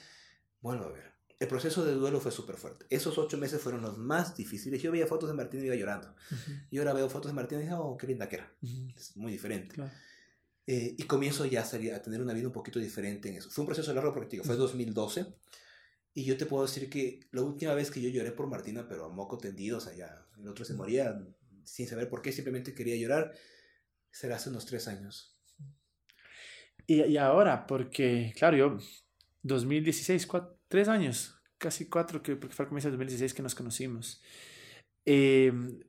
vuelvo 0.61 0.85
a 0.85 0.93
ver 0.93 1.10
el 1.41 1.49
proceso 1.49 1.83
de 1.87 1.95
duelo 1.95 2.21
fue 2.21 2.31
súper 2.31 2.57
fuerte. 2.57 2.85
Esos 2.91 3.17
ocho 3.17 3.39
meses 3.39 3.63
fueron 3.63 3.81
los 3.81 3.97
más 3.97 4.37
difíciles. 4.37 4.83
Yo 4.83 4.93
veía 4.93 5.07
fotos 5.07 5.27
de 5.31 5.35
Martín 5.35 5.63
y 5.63 5.67
iba 5.67 5.75
llorando. 5.75 6.15
Y 6.71 6.77
ahora 6.77 6.93
veo 6.93 7.09
fotos 7.09 7.31
de 7.31 7.35
Martín 7.35 7.61
y 7.61 7.63
digo, 7.63 7.79
oh, 7.79 7.97
qué 7.97 8.07
linda 8.07 8.29
que 8.29 8.37
era. 8.37 8.53
Es 8.95 9.17
muy 9.17 9.33
diferente. 9.33 9.75
Eh, 10.67 10.95
y 10.99 11.03
comienzo 11.05 11.47
ya 11.47 11.63
a, 11.63 11.97
a, 11.97 12.03
tener 12.03 12.21
una 12.21 12.35
vida 12.35 12.47
un 12.47 12.53
poquito 12.53 12.79
diferente 12.79 13.31
en 13.31 13.37
eso. 13.37 13.49
Fue 13.49 13.63
un 13.63 13.67
proceso 13.67 13.95
largo 13.95 14.13
porque 14.13 14.43
fue 14.43 14.55
2012. 14.55 15.35
Y 16.13 16.25
yo 16.25 16.37
te 16.37 16.45
puedo 16.45 16.67
decir 16.67 16.91
que 16.91 17.21
la 17.31 17.41
última 17.41 17.73
vez 17.73 17.91
que 17.91 18.03
yo 18.03 18.11
lloré 18.11 18.33
por 18.33 18.47
Martina, 18.47 18.87
pero 18.87 19.07
a 19.07 19.09
moco 19.09 19.39
tendido, 19.39 19.79
o 19.79 19.81
sea, 19.81 19.95
ya 19.95 20.27
el 20.39 20.47
otro 20.47 20.67
se 20.67 20.75
moría 20.75 21.27
sin 21.65 21.89
saber 21.89 22.11
por 22.11 22.21
qué, 22.21 22.33
simplemente 22.33 22.75
quería 22.75 22.97
llorar, 22.97 23.33
será 24.11 24.37
hace 24.37 24.51
unos 24.51 24.67
tres 24.67 24.89
años. 24.89 25.39
Y, 26.87 27.03
y 27.03 27.17
ahora, 27.17 27.67
porque, 27.67 28.35
claro, 28.37 28.59
yo, 28.59 28.79
2016, 29.43 30.27
cuatro, 30.27 30.60
tres 30.71 30.89
años, 30.89 31.37
casi 31.59 31.87
cuatro, 31.87 32.23
que, 32.23 32.37
porque 32.37 32.55
fue 32.55 32.65
al 32.65 32.69
comienzo 32.69 32.89
de 32.89 32.93
2016 32.93 33.35
que 33.35 33.43
nos 33.43 33.55
conocimos. 33.55 34.23
Em, 35.05 35.81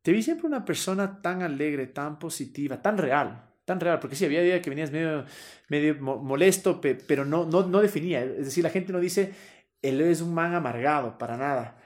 te 0.00 0.12
vi 0.12 0.22
siempre 0.22 0.46
una 0.46 0.64
persona 0.64 1.20
tan 1.20 1.42
alegre, 1.42 1.88
tan 1.88 2.18
positiva, 2.18 2.80
tan 2.80 2.96
real, 2.96 3.50
tan 3.64 3.80
real, 3.80 3.98
porque 3.98 4.16
sí, 4.16 4.24
había 4.24 4.42
días 4.42 4.62
que 4.62 4.70
venías 4.70 4.92
medio, 4.92 5.24
medio 5.68 5.96
molesto, 6.00 6.80
pero 6.80 7.24
no, 7.24 7.46
no, 7.46 7.66
no 7.66 7.80
definía. 7.80 8.22
Es 8.22 8.46
decir, 8.46 8.62
la 8.62 8.70
gente 8.70 8.92
no 8.92 9.00
dice, 9.00 9.34
él 9.82 10.00
es 10.00 10.20
un 10.20 10.32
man 10.32 10.54
amargado, 10.54 11.18
para 11.18 11.36
nada. 11.36 11.80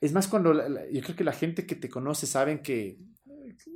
Es 0.00 0.12
más 0.12 0.28
cuando 0.28 0.52
yo 0.90 1.02
creo 1.02 1.16
que 1.16 1.24
la 1.24 1.32
gente 1.32 1.66
que 1.66 1.74
te 1.74 1.88
conoce 1.88 2.26
saben 2.26 2.60
que 2.60 2.98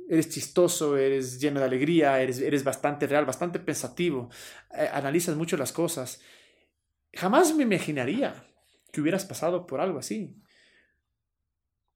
eres 0.07 0.29
chistoso, 0.29 0.95
eres 0.95 1.41
lleno 1.41 1.59
de 1.59 1.65
alegría, 1.65 2.21
eres, 2.21 2.39
eres 2.39 2.63
bastante 2.63 3.05
real, 3.05 3.25
bastante 3.25 3.59
pensativo, 3.59 4.29
eh, 4.73 4.89
analizas 4.93 5.35
mucho 5.35 5.57
las 5.57 5.73
cosas. 5.73 6.21
Jamás 7.13 7.53
me 7.55 7.63
imaginaría 7.63 8.45
que 8.91 9.01
hubieras 9.01 9.25
pasado 9.25 9.65
por 9.65 9.81
algo 9.81 9.99
así. 9.99 10.35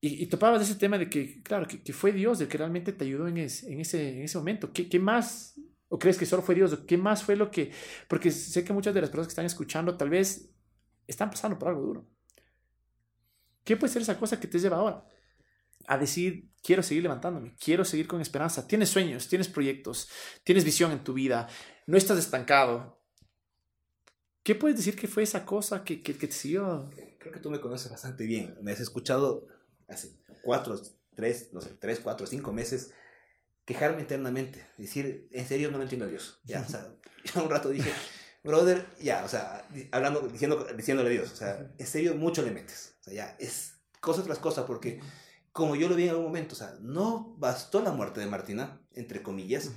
Y, 0.05 0.27
topabas 0.27 0.61
ese 0.61 0.75
tema 0.75 0.97
de 0.97 1.09
que, 1.09 1.41
claro, 1.43 1.65
que, 1.65 1.93
fue 1.93 2.11
Dios 2.11 2.41
el 2.41 2.49
que 2.49 2.57
realmente 2.57 2.91
te 2.91 3.05
ayudó 3.05 3.25
en, 3.29 3.37
ese, 3.37 3.69
en 3.69 3.79
ese 3.79 4.37
momento. 4.37 4.73
¿Qué, 4.73 4.89
¿Qué, 4.89 4.99
más? 4.99 5.57
¿O 5.87 5.97
crees 5.97 6.17
que 6.17 6.25
solo 6.25 6.43
fue 6.43 6.55
Dios? 6.55 6.73
¿O 6.73 6.85
qué 6.85 6.97
más 6.97 7.23
fue 7.23 7.37
lo 7.37 7.49
que...? 7.49 7.71
Porque 8.09 8.29
sé 8.29 8.65
que 8.65 8.73
muchas 8.73 8.93
de 8.93 8.99
las 8.99 9.09
personas 9.09 9.27
que 9.27 9.31
están 9.31 9.45
escuchando 9.45 9.95
tal 9.95 10.09
vez 10.09 10.53
están 11.07 11.29
pasando 11.29 11.57
por 11.57 11.69
algo 11.69 11.81
duro. 11.81 12.07
¿Qué 13.63 13.77
puede 13.77 13.93
ser 13.93 14.01
esa 14.01 14.19
cosa 14.19 14.41
que 14.41 14.47
te 14.47 14.59
lleva 14.59 14.77
ahora? 14.77 15.05
A 15.87 15.97
decir, 15.97 16.49
quiero 16.61 16.83
seguir 16.83 17.03
levantándome, 17.03 17.55
quiero 17.55 17.85
seguir 17.85 18.05
con 18.05 18.19
esperanza. 18.19 18.67
Tienes 18.67 18.89
sueños, 18.89 19.29
tienes 19.29 19.47
proyectos, 19.47 20.09
tienes 20.43 20.65
visión 20.65 20.91
en 20.91 21.03
tu 21.03 21.13
vida, 21.13 21.47
no 21.87 21.97
estás 21.97 22.17
estancado, 22.17 23.02
¿Qué 24.43 24.55
puedes 24.55 24.77
decir 24.77 24.95
que 24.95 25.07
fue 25.07 25.23
esa 25.23 25.45
cosa 25.45 25.83
que, 25.83 26.01
que, 26.01 26.13
te 26.13 26.31
siguió? 26.31 26.89
Creo 27.17 27.33
que 27.33 27.39
tú 27.39 27.49
me 27.49 27.61
conoces 27.61 27.89
bastante 27.89 28.25
bien. 28.25 28.57
Me 28.61 28.73
has 28.73 28.79
escuchado 28.81 29.47
hace 29.87 30.19
cuatro, 30.43 30.79
tres, 31.15 31.49
no 31.53 31.61
sé, 31.61 31.69
tres, 31.79 31.99
cuatro, 32.01 32.27
cinco 32.27 32.51
meses 32.51 32.91
quejarme 33.65 34.01
internamente. 34.01 34.65
Decir, 34.77 35.27
en 35.31 35.47
serio 35.47 35.71
no 35.71 35.77
lo 35.77 35.83
entiendo 35.83 36.05
a 36.05 36.09
Dios. 36.09 36.39
Ya, 36.43 36.61
o 36.61 36.69
sea, 36.69 36.93
yo 37.23 37.43
un 37.43 37.49
rato 37.49 37.69
dije, 37.69 37.91
brother, 38.43 38.85
ya, 39.01 39.23
o 39.23 39.29
sea, 39.29 39.67
hablando, 39.91 40.21
diciendo, 40.27 40.67
diciéndole 40.75 41.09
a 41.09 41.13
Dios, 41.13 41.31
o 41.31 41.35
sea, 41.35 41.71
en 41.77 41.87
serio 41.87 42.15
mucho 42.15 42.41
le 42.41 42.51
metes. 42.51 42.95
O 43.01 43.03
sea, 43.03 43.13
ya, 43.13 43.35
es 43.39 43.79
cosa 43.99 44.23
tras 44.23 44.39
cosa, 44.39 44.65
porque 44.65 44.99
como 45.51 45.75
yo 45.75 45.87
lo 45.87 45.95
vi 45.95 46.03
en 46.03 46.09
algún 46.09 46.25
momento, 46.25 46.53
o 46.55 46.57
sea, 46.57 46.75
no 46.81 47.35
bastó 47.37 47.81
la 47.81 47.91
muerte 47.91 48.19
de 48.19 48.27
Martina, 48.27 48.81
entre 48.91 49.23
comillas, 49.23 49.71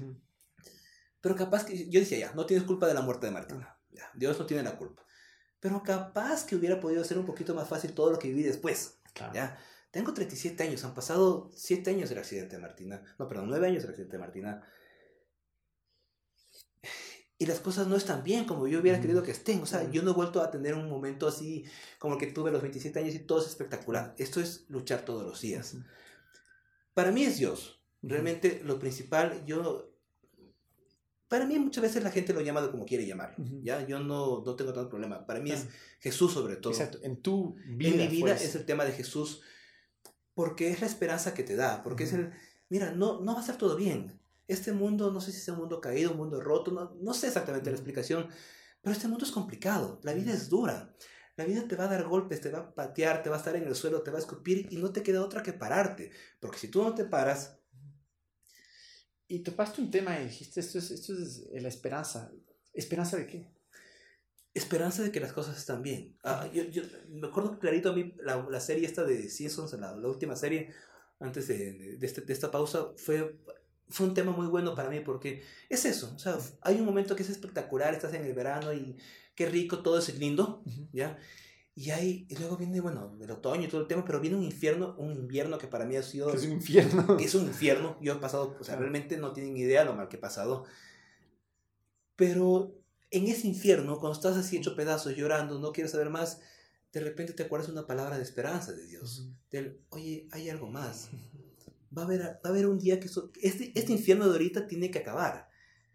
pero 1.20 1.36
capaz 1.36 1.64
que 1.64 1.88
yo 1.90 2.00
decía, 2.00 2.18
ya, 2.18 2.32
no 2.32 2.46
tienes 2.46 2.66
culpa 2.66 2.86
de 2.86 2.94
la 2.94 3.02
muerte 3.02 3.26
de 3.26 3.32
Martina. 3.32 3.75
Dios 4.14 4.38
no 4.38 4.46
tiene 4.46 4.62
la 4.62 4.76
culpa. 4.76 5.04
Pero 5.60 5.82
capaz 5.82 6.44
que 6.44 6.56
hubiera 6.56 6.80
podido 6.80 7.02
ser 7.04 7.18
un 7.18 7.26
poquito 7.26 7.54
más 7.54 7.68
fácil 7.68 7.92
todo 7.92 8.10
lo 8.10 8.18
que 8.18 8.28
viví 8.28 8.42
después. 8.42 8.98
¿ya? 9.32 9.58
Tengo 9.90 10.12
37 10.12 10.62
años, 10.62 10.84
han 10.84 10.94
pasado 10.94 11.50
7 11.54 11.90
años 11.90 12.08
del 12.08 12.18
accidente 12.18 12.56
de 12.56 12.62
Martina. 12.62 13.02
No, 13.18 13.26
perdón, 13.28 13.48
9 13.48 13.66
años 13.66 13.82
del 13.82 13.90
accidente 13.90 14.16
de 14.16 14.20
Martina. 14.20 14.62
Y 17.38 17.46
las 17.46 17.60
cosas 17.60 17.86
no 17.86 17.96
están 17.96 18.24
bien 18.24 18.46
como 18.46 18.66
yo 18.66 18.80
hubiera 18.80 19.00
querido 19.00 19.22
que 19.22 19.30
estén. 19.30 19.60
O 19.62 19.66
sea, 19.66 19.90
yo 19.90 20.02
no 20.02 20.10
he 20.10 20.14
vuelto 20.14 20.40
a 20.40 20.50
tener 20.50 20.74
un 20.74 20.88
momento 20.88 21.26
así 21.28 21.64
como 21.98 22.14
el 22.14 22.20
que 22.20 22.26
tuve 22.28 22.50
a 22.50 22.52
los 22.52 22.62
27 22.62 22.98
años 22.98 23.14
y 23.14 23.20
todo 23.20 23.40
es 23.40 23.48
espectacular. 23.48 24.14
Esto 24.18 24.40
es 24.40 24.64
luchar 24.68 25.04
todos 25.04 25.22
los 25.22 25.40
días. 25.40 25.76
Para 26.94 27.10
mí 27.10 27.24
es 27.24 27.38
Dios. 27.38 27.82
Realmente 28.02 28.60
lo 28.64 28.78
principal, 28.78 29.44
yo 29.44 29.95
para 31.28 31.46
mí 31.46 31.58
muchas 31.58 31.82
veces 31.82 32.02
la 32.02 32.10
gente 32.10 32.32
lo 32.32 32.40
llama 32.40 32.62
de 32.62 32.70
como 32.70 32.84
quiere 32.84 33.06
llamar, 33.06 33.34
¿ya? 33.62 33.86
Yo 33.86 33.98
no, 33.98 34.42
no 34.44 34.56
tengo 34.56 34.72
tanto 34.72 34.90
problema. 34.90 35.26
Para 35.26 35.40
mí 35.40 35.50
es 35.50 35.66
Jesús 36.00 36.32
sobre 36.32 36.56
todo. 36.56 36.72
Exacto, 36.72 36.98
en 37.02 37.20
tu 37.20 37.56
vida. 37.66 37.90
En 37.90 37.98
mi 37.98 38.08
vida 38.08 38.34
pues. 38.34 38.44
es 38.44 38.54
el 38.54 38.64
tema 38.64 38.84
de 38.84 38.92
Jesús 38.92 39.42
porque 40.34 40.70
es 40.70 40.80
la 40.80 40.86
esperanza 40.86 41.34
que 41.34 41.42
te 41.42 41.56
da, 41.56 41.82
porque 41.82 42.04
es 42.04 42.12
el, 42.12 42.30
mira, 42.68 42.92
no, 42.92 43.20
no 43.20 43.32
va 43.32 43.38
a 43.38 43.40
estar 43.40 43.56
todo 43.56 43.76
bien. 43.76 44.20
Este 44.48 44.72
mundo, 44.72 45.10
no 45.10 45.20
sé 45.20 45.32
si 45.32 45.38
es 45.38 45.48
un 45.48 45.56
mundo 45.56 45.80
caído, 45.80 46.12
un 46.12 46.18
mundo 46.18 46.40
roto, 46.40 46.70
no, 46.70 46.94
no 47.00 47.14
sé 47.14 47.28
exactamente 47.28 47.70
la 47.70 47.76
explicación, 47.76 48.28
pero 48.82 48.94
este 48.94 49.08
mundo 49.08 49.24
es 49.24 49.32
complicado, 49.32 49.98
la 50.04 50.12
vida 50.12 50.32
es 50.32 50.48
dura. 50.48 50.94
La 51.36 51.44
vida 51.44 51.68
te 51.68 51.76
va 51.76 51.84
a 51.84 51.88
dar 51.88 52.04
golpes, 52.04 52.40
te 52.40 52.50
va 52.50 52.60
a 52.60 52.74
patear, 52.74 53.22
te 53.22 53.28
va 53.28 53.36
a 53.36 53.38
estar 53.38 53.56
en 53.56 53.64
el 53.64 53.74
suelo, 53.74 54.02
te 54.02 54.10
va 54.10 54.16
a 54.16 54.20
escupir 54.20 54.68
y 54.70 54.76
no 54.76 54.90
te 54.90 55.02
queda 55.02 55.22
otra 55.22 55.42
que 55.42 55.52
pararte. 55.52 56.10
Porque 56.40 56.58
si 56.58 56.68
tú 56.68 56.82
no 56.82 56.94
te 56.94 57.04
paras, 57.04 57.58
y 59.28 59.40
topaste 59.40 59.80
un 59.80 59.90
tema 59.90 60.18
y 60.20 60.24
dijiste, 60.24 60.60
esto 60.60 60.78
es, 60.78 60.90
esto 60.90 61.12
es 61.14 61.48
la 61.50 61.68
esperanza. 61.68 62.30
¿Esperanza 62.72 63.16
de 63.16 63.26
qué? 63.26 63.50
Esperanza 64.54 65.02
de 65.02 65.10
que 65.10 65.20
las 65.20 65.32
cosas 65.32 65.56
están 65.56 65.82
bien. 65.82 66.16
Ah, 66.22 66.48
yo, 66.52 66.64
yo, 66.64 66.82
me 67.08 67.26
acuerdo 67.26 67.58
clarito 67.58 67.90
a 67.90 67.92
mí, 67.92 68.14
la, 68.18 68.46
la 68.48 68.60
serie 68.60 68.86
esta 68.86 69.04
de 69.04 69.28
Simpsons, 69.28 69.72
la, 69.74 69.96
la 69.96 70.08
última 70.08 70.36
serie, 70.36 70.72
antes 71.20 71.48
de, 71.48 71.96
de, 71.98 72.06
este, 72.06 72.20
de, 72.20 72.32
esta 72.32 72.50
pausa, 72.50 72.92
fue, 72.96 73.36
fue 73.88 74.06
un 74.06 74.14
tema 74.14 74.32
muy 74.32 74.46
bueno 74.46 74.74
para 74.74 74.90
mí 74.90 75.00
porque 75.00 75.42
es 75.68 75.84
eso. 75.84 76.12
O 76.14 76.18
sea, 76.18 76.38
hay 76.62 76.76
un 76.76 76.86
momento 76.86 77.16
que 77.16 77.22
es 77.22 77.30
espectacular, 77.30 77.94
estás 77.94 78.14
en 78.14 78.24
el 78.24 78.32
verano 78.32 78.72
y 78.72 78.96
qué 79.34 79.46
rico, 79.46 79.80
todo 79.80 79.98
es 79.98 80.16
lindo, 80.18 80.62
¿ya? 80.92 81.18
Y, 81.78 81.90
hay, 81.90 82.26
y 82.30 82.36
luego 82.36 82.56
viene, 82.56 82.80
bueno, 82.80 83.14
el 83.20 83.30
otoño 83.30 83.64
y 83.64 83.68
todo 83.68 83.82
el 83.82 83.86
tema, 83.86 84.02
pero 84.02 84.18
viene 84.18 84.34
un 84.34 84.42
infierno, 84.42 84.96
un 84.96 85.12
invierno 85.12 85.58
que 85.58 85.66
para 85.66 85.84
mí 85.84 85.94
ha 85.94 86.02
sido... 86.02 86.32
Es 86.32 86.44
un 86.44 86.52
infierno. 86.52 87.18
es 87.20 87.34
un 87.34 87.44
infierno. 87.44 87.98
Yo 88.00 88.14
he 88.14 88.16
pasado, 88.16 88.56
o 88.58 88.64
sea, 88.64 88.76
realmente 88.76 89.18
no 89.18 89.34
tienen 89.34 89.58
idea 89.58 89.84
lo 89.84 89.94
mal 89.94 90.08
que 90.08 90.16
he 90.16 90.18
pasado. 90.18 90.64
Pero 92.16 92.74
en 93.10 93.26
ese 93.26 93.46
infierno, 93.46 94.00
cuando 94.00 94.16
estás 94.16 94.38
así 94.38 94.56
hecho 94.56 94.74
pedazos, 94.74 95.16
llorando, 95.16 95.58
no 95.58 95.72
quieres 95.72 95.92
saber 95.92 96.08
más, 96.08 96.40
de 96.94 97.00
repente 97.00 97.34
te 97.34 97.42
acuerdas 97.42 97.68
una 97.68 97.86
palabra 97.86 98.16
de 98.16 98.22
esperanza 98.22 98.72
de 98.72 98.86
Dios. 98.86 99.28
Del, 99.50 99.82
oye, 99.90 100.28
hay 100.30 100.48
algo 100.48 100.70
más. 100.70 101.10
va 101.96 102.02
a 102.02 102.04
haber, 102.06 102.22
va 102.22 102.40
a 102.42 102.48
haber 102.48 102.68
un 102.68 102.78
día 102.78 102.98
que 102.98 103.10
este, 103.42 103.72
este 103.74 103.92
infierno 103.92 104.24
de 104.24 104.30
ahorita 104.30 104.66
tiene 104.66 104.90
que 104.90 105.00
acabar. 105.00 105.50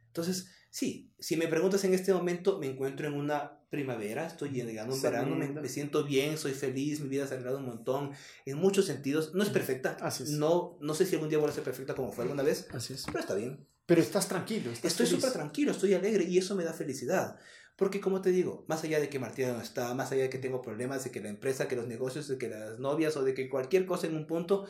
Entonces, 0.06 0.52
sí, 0.70 1.12
si 1.18 1.38
me 1.38 1.48
preguntas 1.48 1.84
en 1.86 1.96
este 1.96 2.14
momento, 2.14 2.60
me 2.60 2.68
encuentro 2.68 3.08
en 3.08 3.16
una 3.16 3.61
primavera, 3.72 4.28
estoy 4.28 4.50
llegando 4.50 4.94
un 4.94 5.02
verano, 5.02 5.34
me, 5.36 5.70
siento 5.70 6.04
bien, 6.04 6.38
soy 6.38 6.52
feliz, 6.52 7.00
mi 7.00 7.08
vida 7.08 7.26
se 7.26 7.34
ha 7.34 7.38
arreglado 7.38 7.58
un 7.58 7.66
montón, 7.66 8.12
en 8.46 8.58
muchos 8.58 8.86
sentidos. 8.86 9.34
No 9.34 9.42
es 9.44 9.50
perfecta. 9.50 9.98
Así 10.02 10.24
es. 10.24 10.32
No, 10.32 10.78
no 10.82 10.94
sé 10.94 11.06
si 11.06 11.16
algún 11.16 11.30
día 11.30 11.40
voy 11.40 11.50
a 11.50 11.54
ser 11.54 11.64
perfecta 11.64 11.96
como 11.96 12.12
fue 12.12 12.26
alguna 12.26 12.44
vez, 12.44 12.68
Así 12.72 12.94
es. 12.94 13.06
pero 13.06 13.20
está 13.20 13.34
bien. 13.34 13.66
Pero 13.86 14.02
estás 14.02 14.28
tranquilo. 14.28 14.72
estoy 14.72 15.08
súper 15.08 15.32
tranquilo, 15.32 15.72
estoy 15.72 15.94
alegre 15.94 16.26
y 16.26 16.38
eso 16.38 16.54
me 16.54 16.66
da 16.66 16.74
felicidad. 16.74 17.40
Porque 17.78 18.02
como 18.02 18.22
te 18.22 18.32
digo, 18.32 18.66
más 18.68 18.84
allá 18.84 19.00
de 19.00 19.10
que 19.10 19.20
Martina 19.20 19.54
no 19.54 19.62
está, 19.62 19.94
más 19.94 20.12
allá 20.12 20.24
de 20.24 20.30
que 20.30 20.38
tengo 20.38 20.62
problemas, 20.62 21.06
de 21.06 21.12
que 21.12 21.22
la 21.22 21.30
empresa, 21.30 21.70
que 21.70 21.78
los 21.78 21.88
negocios, 21.88 22.28
de 22.28 22.38
que 22.38 22.50
las 22.50 22.78
novias 22.78 23.16
o 23.16 23.24
de 23.24 23.34
que 23.34 23.50
cualquier 23.50 23.86
cosa 23.86 24.06
en 24.06 24.18
un 24.18 24.28
punto, 24.28 24.68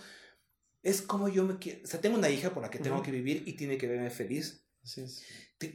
es 0.84 1.02
como 1.02 1.28
yo 1.28 1.44
me 1.44 1.58
quiero, 1.58 1.82
o 1.84 1.88
sea, 1.88 2.00
tengo 2.00 2.18
una 2.18 2.30
hija 2.30 2.54
por 2.54 2.62
la 2.62 2.70
que 2.70 2.80
tengo 2.80 3.02
que 3.02 3.12
vivir 3.12 3.44
y 3.48 3.54
tiene 3.54 3.80
que 3.80 3.88
verme 3.88 4.12
feliz. 4.12 4.68
Así 4.84 5.02
es. 5.02 5.24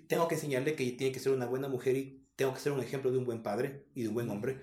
Tengo 0.09 0.29
que 0.29 0.37
enseñarle 0.37 0.77
que 0.77 0.85
tiene 0.93 1.13
que 1.13 1.21
ser 1.21 1.33
una 1.33 1.47
buena 1.47 1.69
mujer 1.69 1.97
y 1.97 2.26
tengo 2.37 2.55
que 2.55 2.61
ser 2.61 2.73
un 2.73 2.81
ejemplo 2.81 3.11
de 3.11 3.19
un 3.19 3.25
buen 3.25 3.43
padre 3.43 3.87
y 3.95 4.03
de 4.03 4.09
un 4.09 4.15
buen 4.15 4.31
hombre. 4.31 4.61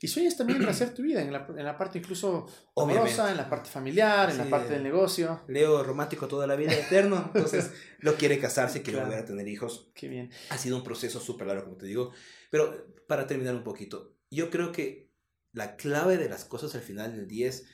Y 0.00 0.08
sueñas 0.08 0.36
también 0.36 0.64
hacer 0.68 0.94
tu 0.94 1.02
vida, 1.02 1.22
en 1.22 1.32
la, 1.32 1.46
en 1.56 1.64
la 1.64 1.76
parte 1.76 1.98
incluso 1.98 2.46
amorosa, 2.76 3.30
en 3.30 3.36
la 3.36 3.48
parte 3.48 3.70
familiar, 3.70 4.30
en 4.30 4.38
la 4.38 4.50
parte 4.50 4.74
del 4.74 4.82
negocio. 4.82 5.42
Leo 5.48 5.82
romántico 5.82 6.28
toda 6.28 6.46
la 6.46 6.56
vida, 6.56 6.72
eterno. 6.72 7.30
Entonces, 7.34 7.72
lo 8.00 8.14
quiere 8.16 8.38
casarse, 8.38 8.82
quiere 8.82 9.00
volver 9.00 9.18
a 9.18 9.24
tener 9.24 9.48
hijos. 9.48 9.90
Qué 9.94 10.08
bien. 10.08 10.30
Ha 10.50 10.58
sido 10.58 10.76
un 10.76 10.84
proceso 10.84 11.20
súper 11.20 11.46
largo, 11.46 11.64
como 11.64 11.76
te 11.76 11.86
digo. 11.86 12.12
Pero 12.50 12.86
para 13.08 13.26
terminar 13.26 13.54
un 13.54 13.64
poquito, 13.64 14.14
yo 14.30 14.50
creo 14.50 14.70
que 14.70 15.10
la 15.52 15.76
clave 15.76 16.18
de 16.18 16.28
las 16.28 16.44
cosas 16.44 16.74
al 16.74 16.82
final 16.82 17.16
del 17.16 17.26
día 17.26 17.48
es 17.48 17.64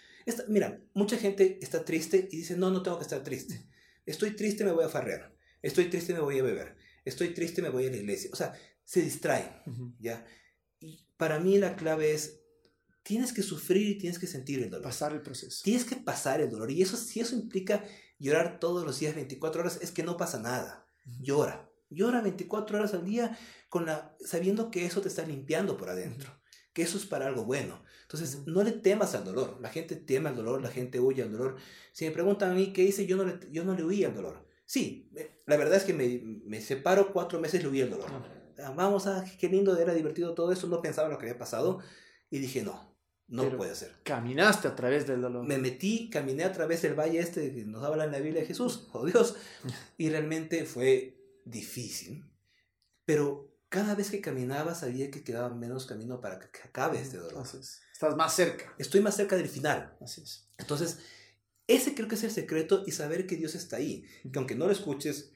mira, 0.48 0.80
mucha 0.94 1.16
gente 1.16 1.58
está 1.60 1.84
triste 1.84 2.28
y 2.30 2.38
dice, 2.38 2.56
no, 2.56 2.70
no 2.70 2.82
tengo 2.82 2.98
que 2.98 3.04
estar 3.04 3.22
triste. 3.22 3.66
Estoy 4.06 4.32
triste, 4.32 4.64
me 4.64 4.72
voy 4.72 4.84
a 4.84 4.88
farrear. 4.88 5.34
Estoy 5.62 5.86
triste, 5.86 6.12
me 6.12 6.20
voy 6.20 6.38
a 6.38 6.42
beber. 6.42 6.76
Estoy 7.04 7.34
triste, 7.34 7.62
me 7.62 7.68
voy 7.68 7.86
a 7.86 7.90
la 7.90 7.96
iglesia. 7.96 8.30
O 8.32 8.36
sea, 8.36 8.52
se 8.90 9.02
distrae, 9.02 9.62
¿ya? 10.00 10.26
Y 10.80 11.06
para 11.16 11.38
mí 11.38 11.58
la 11.58 11.76
clave 11.76 12.12
es, 12.12 12.40
tienes 13.04 13.32
que 13.32 13.44
sufrir 13.44 13.86
y 13.88 13.98
tienes 13.98 14.18
que 14.18 14.26
sentir 14.26 14.60
el 14.60 14.68
dolor. 14.68 14.82
Pasar 14.82 15.12
el 15.12 15.22
proceso. 15.22 15.62
Tienes 15.62 15.84
que 15.84 15.94
pasar 15.94 16.40
el 16.40 16.50
dolor. 16.50 16.72
Y 16.72 16.82
eso, 16.82 16.96
si 16.96 17.20
eso 17.20 17.36
implica 17.36 17.84
llorar 18.18 18.58
todos 18.58 18.84
los 18.84 18.98
días 18.98 19.14
24 19.14 19.60
horas, 19.60 19.78
es 19.80 19.92
que 19.92 20.02
no 20.02 20.16
pasa 20.16 20.40
nada. 20.40 20.88
Llora. 21.20 21.70
Llora 21.88 22.20
24 22.20 22.78
horas 22.78 22.92
al 22.92 23.04
día 23.04 23.38
con 23.68 23.86
la, 23.86 24.16
sabiendo 24.24 24.72
que 24.72 24.84
eso 24.86 25.00
te 25.00 25.06
está 25.06 25.24
limpiando 25.24 25.76
por 25.76 25.90
adentro 25.90 26.40
que 26.72 26.82
eso 26.82 26.98
es 26.98 27.06
para 27.06 27.26
algo 27.26 27.44
bueno. 27.44 27.82
Entonces, 28.02 28.46
no 28.46 28.62
le 28.62 28.72
temas 28.72 29.14
al 29.14 29.24
dolor. 29.24 29.58
La 29.60 29.68
gente 29.68 29.96
teme 29.96 30.28
al 30.28 30.36
dolor, 30.36 30.62
la 30.62 30.68
gente 30.68 31.00
huye 31.00 31.22
al 31.22 31.32
dolor. 31.32 31.56
Si 31.92 32.04
me 32.04 32.10
preguntan 32.12 32.52
a 32.52 32.54
mí 32.54 32.72
qué 32.72 32.82
hice, 32.82 33.06
yo 33.06 33.16
no 33.16 33.24
le, 33.24 33.38
yo 33.50 33.64
no 33.64 33.74
le 33.74 33.84
huí 33.84 34.04
al 34.04 34.14
dolor. 34.14 34.46
Sí, 34.66 35.10
la 35.46 35.56
verdad 35.56 35.78
es 35.78 35.84
que 35.84 35.94
me, 35.94 36.20
me 36.44 36.60
separo 36.60 37.12
cuatro 37.12 37.40
meses, 37.40 37.62
le 37.62 37.68
huí 37.68 37.82
al 37.82 37.90
dolor. 37.90 38.39
Ah, 38.64 38.72
vamos 38.76 39.06
a, 39.06 39.24
qué 39.38 39.48
lindo, 39.48 39.76
era 39.76 39.94
divertido 39.94 40.34
todo 40.34 40.52
eso, 40.52 40.66
no 40.66 40.82
pensaba 40.82 41.08
en 41.08 41.12
lo 41.12 41.18
que 41.18 41.26
había 41.26 41.38
pasado 41.38 41.80
y 42.30 42.38
dije, 42.38 42.62
no, 42.62 42.96
no 43.28 43.56
puede 43.56 43.74
ser. 43.74 43.94
Caminaste 44.02 44.68
a 44.68 44.74
través 44.74 45.06
del 45.06 45.22
dolor. 45.22 45.46
Me 45.46 45.58
metí, 45.58 46.10
caminé 46.10 46.44
a 46.44 46.52
través 46.52 46.82
del 46.82 46.94
valle 46.94 47.20
este 47.20 47.54
que 47.54 47.64
nos 47.64 47.84
habla 47.84 48.04
en 48.04 48.12
la 48.12 48.18
Biblia 48.18 48.40
de 48.40 48.46
Jesús, 48.46 48.88
oh 48.92 49.06
Dios, 49.06 49.36
y 49.98 50.10
realmente 50.10 50.64
fue 50.64 51.40
difícil. 51.44 52.24
Pero 53.04 53.50
cada 53.68 53.94
vez 53.94 54.10
que 54.10 54.20
caminaba 54.20 54.74
sabía 54.74 55.10
que 55.10 55.22
quedaba 55.22 55.54
menos 55.54 55.86
camino 55.86 56.20
para 56.20 56.40
que 56.40 56.46
acabe 56.64 57.00
este 57.00 57.18
dolor. 57.18 57.44
Estás 57.44 58.16
más 58.16 58.34
cerca. 58.34 58.74
Estoy 58.78 59.00
más 59.00 59.14
cerca 59.14 59.36
del 59.36 59.48
final. 59.48 59.96
Así 60.00 60.22
es. 60.22 60.48
Entonces, 60.58 60.98
ese 61.68 61.94
creo 61.94 62.08
que 62.08 62.16
es 62.16 62.24
el 62.24 62.32
secreto 62.32 62.82
y 62.84 62.90
saber 62.90 63.28
que 63.28 63.36
Dios 63.36 63.54
está 63.54 63.76
ahí. 63.76 64.04
Que 64.24 64.38
aunque 64.38 64.56
no 64.56 64.66
lo 64.66 64.72
escuches, 64.72 65.32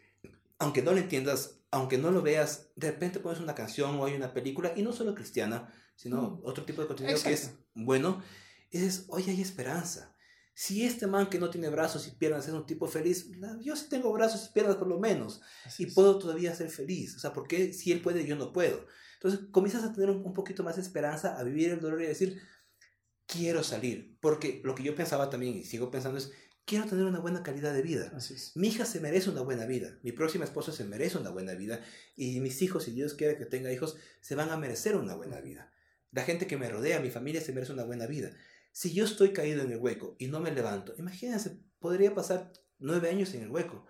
aunque 0.59 0.83
no 0.83 0.93
lo 0.93 0.99
entiendas, 0.99 1.61
aunque 1.75 1.99
no 1.99 2.13
lo 2.13 2.23
veas, 2.23 2.69
de 2.77 2.93
repente 2.93 3.19
pones 3.19 3.41
una 3.41 3.57
canción 3.57 3.97
o 3.97 4.05
hay 4.05 4.15
una 4.15 4.33
película, 4.33 4.73
y 4.77 4.83
no 4.83 4.93
solo 4.93 5.13
cristiana, 5.13 5.75
sino 5.97 6.41
otro 6.45 6.65
tipo 6.65 6.83
de 6.83 6.87
contenido 6.87 7.21
que 7.21 7.33
es 7.33 7.55
bueno, 7.75 8.23
y 8.71 8.79
dices, 8.79 9.07
oye, 9.09 9.33
hay 9.33 9.41
esperanza. 9.41 10.15
Si 10.55 10.85
este 10.85 11.09
man 11.09 11.29
que 11.29 11.41
no 11.41 11.51
tiene 11.51 11.69
brazos 11.69 12.07
y 12.07 12.13
piernas 12.13 12.47
es 12.47 12.55
un 12.55 12.65
tipo 12.65 12.87
feliz, 12.87 13.29
yo 13.61 13.75
sí 13.75 13.87
tengo 13.91 14.13
brazos 14.13 14.49
y 14.49 14.53
piernas 14.53 14.77
por 14.77 14.87
lo 14.87 15.01
menos. 15.01 15.41
y 15.77 15.87
puedo 15.87 16.17
todavía 16.17 16.55
ser 16.55 16.71
feliz. 16.71 17.17
O 17.17 17.19
sea, 17.19 17.33
¿por 17.33 17.49
qué 17.49 17.73
si 17.73 17.91
él 17.91 18.01
puede, 18.01 18.25
yo 18.25 18.37
no 18.37 18.53
puedo? 18.53 18.87
Entonces 19.15 19.41
comienzas 19.51 19.83
a 19.83 19.93
tener 19.93 20.11
un, 20.11 20.33
poquito 20.33 20.63
más 20.63 20.77
de 20.77 20.83
esperanza, 20.83 21.37
a 21.37 21.43
vivir 21.43 21.71
el 21.71 21.81
dolor 21.81 22.03
y 22.03 22.05
a 22.05 22.09
decir, 22.09 22.41
quiero 23.27 23.65
salir. 23.65 24.17
Porque 24.21 24.61
lo 24.63 24.77
que 24.77 24.85
yo 24.85 24.95
pensaba 24.95 25.29
también 25.29 25.57
y 25.57 25.65
sigo 25.65 25.91
pensando 25.91 26.19
es, 26.19 26.31
quiero 26.65 26.87
tener 26.87 27.05
una 27.05 27.21
buena 27.21 27.43
calidad 27.43 27.75
de 27.75 27.83
vida. 27.83 28.13
Mi 28.55 28.69
hija 28.69 28.85
se 28.85 29.01
merece 29.01 29.31
una 29.31 29.43
buena 29.43 29.67
vida. 29.67 29.99
Mi 30.03 30.13
próxima 30.13 30.45
esposa 30.45 30.73
se 30.73 30.85
merece 30.85 31.19
una 31.19 31.31
buena 31.31 31.55
vida. 31.55 31.81
Y 32.17 32.41
mis 32.41 32.61
hijos, 32.63 32.85
si 32.85 32.93
Dios 32.93 33.15
quiere 33.15 33.37
que 33.37 33.47
tenga 33.47 33.73
hijos, 33.73 33.97
se 34.21 34.35
van 34.35 34.51
a 34.51 34.57
merecer 34.57 34.97
una 34.97 35.15
buena 35.15 35.41
vida. 35.41 35.73
La 36.11 36.23
gente 36.23 36.47
que 36.47 36.57
me 36.57 36.69
rodea, 36.69 37.01
mi 37.01 37.11
familia, 37.11 37.41
se 37.41 37.53
merece 37.53 37.73
una 37.73 37.85
buena 37.85 38.07
vida. 38.07 38.31
Si 38.73 38.93
yo 38.93 39.05
estoy 39.05 39.33
caído 39.33 39.63
en 39.63 39.71
el 39.71 39.79
hueco 39.79 40.17
y 40.19 40.29
no 40.29 40.41
me 40.41 40.51
levanto, 40.51 40.95
imagínense, 40.99 41.59
podría 41.79 42.15
pasar 42.15 42.53
nueve 42.79 43.09
años 43.09 43.35
en 43.35 43.43
el 43.43 43.51
hueco. 43.51 43.87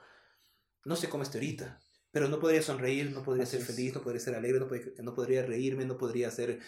No 0.85 0.97
sé 0.97 1.09
cómo 1.09 1.23
estoy 1.23 1.41
ahorita, 1.41 1.81
pero 2.11 2.29
no 2.29 2.39
podría 2.39 2.63
sonreír, 2.63 3.11
no 3.11 3.23
podría 3.23 3.47
ser 3.47 3.63
feliz, 3.63 3.95
no 3.95 4.03
podría 4.03 4.21
ser 4.21 4.35
alegre, 4.35 4.61
no 4.61 5.15
podría, 5.15 5.45
reírme, 5.45 5.85
no 5.87 5.97
podría 5.97 6.29
hacer 6.29 6.61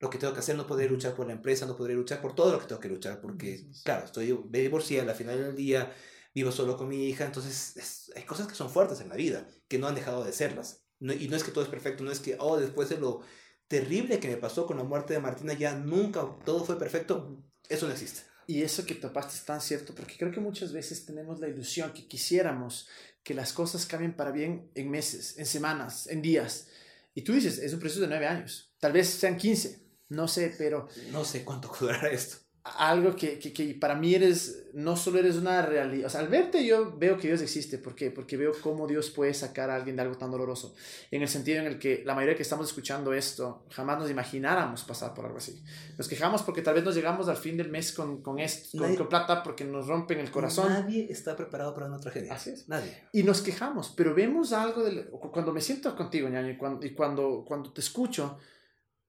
lo 0.00 0.10
que 0.10 0.18
tengo 0.18 0.32
que 0.32 0.40
hacer, 0.40 0.56
no 0.56 0.66
podría 0.66 0.88
luchar 0.88 1.14
por 1.14 1.26
la 1.26 1.34
empresa, 1.34 1.66
no 1.66 1.76
podría 1.76 1.96
luchar 1.96 2.20
por 2.20 2.34
todo 2.34 2.52
lo 2.52 2.58
que 2.58 2.66
tengo 2.66 2.80
que 2.80 2.88
luchar, 2.88 3.20
porque, 3.20 3.66
claro, 3.84 4.06
estoy 4.06 4.26
divorciada, 4.50 5.12
al 5.12 5.16
final 5.16 5.38
del 5.38 5.54
día 5.54 5.92
vivo 6.34 6.50
solo 6.50 6.76
con 6.76 6.88
mi 6.88 7.08
hija, 7.08 7.26
entonces 7.26 8.10
hay 8.16 8.22
cosas 8.22 8.46
que 8.46 8.54
son 8.54 8.70
fuertes 8.70 9.00
en 9.00 9.10
la 9.10 9.16
vida, 9.16 9.46
que 9.68 9.78
no 9.78 9.88
han 9.88 9.94
dejado 9.94 10.24
de 10.24 10.32
serlas. 10.32 10.84
y 11.00 11.28
no 11.28 11.36
es 11.36 11.44
que 11.44 11.50
todo 11.50 11.64
es 11.64 11.70
perfecto, 11.70 12.02
no 12.02 12.10
es 12.10 12.20
que, 12.20 12.36
oh, 12.38 12.58
después 12.58 12.88
de 12.88 12.98
lo 12.98 13.20
terrible 13.68 14.18
que 14.18 14.28
me 14.28 14.36
pasó 14.36 14.66
con 14.66 14.78
la 14.78 14.84
muerte 14.84 15.14
de 15.14 15.20
Martina, 15.20 15.52
ya 15.52 15.74
nunca 15.76 16.26
todo 16.44 16.64
fue 16.64 16.78
perfecto. 16.78 17.40
Eso 17.68 17.86
no 17.86 17.92
existe. 17.92 18.22
Y 18.48 18.62
eso 18.62 18.84
que 18.84 18.96
topaste 18.96 19.36
es 19.36 19.44
tan 19.44 19.60
cierto, 19.60 19.94
porque 19.94 20.16
creo 20.18 20.32
que 20.32 20.40
muchas 20.40 20.72
veces 20.72 21.06
tenemos 21.06 21.38
la 21.38 21.48
ilusión 21.48 21.92
que 21.92 22.08
quisiéramos 22.08 22.88
que 23.22 23.32
las 23.32 23.52
cosas 23.52 23.86
cambien 23.86 24.16
para 24.16 24.32
bien 24.32 24.72
en 24.74 24.90
meses, 24.90 25.38
en 25.38 25.46
semanas, 25.46 26.08
en 26.08 26.20
días. 26.20 26.66
Y 27.14 27.22
tú 27.22 27.32
dices, 27.32 27.58
es 27.58 27.72
un 27.72 27.78
proceso 27.78 28.00
de 28.00 28.08
nueve 28.08 28.26
años, 28.26 28.72
tal 28.80 28.92
vez 28.92 29.08
sean 29.08 29.36
quince, 29.36 29.89
no 30.10 30.28
sé, 30.28 30.54
pero... 30.56 30.88
No 31.10 31.24
sé 31.24 31.44
cuánto 31.44 31.72
durará 31.80 32.10
esto 32.10 32.50
algo 32.62 33.16
que, 33.16 33.38
que, 33.38 33.52
que, 33.54 33.74
para 33.74 33.94
mí 33.94 34.14
eres, 34.14 34.66
no 34.74 34.94
solo 34.94 35.18
eres 35.18 35.36
una 35.36 35.62
realidad, 35.62 36.06
o 36.06 36.10
sea, 36.10 36.20
al 36.20 36.28
verte 36.28 36.64
yo 36.64 36.94
veo 36.98 37.16
que 37.16 37.28
Dios 37.28 37.40
existe, 37.40 37.78
¿por 37.78 37.94
qué? 37.94 38.10
Porque 38.10 38.36
veo 38.36 38.52
cómo 38.60 38.86
Dios 38.86 39.08
puede 39.10 39.32
sacar 39.32 39.70
a 39.70 39.76
alguien 39.76 39.96
de 39.96 40.02
algo 40.02 40.18
tan 40.18 40.30
doloroso, 40.30 40.74
en 41.10 41.22
el 41.22 41.28
sentido 41.28 41.60
en 41.60 41.66
el 41.66 41.78
que 41.78 42.02
la 42.04 42.14
mayoría 42.14 42.36
que 42.36 42.42
estamos 42.42 42.66
escuchando 42.66 43.14
esto, 43.14 43.64
jamás 43.70 43.98
nos 43.98 44.10
imagináramos 44.10 44.84
pasar 44.84 45.14
por 45.14 45.24
algo 45.24 45.38
así. 45.38 45.62
Nos 45.96 46.06
quejamos 46.06 46.42
porque 46.42 46.60
tal 46.60 46.74
vez 46.74 46.84
nos 46.84 46.94
llegamos 46.94 47.28
al 47.28 47.38
fin 47.38 47.56
del 47.56 47.70
mes 47.70 47.92
con, 47.92 48.22
con 48.22 48.38
esto, 48.38 48.78
con, 48.78 49.08
plata 49.08 49.42
porque 49.42 49.64
nos 49.64 49.86
rompen 49.86 50.18
el 50.18 50.30
corazón. 50.30 50.68
Nadie 50.68 51.06
está 51.10 51.34
preparado 51.36 51.74
para 51.74 51.86
una 51.86 51.98
tragedia. 51.98 52.34
Así 52.34 52.50
es. 52.50 52.68
Nadie. 52.68 52.94
Y 53.12 53.22
nos 53.22 53.40
quejamos, 53.40 53.92
pero 53.96 54.14
vemos 54.14 54.52
algo, 54.52 54.82
del, 54.82 55.06
cuando 55.08 55.52
me 55.52 55.62
siento 55.62 55.96
contigo, 55.96 56.28
ñaño, 56.28 56.50
y 56.50 56.56
cuando, 56.58 56.86
y 56.86 56.90
cuando, 56.94 57.42
cuando 57.46 57.72
te 57.72 57.80
escucho, 57.80 58.38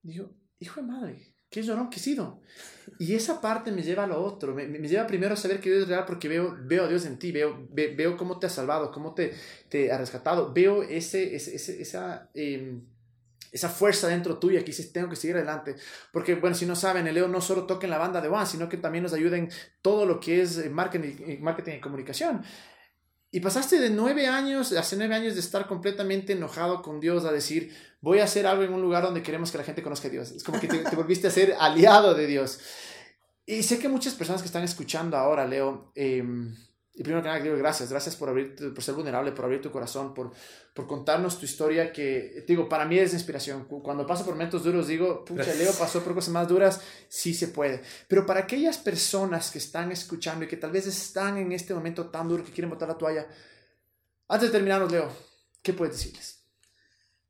digo, 0.02 0.30
hijo 0.62 0.80
de 0.80 0.86
madre, 0.86 1.34
qué 1.50 1.62
llorón 1.62 1.90
que 1.90 1.96
he 1.96 2.02
sido. 2.02 2.40
Y 2.98 3.14
esa 3.14 3.40
parte 3.40 3.70
me 3.70 3.82
lleva 3.82 4.04
a 4.04 4.06
lo 4.06 4.22
otro, 4.22 4.54
me, 4.54 4.66
me, 4.66 4.88
lleva 4.88 5.06
primero 5.06 5.34
a 5.34 5.36
saber 5.36 5.60
que 5.60 5.70
Dios 5.70 5.82
es 5.82 5.88
real 5.88 6.04
porque 6.06 6.28
veo, 6.28 6.56
veo 6.62 6.84
a 6.84 6.88
Dios 6.88 7.04
en 7.04 7.18
ti, 7.18 7.30
veo, 7.30 7.68
veo 7.70 8.16
cómo 8.16 8.38
te 8.38 8.46
ha 8.46 8.50
salvado, 8.50 8.90
cómo 8.90 9.14
te, 9.14 9.34
te 9.68 9.92
ha 9.92 9.98
rescatado, 9.98 10.52
veo 10.52 10.82
ese, 10.82 11.36
ese, 11.36 11.80
esa, 11.80 12.30
em, 12.34 12.82
esa 13.52 13.68
fuerza 13.68 14.08
dentro 14.08 14.38
tuya 14.38 14.60
que 14.60 14.66
dices, 14.66 14.92
tengo 14.92 15.10
que 15.10 15.16
seguir 15.16 15.36
adelante. 15.36 15.76
Porque, 16.10 16.34
bueno, 16.34 16.56
si 16.56 16.64
no 16.64 16.74
saben, 16.74 17.06
el 17.06 17.14
Leo 17.14 17.28
no 17.28 17.40
solo 17.42 17.66
toca 17.66 17.86
en 17.86 17.90
la 17.90 17.98
banda 17.98 18.20
de 18.20 18.28
One, 18.28 18.46
sino 18.46 18.68
que 18.68 18.78
también 18.78 19.04
nos 19.04 19.12
ayuda 19.12 19.36
en 19.36 19.50
todo 19.82 20.06
lo 20.06 20.18
que 20.18 20.40
es 20.40 20.70
marketing, 20.70 21.40
marketing 21.40 21.72
y 21.76 21.80
comunicación. 21.80 22.42
Y 23.34 23.40
pasaste 23.40 23.80
de 23.80 23.88
nueve 23.88 24.26
años, 24.26 24.72
hace 24.72 24.94
nueve 24.94 25.14
años 25.14 25.32
de 25.32 25.40
estar 25.40 25.66
completamente 25.66 26.34
enojado 26.34 26.82
con 26.82 27.00
Dios 27.00 27.24
a 27.24 27.32
decir, 27.32 27.74
voy 28.02 28.18
a 28.18 28.24
hacer 28.24 28.46
algo 28.46 28.62
en 28.62 28.74
un 28.74 28.82
lugar 28.82 29.02
donde 29.02 29.22
queremos 29.22 29.50
que 29.50 29.56
la 29.56 29.64
gente 29.64 29.82
conozca 29.82 30.08
a 30.08 30.10
Dios. 30.10 30.32
Es 30.32 30.44
como 30.44 30.60
que 30.60 30.68
te, 30.68 30.94
volviste 30.94 31.28
a 31.28 31.30
ser 31.30 31.56
aliado 31.58 32.12
de 32.12 32.26
Dios. 32.26 32.60
Y 33.46 33.62
sé 33.62 33.78
que 33.78 33.88
muchas 33.88 34.12
personas 34.14 34.42
que 34.42 34.46
están 34.46 34.64
escuchando 34.64 35.16
ahora, 35.16 35.46
Leo, 35.46 35.92
eh, 35.94 36.22
y 36.94 37.02
primero 37.02 37.22
que 37.22 37.28
nada, 37.28 37.40
digo 37.40 37.56
gracias, 37.56 37.88
gracias 37.88 38.16
por, 38.16 38.28
abrir, 38.28 38.54
por 38.54 38.82
ser 38.82 38.94
vulnerable, 38.94 39.32
por 39.32 39.46
abrir 39.46 39.62
tu 39.62 39.70
corazón, 39.70 40.12
por, 40.12 40.30
por 40.74 40.86
contarnos 40.86 41.38
tu 41.38 41.46
historia 41.46 41.90
que, 41.90 42.44
digo, 42.46 42.68
para 42.68 42.84
mí 42.84 42.98
es 42.98 43.14
inspiración. 43.14 43.64
Cuando 43.64 44.06
paso 44.06 44.26
por 44.26 44.34
momentos 44.34 44.62
duros, 44.62 44.88
digo, 44.88 45.24
pucha, 45.24 45.54
Leo 45.54 45.72
pasó 45.72 46.04
por 46.04 46.14
cosas 46.14 46.34
más 46.34 46.48
duras, 46.48 46.82
sí 47.08 47.32
se 47.32 47.48
puede. 47.48 47.82
Pero 48.08 48.26
para 48.26 48.40
aquellas 48.40 48.76
personas 48.76 49.50
que 49.50 49.56
están 49.56 49.90
escuchando 49.90 50.44
y 50.44 50.48
que 50.48 50.58
tal 50.58 50.70
vez 50.70 50.86
están 50.86 51.38
en 51.38 51.52
este 51.52 51.72
momento 51.72 52.10
tan 52.10 52.28
duro 52.28 52.44
que 52.44 52.52
quieren 52.52 52.68
botar 52.68 52.88
la 52.88 52.98
toalla, 52.98 53.26
antes 54.28 54.48
de 54.48 54.52
terminarnos, 54.52 54.92
Leo, 54.92 55.10
¿qué 55.62 55.72
puedes 55.72 55.96
decirles? 55.96 56.44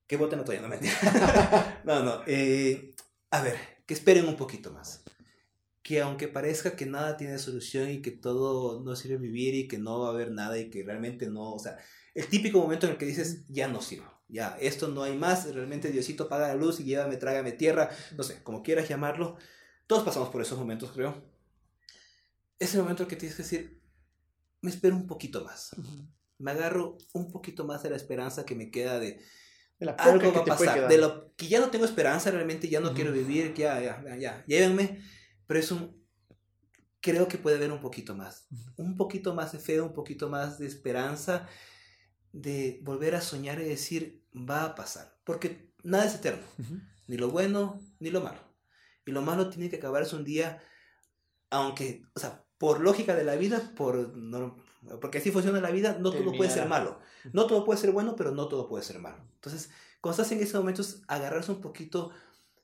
Que 0.09 0.17
boten 0.17 0.41
la 0.41 0.45
toalla, 0.45 0.63
no 0.63 0.69
me 0.69 0.79
No, 1.85 2.03
no. 2.03 2.23
Eh, 2.27 2.97
a 3.31 3.43
ver, 3.43 3.59
que 3.87 3.95
esperen 3.95 4.27
un 4.27 4.37
poquito 4.37 4.73
más. 4.73 5.02
Que 5.83 6.01
aunque 6.01 6.29
parezca 6.29 6.77
que 6.77 6.87
nada 6.87 7.17
tiene 7.17 7.39
solución 7.39 7.91
y 7.91 8.03
que 8.03 8.13
todo 8.13 8.83
no 8.85 8.95
sirve 8.95 9.17
vivir 9.17 9.55
y 9.55 9.69
que 9.69 9.79
no 9.79 10.01
va 10.01 10.09
a 10.09 10.11
haber 10.13 10.31
nada 10.31 10.59
y 10.59 10.71
que 10.71 10.85
realmente 10.85 11.29
no, 11.29 11.53
o 11.53 11.59
sea, 11.59 11.77
el 12.15 12.29
típico 12.29 12.61
momento 12.61 12.87
en 12.87 12.93
el 12.93 12.99
que 12.99 13.07
dices, 13.07 13.45
ya 13.49 13.67
no 13.67 13.83
sirvo, 13.83 14.11
ya, 14.29 14.57
esto 14.61 14.89
no 14.89 15.03
hay 15.03 15.17
más, 15.17 15.53
realmente 15.53 15.91
Diosito 15.91 16.29
paga 16.29 16.49
la 16.49 16.55
luz 16.55 16.79
y 16.79 16.85
llévame, 16.85 17.17
trágame 17.17 17.53
tierra, 17.53 17.91
no 18.17 18.23
sé, 18.23 18.43
como 18.45 18.63
quieras 18.63 18.89
llamarlo, 18.89 19.37
todos 19.89 20.05
pasamos 20.05 20.29
por 20.29 20.41
esos 20.41 20.59
momentos, 20.59 20.93
creo. 20.93 21.21
Es 22.61 22.75
el 22.75 22.83
momento 22.83 23.03
en 23.03 23.07
el 23.07 23.11
que 23.11 23.17
tienes 23.17 23.37
que 23.37 23.43
decir, 23.43 23.83
me 24.61 24.71
espero 24.71 24.95
un 24.95 25.09
poquito 25.09 25.45
más, 25.45 25.75
me 26.39 26.53
agarro 26.53 26.97
un 27.13 27.33
poquito 27.33 27.65
más 27.65 27.83
de 27.83 27.91
la 27.91 27.97
esperanza 27.97 28.45
que 28.45 28.55
me 28.55 28.71
queda 28.71 29.01
de... 29.01 29.21
algo 29.99 30.33
va 30.33 30.43
a 30.43 30.45
pasar, 30.45 30.89
de 30.89 30.99
lo 30.99 31.35
que 31.35 31.49
ya 31.49 31.59
no 31.59 31.71
tengo 31.71 31.87
esperanza, 31.87 32.31
realmente 32.31 32.69
ya 32.69 32.79
no 32.79 32.95
quiero 32.95 33.11
vivir, 33.11 33.53
ya, 33.55 33.81
ya, 33.81 34.01
ya, 34.05 34.17
ya, 34.17 34.45
llévenme 34.47 35.01
pero 35.47 35.61
es 35.61 35.71
un, 35.71 36.03
creo 37.01 37.29
que 37.29 37.39
puede 37.39 37.57
haber 37.57 37.73
un 37.73 37.81
poquito 37.81 38.15
más, 38.15 38.47
un 38.77 38.97
poquito 38.97 39.35
más 39.35 39.53
de 39.53 39.59
fe, 39.59 39.81
un 39.81 39.93
poquito 39.93 40.29
más 40.29 40.59
de 40.59 40.67
esperanza, 40.67 41.49
de 42.33 42.81
volver 42.83 43.15
a 43.15 43.21
soñar 43.21 43.61
y 43.61 43.65
decir, 43.65 44.25
va 44.35 44.65
a 44.65 44.75
pasar, 44.75 45.19
porque 45.25 45.73
nada 45.83 46.07
es 46.07 46.15
eterno, 46.15 46.47
ni 47.09 47.17
lo 47.17 47.31
bueno 47.31 47.81
ni 47.99 48.11
lo 48.11 48.21
malo. 48.21 48.41
Y 49.05 49.11
lo 49.11 49.21
malo 49.21 49.51
tiene 49.51 49.69
que 49.69 49.77
acabarse 49.77 50.15
un 50.15 50.25
día, 50.25 50.63
aunque, 51.51 52.05
o 52.15 52.21
sea, 52.21 52.45
por 52.57 52.81
lógica 52.81 53.17
de 53.17 53.25
la 53.25 53.35
vida, 53.35 53.73
por, 53.75 54.15
porque 55.01 55.19
así 55.19 55.33
funciona 55.33 55.61
la 55.61 55.73
vida, 55.73 55.99
no 55.99 56.13
todo 56.13 56.33
puede 56.33 56.49
ser 56.51 56.69
malo. 56.69 57.01
No 57.33 57.47
todo 57.49 57.65
puede 57.65 57.81
ser 57.81 57.91
bueno, 57.91 58.15
pero 58.15 58.31
no 58.31 58.47
todo 58.47 58.69
puede 58.69 58.85
ser 58.85 59.01
malo. 59.01 59.19
Entonces, 59.35 59.71
cuando 60.01 60.23
estás 60.23 60.33
en 60.37 60.43
esos 60.43 60.61
momentos, 60.61 61.03
agarrarse 61.09 61.51
un 61.51 61.61
poquito, 61.61 62.13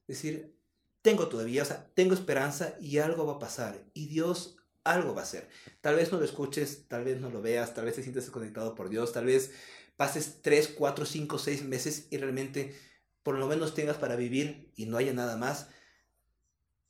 decir, 0.07 0.57
tengo 1.03 1.29
todavía, 1.29 1.63
o 1.63 1.67
sea, 1.67 1.91
tengo 1.95 2.15
esperanza 2.15 2.75
y 2.81 2.99
algo 2.99 3.27
va 3.27 3.35
a 3.35 3.39
pasar 3.39 3.85
y 3.95 4.07
Dios 4.07 4.57
algo 4.85 5.15
va 5.15 5.21
a 5.21 5.25
hacer. 5.25 5.49
Tal 5.81 5.97
vez 5.97 6.11
no 6.13 6.19
lo 6.19 6.25
escuches, 6.25 6.89
tal 6.89 7.05
vez 7.05 7.21
no 7.21 7.31
lo 7.31 7.43
veas, 7.43 7.75
tal 7.75 7.85
vez 7.85 7.95
te 7.95 8.03
sientes 8.03 8.25
desconectado 8.25 8.75
por 8.75 8.89
Dios, 8.89 9.13
tal 9.13 9.27
vez 9.27 9.53
pases 9.97 10.41
3, 10.43 10.75
4, 10.77 11.05
5, 11.05 11.39
6 11.39 11.65
meses 11.65 12.07
y 12.11 12.19
realmente 12.19 12.75
por 13.23 13.37
lo 13.37 13.47
menos 13.47 13.75
tengas 13.75 13.97
para 13.97 14.17
vivir 14.17 14.73
y 14.77 14.87
no 14.87 14.97
haya 14.97 15.13
nada 15.13 15.37
más. 15.37 15.69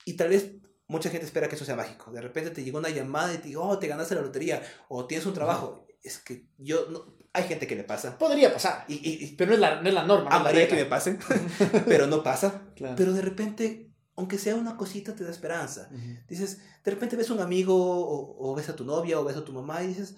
Y 0.05 0.15
tal 0.15 0.29
vez 0.29 0.53
mucha 0.87 1.11
gente 1.11 1.27
espera 1.27 1.49
que 1.49 1.57
eso 1.57 1.65
sea 1.65 1.77
mágico. 1.77 2.11
De 2.13 2.21
repente 2.21 2.51
te 2.51 2.63
llegó 2.63 2.79
una 2.79 2.91
llamada 2.91 3.35
y 3.35 3.39
te 3.39 3.49
digo, 3.49 3.63
oh, 3.63 3.79
te 3.79 3.89
ganaste 3.89 4.15
la 4.15 4.23
lotería 4.23 4.63
o 4.89 5.07
tienes 5.07 5.27
un 5.27 5.35
trabajo. 5.35 5.87
Es 6.03 6.19
que 6.19 6.47
yo, 6.57 6.87
no, 6.91 7.17
hay 7.33 7.45
gente 7.45 7.67
que 7.67 7.77
le 7.77 7.85
pasa. 7.85 8.17
Podría 8.19 8.53
pasar, 8.53 8.85
y, 8.89 9.35
pero 9.37 9.51
no 9.51 9.55
es 9.55 9.61
la, 9.61 9.83
no 9.83 9.89
es 9.89 9.95
la 9.95 10.05
norma. 10.05 10.31
Amaría 10.31 10.69
que 10.69 10.77
me 10.77 10.85
pase, 10.85 11.19
pero 11.87 12.07
no 12.07 12.23
pasa. 12.23 12.63
Pero 12.97 13.13
de 13.13 13.23
repente 13.23 13.88
aunque 14.19 14.37
sea 14.37 14.57
una 14.57 14.77
cosita, 14.77 15.15
te 15.15 15.23
da 15.23 15.31
esperanza. 15.31 15.89
Dices, 16.29 16.59
de 16.85 16.91
repente 16.91 17.15
ves 17.15 17.31
a 17.31 17.35
un 17.35 17.41
amigo 17.41 17.73
o, 17.77 18.53
ves 18.57 18.69
a 18.69 18.75
tu 18.75 18.85
novia 18.85 19.21
o 19.21 19.25
ves 19.25 19.37
a 19.37 19.45
tu 19.45 19.53
mamá 19.53 19.85
y 19.85 19.87
dices, 19.87 20.17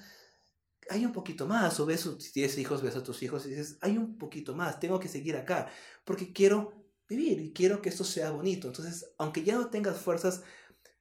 hay 0.89 1.05
un 1.05 1.13
poquito 1.13 1.47
más, 1.47 1.79
o 1.81 1.85
ves, 1.85 2.09
si 2.19 2.33
tienes 2.33 2.57
hijos, 2.57 2.81
ves 2.81 2.97
a 2.97 3.03
tus 3.03 3.23
hijos 3.23 3.45
y 3.45 3.51
dices, 3.51 3.77
hay 3.83 3.99
un 3.99 4.17
poquito 4.17 4.55
más, 4.55 4.81
tengo 4.81 4.99
que 4.99 5.09
seguir 5.09 5.37
acá, 5.37 5.69
porque 6.07 6.33
quiero 6.33 6.73
vivir 7.11 7.41
y 7.41 7.53
quiero 7.53 7.83
que 7.83 7.91
esto 7.91 8.05
sea 8.05 8.31
bonito. 8.31 8.69
Entonces, 8.69 9.13
aunque 9.19 9.45
ya 9.45 9.57
no 9.57 9.69
tengas 9.69 9.99
fuerzas, 9.99 10.45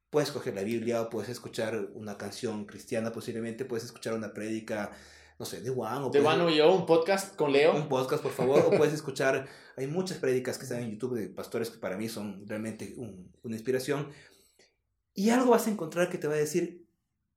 puedes 0.09 0.31
coger 0.31 0.55
la 0.55 0.63
Biblia, 0.63 1.09
puedes 1.09 1.29
escuchar 1.29 1.91
una 1.93 2.17
canción 2.17 2.65
cristiana 2.65 3.13
posiblemente, 3.13 3.63
puedes 3.63 3.85
escuchar 3.85 4.13
una 4.13 4.33
prédica 4.33 4.91
no 5.39 5.45
sé, 5.45 5.61
de 5.61 5.69
Juan. 5.69 6.03
O 6.03 6.09
de 6.09 6.19
Juan 6.19 6.41
o 6.41 6.49
yo, 6.49 6.75
un 6.75 6.85
podcast 6.85 7.35
con 7.35 7.53
Leo. 7.53 7.73
Un 7.73 7.87
podcast, 7.87 8.21
por 8.21 8.33
favor. 8.33 8.59
o 8.59 8.69
puedes 8.77 8.93
escuchar, 8.93 9.47
hay 9.77 9.87
muchas 9.87 10.17
prédicas 10.17 10.57
que 10.57 10.65
están 10.65 10.81
en 10.81 10.91
YouTube 10.91 11.17
de 11.17 11.29
pastores 11.29 11.69
que 11.69 11.79
para 11.79 11.95
mí 11.97 12.09
son 12.09 12.45
realmente 12.45 12.93
una 12.97 13.55
inspiración. 13.55 14.11
Y 15.13 15.29
algo 15.29 15.51
vas 15.51 15.65
a 15.67 15.69
encontrar 15.69 16.09
que 16.09 16.17
te 16.17 16.27
va 16.27 16.33
a 16.33 16.37
decir, 16.37 16.85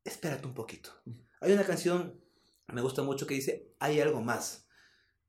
espérate 0.05 0.47
un 0.47 0.55
poquito. 0.55 0.91
Hay 1.41 1.53
una 1.53 1.65
canción, 1.65 2.21
me 2.67 2.83
gusta 2.83 3.03
mucho, 3.03 3.27
que 3.27 3.35
dice, 3.35 3.73
hay 3.79 4.01
algo 4.01 4.21
más. 4.21 4.67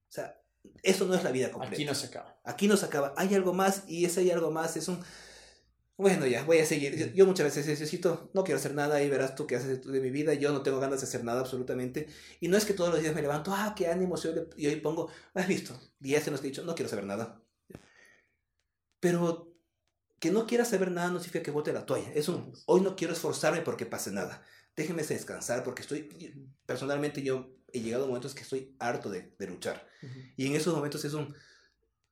O 0.09 0.11
sea, 0.11 0.41
eso 0.81 1.05
no 1.05 1.13
es 1.13 1.23
la 1.23 1.31
vida 1.31 1.51
completa. 1.51 1.75
Aquí 1.75 1.85
no 1.85 1.93
se 1.93 2.07
acaba. 2.07 2.39
Aquí 2.43 2.67
no 2.67 2.75
se 2.75 2.85
acaba. 2.87 3.13
Hay 3.17 3.35
algo 3.35 3.53
más 3.53 3.83
y 3.87 4.05
ese 4.05 4.21
hay 4.21 4.31
algo 4.31 4.49
más 4.49 4.75
es 4.77 4.87
un 4.87 4.99
bueno, 5.95 6.25
ya, 6.25 6.43
voy 6.43 6.57
a 6.57 6.65
seguir. 6.65 7.13
Yo 7.13 7.25
muchas 7.27 7.45
veces 7.45 7.67
necesito, 7.67 8.31
no 8.33 8.43
quiero 8.43 8.57
hacer 8.57 8.73
nada 8.73 9.01
y 9.03 9.09
verás 9.09 9.35
tú 9.35 9.45
qué 9.45 9.57
haces 9.57 9.85
de 9.85 9.99
mi 9.99 10.09
vida. 10.09 10.33
Yo 10.33 10.51
no 10.51 10.63
tengo 10.63 10.79
ganas 10.79 11.01
de 11.01 11.07
hacer 11.07 11.23
nada 11.23 11.41
absolutamente. 11.41 12.07
Y 12.39 12.47
no 12.47 12.57
es 12.57 12.65
que 12.65 12.73
todos 12.73 12.91
los 12.91 13.01
días 13.01 13.13
me 13.13 13.21
levanto, 13.21 13.53
ah, 13.53 13.73
qué 13.75 13.87
ánimo, 13.87 14.15
y 14.57 14.67
hoy 14.67 14.75
pongo, 14.77 15.09
has 15.35 15.47
visto, 15.47 15.79
días 15.99 16.25
los 16.27 16.41
que 16.41 16.47
he 16.47 16.49
dicho, 16.49 16.63
no 16.63 16.73
quiero 16.73 16.89
saber 16.89 17.05
nada. 17.05 17.43
Pero 18.99 19.53
que 20.19 20.31
no 20.31 20.47
quiera 20.47 20.65
saber 20.65 20.89
nada 20.89 21.09
no 21.09 21.19
significa 21.19 21.43
que 21.43 21.51
bote 21.51 21.73
la 21.73 21.85
toalla. 21.85 22.11
Es 22.13 22.27
un, 22.27 22.53
hoy 22.65 22.81
no 22.81 22.95
quiero 22.95 23.13
esforzarme 23.13 23.61
porque 23.61 23.85
pase 23.85 24.11
nada. 24.11 24.43
Déjenme 24.75 25.03
descansar 25.03 25.63
porque 25.63 25.83
estoy, 25.83 26.49
personalmente 26.65 27.21
yo 27.21 27.55
he 27.71 27.81
llegado 27.81 28.05
a 28.05 28.07
momentos 28.07 28.33
que 28.33 28.41
estoy 28.41 28.75
harto 28.79 29.09
de, 29.09 29.35
de 29.37 29.47
luchar. 29.47 29.87
Y 30.37 30.47
en 30.47 30.55
esos 30.55 30.73
momentos 30.73 31.05
es 31.05 31.13
un, 31.13 31.35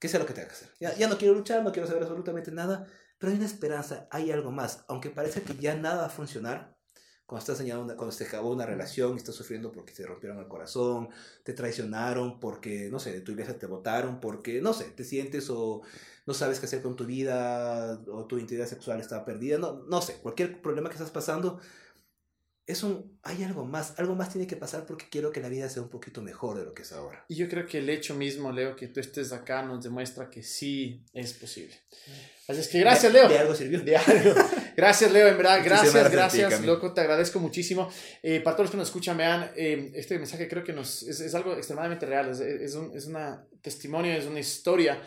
¿qué 0.02 0.10
sea 0.10 0.20
lo 0.20 0.26
que 0.26 0.34
tenga 0.34 0.50
que 0.50 0.56
hacer? 0.56 0.70
Ya, 0.82 0.94
ya 0.96 1.08
no 1.08 1.18
quiero 1.18 1.34
luchar, 1.34 1.64
no 1.64 1.72
quiero 1.72 1.88
saber 1.88 2.04
absolutamente 2.04 2.52
nada 2.52 2.86
pero 3.22 3.34
hay 3.34 3.38
una 3.38 3.46
esperanza, 3.46 4.08
hay 4.10 4.32
algo 4.32 4.52
más. 4.52 4.84
Aunque 4.88 5.12
parece 5.12 5.44
que 5.44 5.54
ya 5.56 5.76
nada 5.76 5.98
va 5.98 6.06
a 6.08 6.10
funcionar, 6.10 6.76
cuando 7.28 7.40
estás 7.54 7.60
una, 7.60 7.96
cuando 7.96 8.12
se 8.12 8.26
acabó 8.26 8.52
una 8.52 8.66
relación 8.66 9.14
y 9.14 9.18
estás 9.18 9.36
sufriendo 9.36 9.72
porque 9.72 9.94
te 9.94 10.04
rompieron 10.08 10.40
el 10.40 10.48
corazón, 10.48 11.10
te 11.44 11.54
traicionaron, 11.54 12.40
porque, 12.40 12.90
no 12.90 12.98
sé, 12.98 13.12
de 13.14 13.22
tu 13.22 13.34
iglesia 13.34 13.60
te 13.60 13.68
votaron, 13.68 14.20
porque, 14.20 14.60
no 14.60 14.74
sé, 14.74 14.86
te 14.86 15.04
sientes 15.04 15.52
o 15.52 15.84
no 16.26 16.34
sabes 16.34 16.60
qué 16.60 16.66
hacer 16.66 16.82
con 16.82 16.96
tu 16.96 17.06
vida, 17.06 18.02
o 18.12 18.26
tu 18.26 18.40
identidad 18.40 18.66
sexual 18.66 19.00
está 19.00 19.24
perdida, 19.24 19.60
no, 19.60 19.84
no 19.84 20.02
sé, 20.02 20.16
cualquier 20.16 20.60
problema 20.60 20.90
que 20.90 20.96
estás 20.96 21.12
pasando, 21.12 21.60
es 22.68 22.84
un, 22.84 23.20
hay 23.24 23.44
algo 23.44 23.66
más, 23.66 23.96
algo 23.98 24.16
más 24.16 24.30
tiene 24.30 24.48
que 24.48 24.56
pasar 24.56 24.86
porque 24.86 25.06
quiero 25.10 25.32
que 25.32 25.42
la 25.42 25.50
vida 25.50 25.70
sea 25.70 25.82
un 25.82 25.90
poquito 25.90 26.22
mejor 26.22 26.58
de 26.58 26.66
lo 26.66 26.74
que 26.74 26.84
es 26.84 26.92
ahora. 26.92 27.26
Y 27.28 27.36
yo 27.36 27.50
creo 27.50 27.66
que 27.66 27.80
el 27.80 27.90
hecho 27.90 28.16
mismo, 28.16 28.52
Leo, 28.52 28.76
que 28.76 28.88
tú 28.88 29.00
estés 29.00 29.32
acá 29.32 29.64
nos 29.64 29.84
demuestra 29.84 30.30
que 30.30 30.44
sí 30.44 31.04
es 31.14 31.34
posible. 31.34 31.76
Así 32.48 32.60
es 32.60 32.68
que 32.68 32.80
gracias, 32.80 33.12
Leo. 33.14 33.28
De 33.28 33.40
algo 33.40 33.56
sirvió. 33.56 33.82
De 33.82 33.96
algo. 33.96 34.36
Gracias, 34.76 35.12
Leo, 35.12 35.28
en 35.28 35.38
verdad. 35.38 35.62
Gracias, 35.64 36.12
gracias, 36.12 36.62
loco. 36.62 36.94
Te 36.94 37.02
agradezco 37.02 37.40
muchísimo. 37.40 37.92
Eh, 38.24 38.40
para 38.40 38.56
todos 38.56 38.66
los 38.66 38.72
que 38.72 38.78
nos 38.78 38.88
escuchan, 38.88 39.18
vean, 39.18 39.52
eh, 39.56 39.92
este 39.96 40.18
mensaje 40.18 40.48
creo 40.48 40.64
que 40.64 40.74
nos, 40.74 41.04
es, 41.04 41.20
es 41.20 41.36
algo 41.36 41.54
extremadamente 41.54 42.06
real. 42.06 42.30
Es, 42.30 42.40
es, 42.40 42.76
un 42.76 42.96
es 42.96 43.06
una 43.06 43.46
testimonio, 43.62 44.14
es 44.14 44.26
una 44.26 44.40
historia 44.40 44.98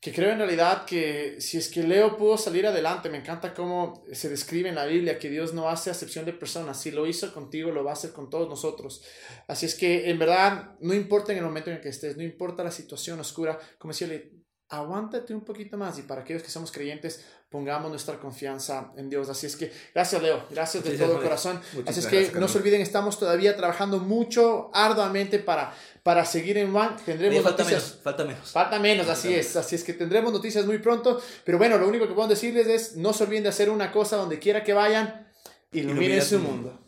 que 0.00 0.14
creo 0.14 0.32
en 0.32 0.38
realidad 0.38 0.86
que 0.86 1.40
si 1.40 1.58
es 1.58 1.68
que 1.68 1.82
Leo 1.82 2.16
pudo 2.16 2.38
salir 2.38 2.66
adelante, 2.66 3.10
me 3.10 3.18
encanta 3.18 3.52
cómo 3.52 4.02
se 4.12 4.30
describe 4.30 4.70
en 4.70 4.74
la 4.74 4.86
Biblia 4.86 5.18
que 5.18 5.28
Dios 5.28 5.52
no 5.52 5.68
hace 5.68 5.90
acepción 5.90 6.24
de 6.24 6.32
personas, 6.32 6.80
si 6.80 6.90
lo 6.90 7.06
hizo 7.06 7.32
contigo, 7.34 7.70
lo 7.70 7.84
va 7.84 7.90
a 7.90 7.92
hacer 7.94 8.12
con 8.12 8.30
todos 8.30 8.48
nosotros. 8.48 9.04
Así 9.46 9.66
es 9.66 9.74
que 9.74 10.08
en 10.08 10.18
verdad, 10.18 10.74
no 10.80 10.94
importa 10.94 11.32
en 11.32 11.38
el 11.38 11.44
momento 11.44 11.68
en 11.68 11.76
el 11.76 11.82
que 11.82 11.90
estés, 11.90 12.16
no 12.16 12.22
importa 12.22 12.64
la 12.64 12.70
situación 12.70 13.20
oscura, 13.20 13.58
como 13.78 13.92
decirle, 13.92 14.32
aguántate 14.70 15.34
un 15.34 15.44
poquito 15.44 15.76
más 15.76 15.98
y 15.98 16.02
para 16.02 16.22
aquellos 16.22 16.42
que 16.42 16.48
somos 16.48 16.72
creyentes, 16.72 17.26
pongamos 17.50 17.90
nuestra 17.90 18.18
confianza 18.18 18.92
en 18.96 19.10
Dios. 19.10 19.28
Así 19.28 19.46
es 19.46 19.56
que, 19.56 19.72
gracias 19.92 20.22
Leo, 20.22 20.44
gracias 20.50 20.84
de 20.84 20.96
todo 20.96 21.20
corazón. 21.20 21.60
Así 21.84 22.00
es 22.00 22.06
que 22.06 22.32
no 22.38 22.46
se 22.46 22.58
olviden, 22.58 22.80
estamos 22.80 23.18
todavía 23.18 23.56
trabajando 23.56 23.98
mucho, 23.98 24.70
arduamente 24.72 25.40
para, 25.40 25.74
para 26.04 26.24
seguir 26.24 26.56
en 26.58 26.74
One. 26.74 26.96
Tendremos 27.04 27.42
falta 27.42 27.64
noticias. 27.64 27.82
Menos, 27.82 28.02
falta 28.02 28.24
menos. 28.24 28.50
Falta 28.50 28.78
menos, 28.78 29.08
así 29.08 29.34
es. 29.34 29.56
Así 29.56 29.74
es 29.74 29.82
que 29.82 29.92
tendremos 29.92 30.32
noticias 30.32 30.64
muy 30.64 30.78
pronto. 30.78 31.20
Pero 31.44 31.58
bueno, 31.58 31.76
lo 31.76 31.88
único 31.88 32.06
que 32.06 32.14
puedo 32.14 32.28
decirles 32.28 32.68
es, 32.68 32.96
no 32.96 33.12
se 33.12 33.24
olviden 33.24 33.42
de 33.42 33.48
hacer 33.48 33.68
una 33.68 33.90
cosa 33.90 34.16
donde 34.16 34.38
quiera 34.38 34.62
que 34.62 34.72
vayan, 34.72 35.28
iluminen, 35.72 36.22
su 36.22 36.38
mundo. 36.38 36.79